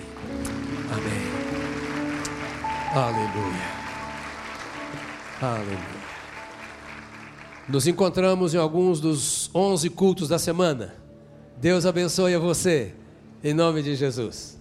Amém. 0.90 1.28
Aleluia. 2.96 3.80
Aleluia. 5.42 5.99
Nos 7.70 7.86
encontramos 7.86 8.56
em 8.56 8.58
alguns 8.58 9.00
dos 9.00 9.48
11 9.54 9.92
cultos 9.92 10.28
da 10.28 10.40
semana. 10.40 10.96
Deus 11.62 11.86
abençoe 11.86 12.34
a 12.34 12.40
você, 12.40 12.96
em 13.44 13.54
nome 13.54 13.84
de 13.84 13.96
Jesus. 13.96 14.59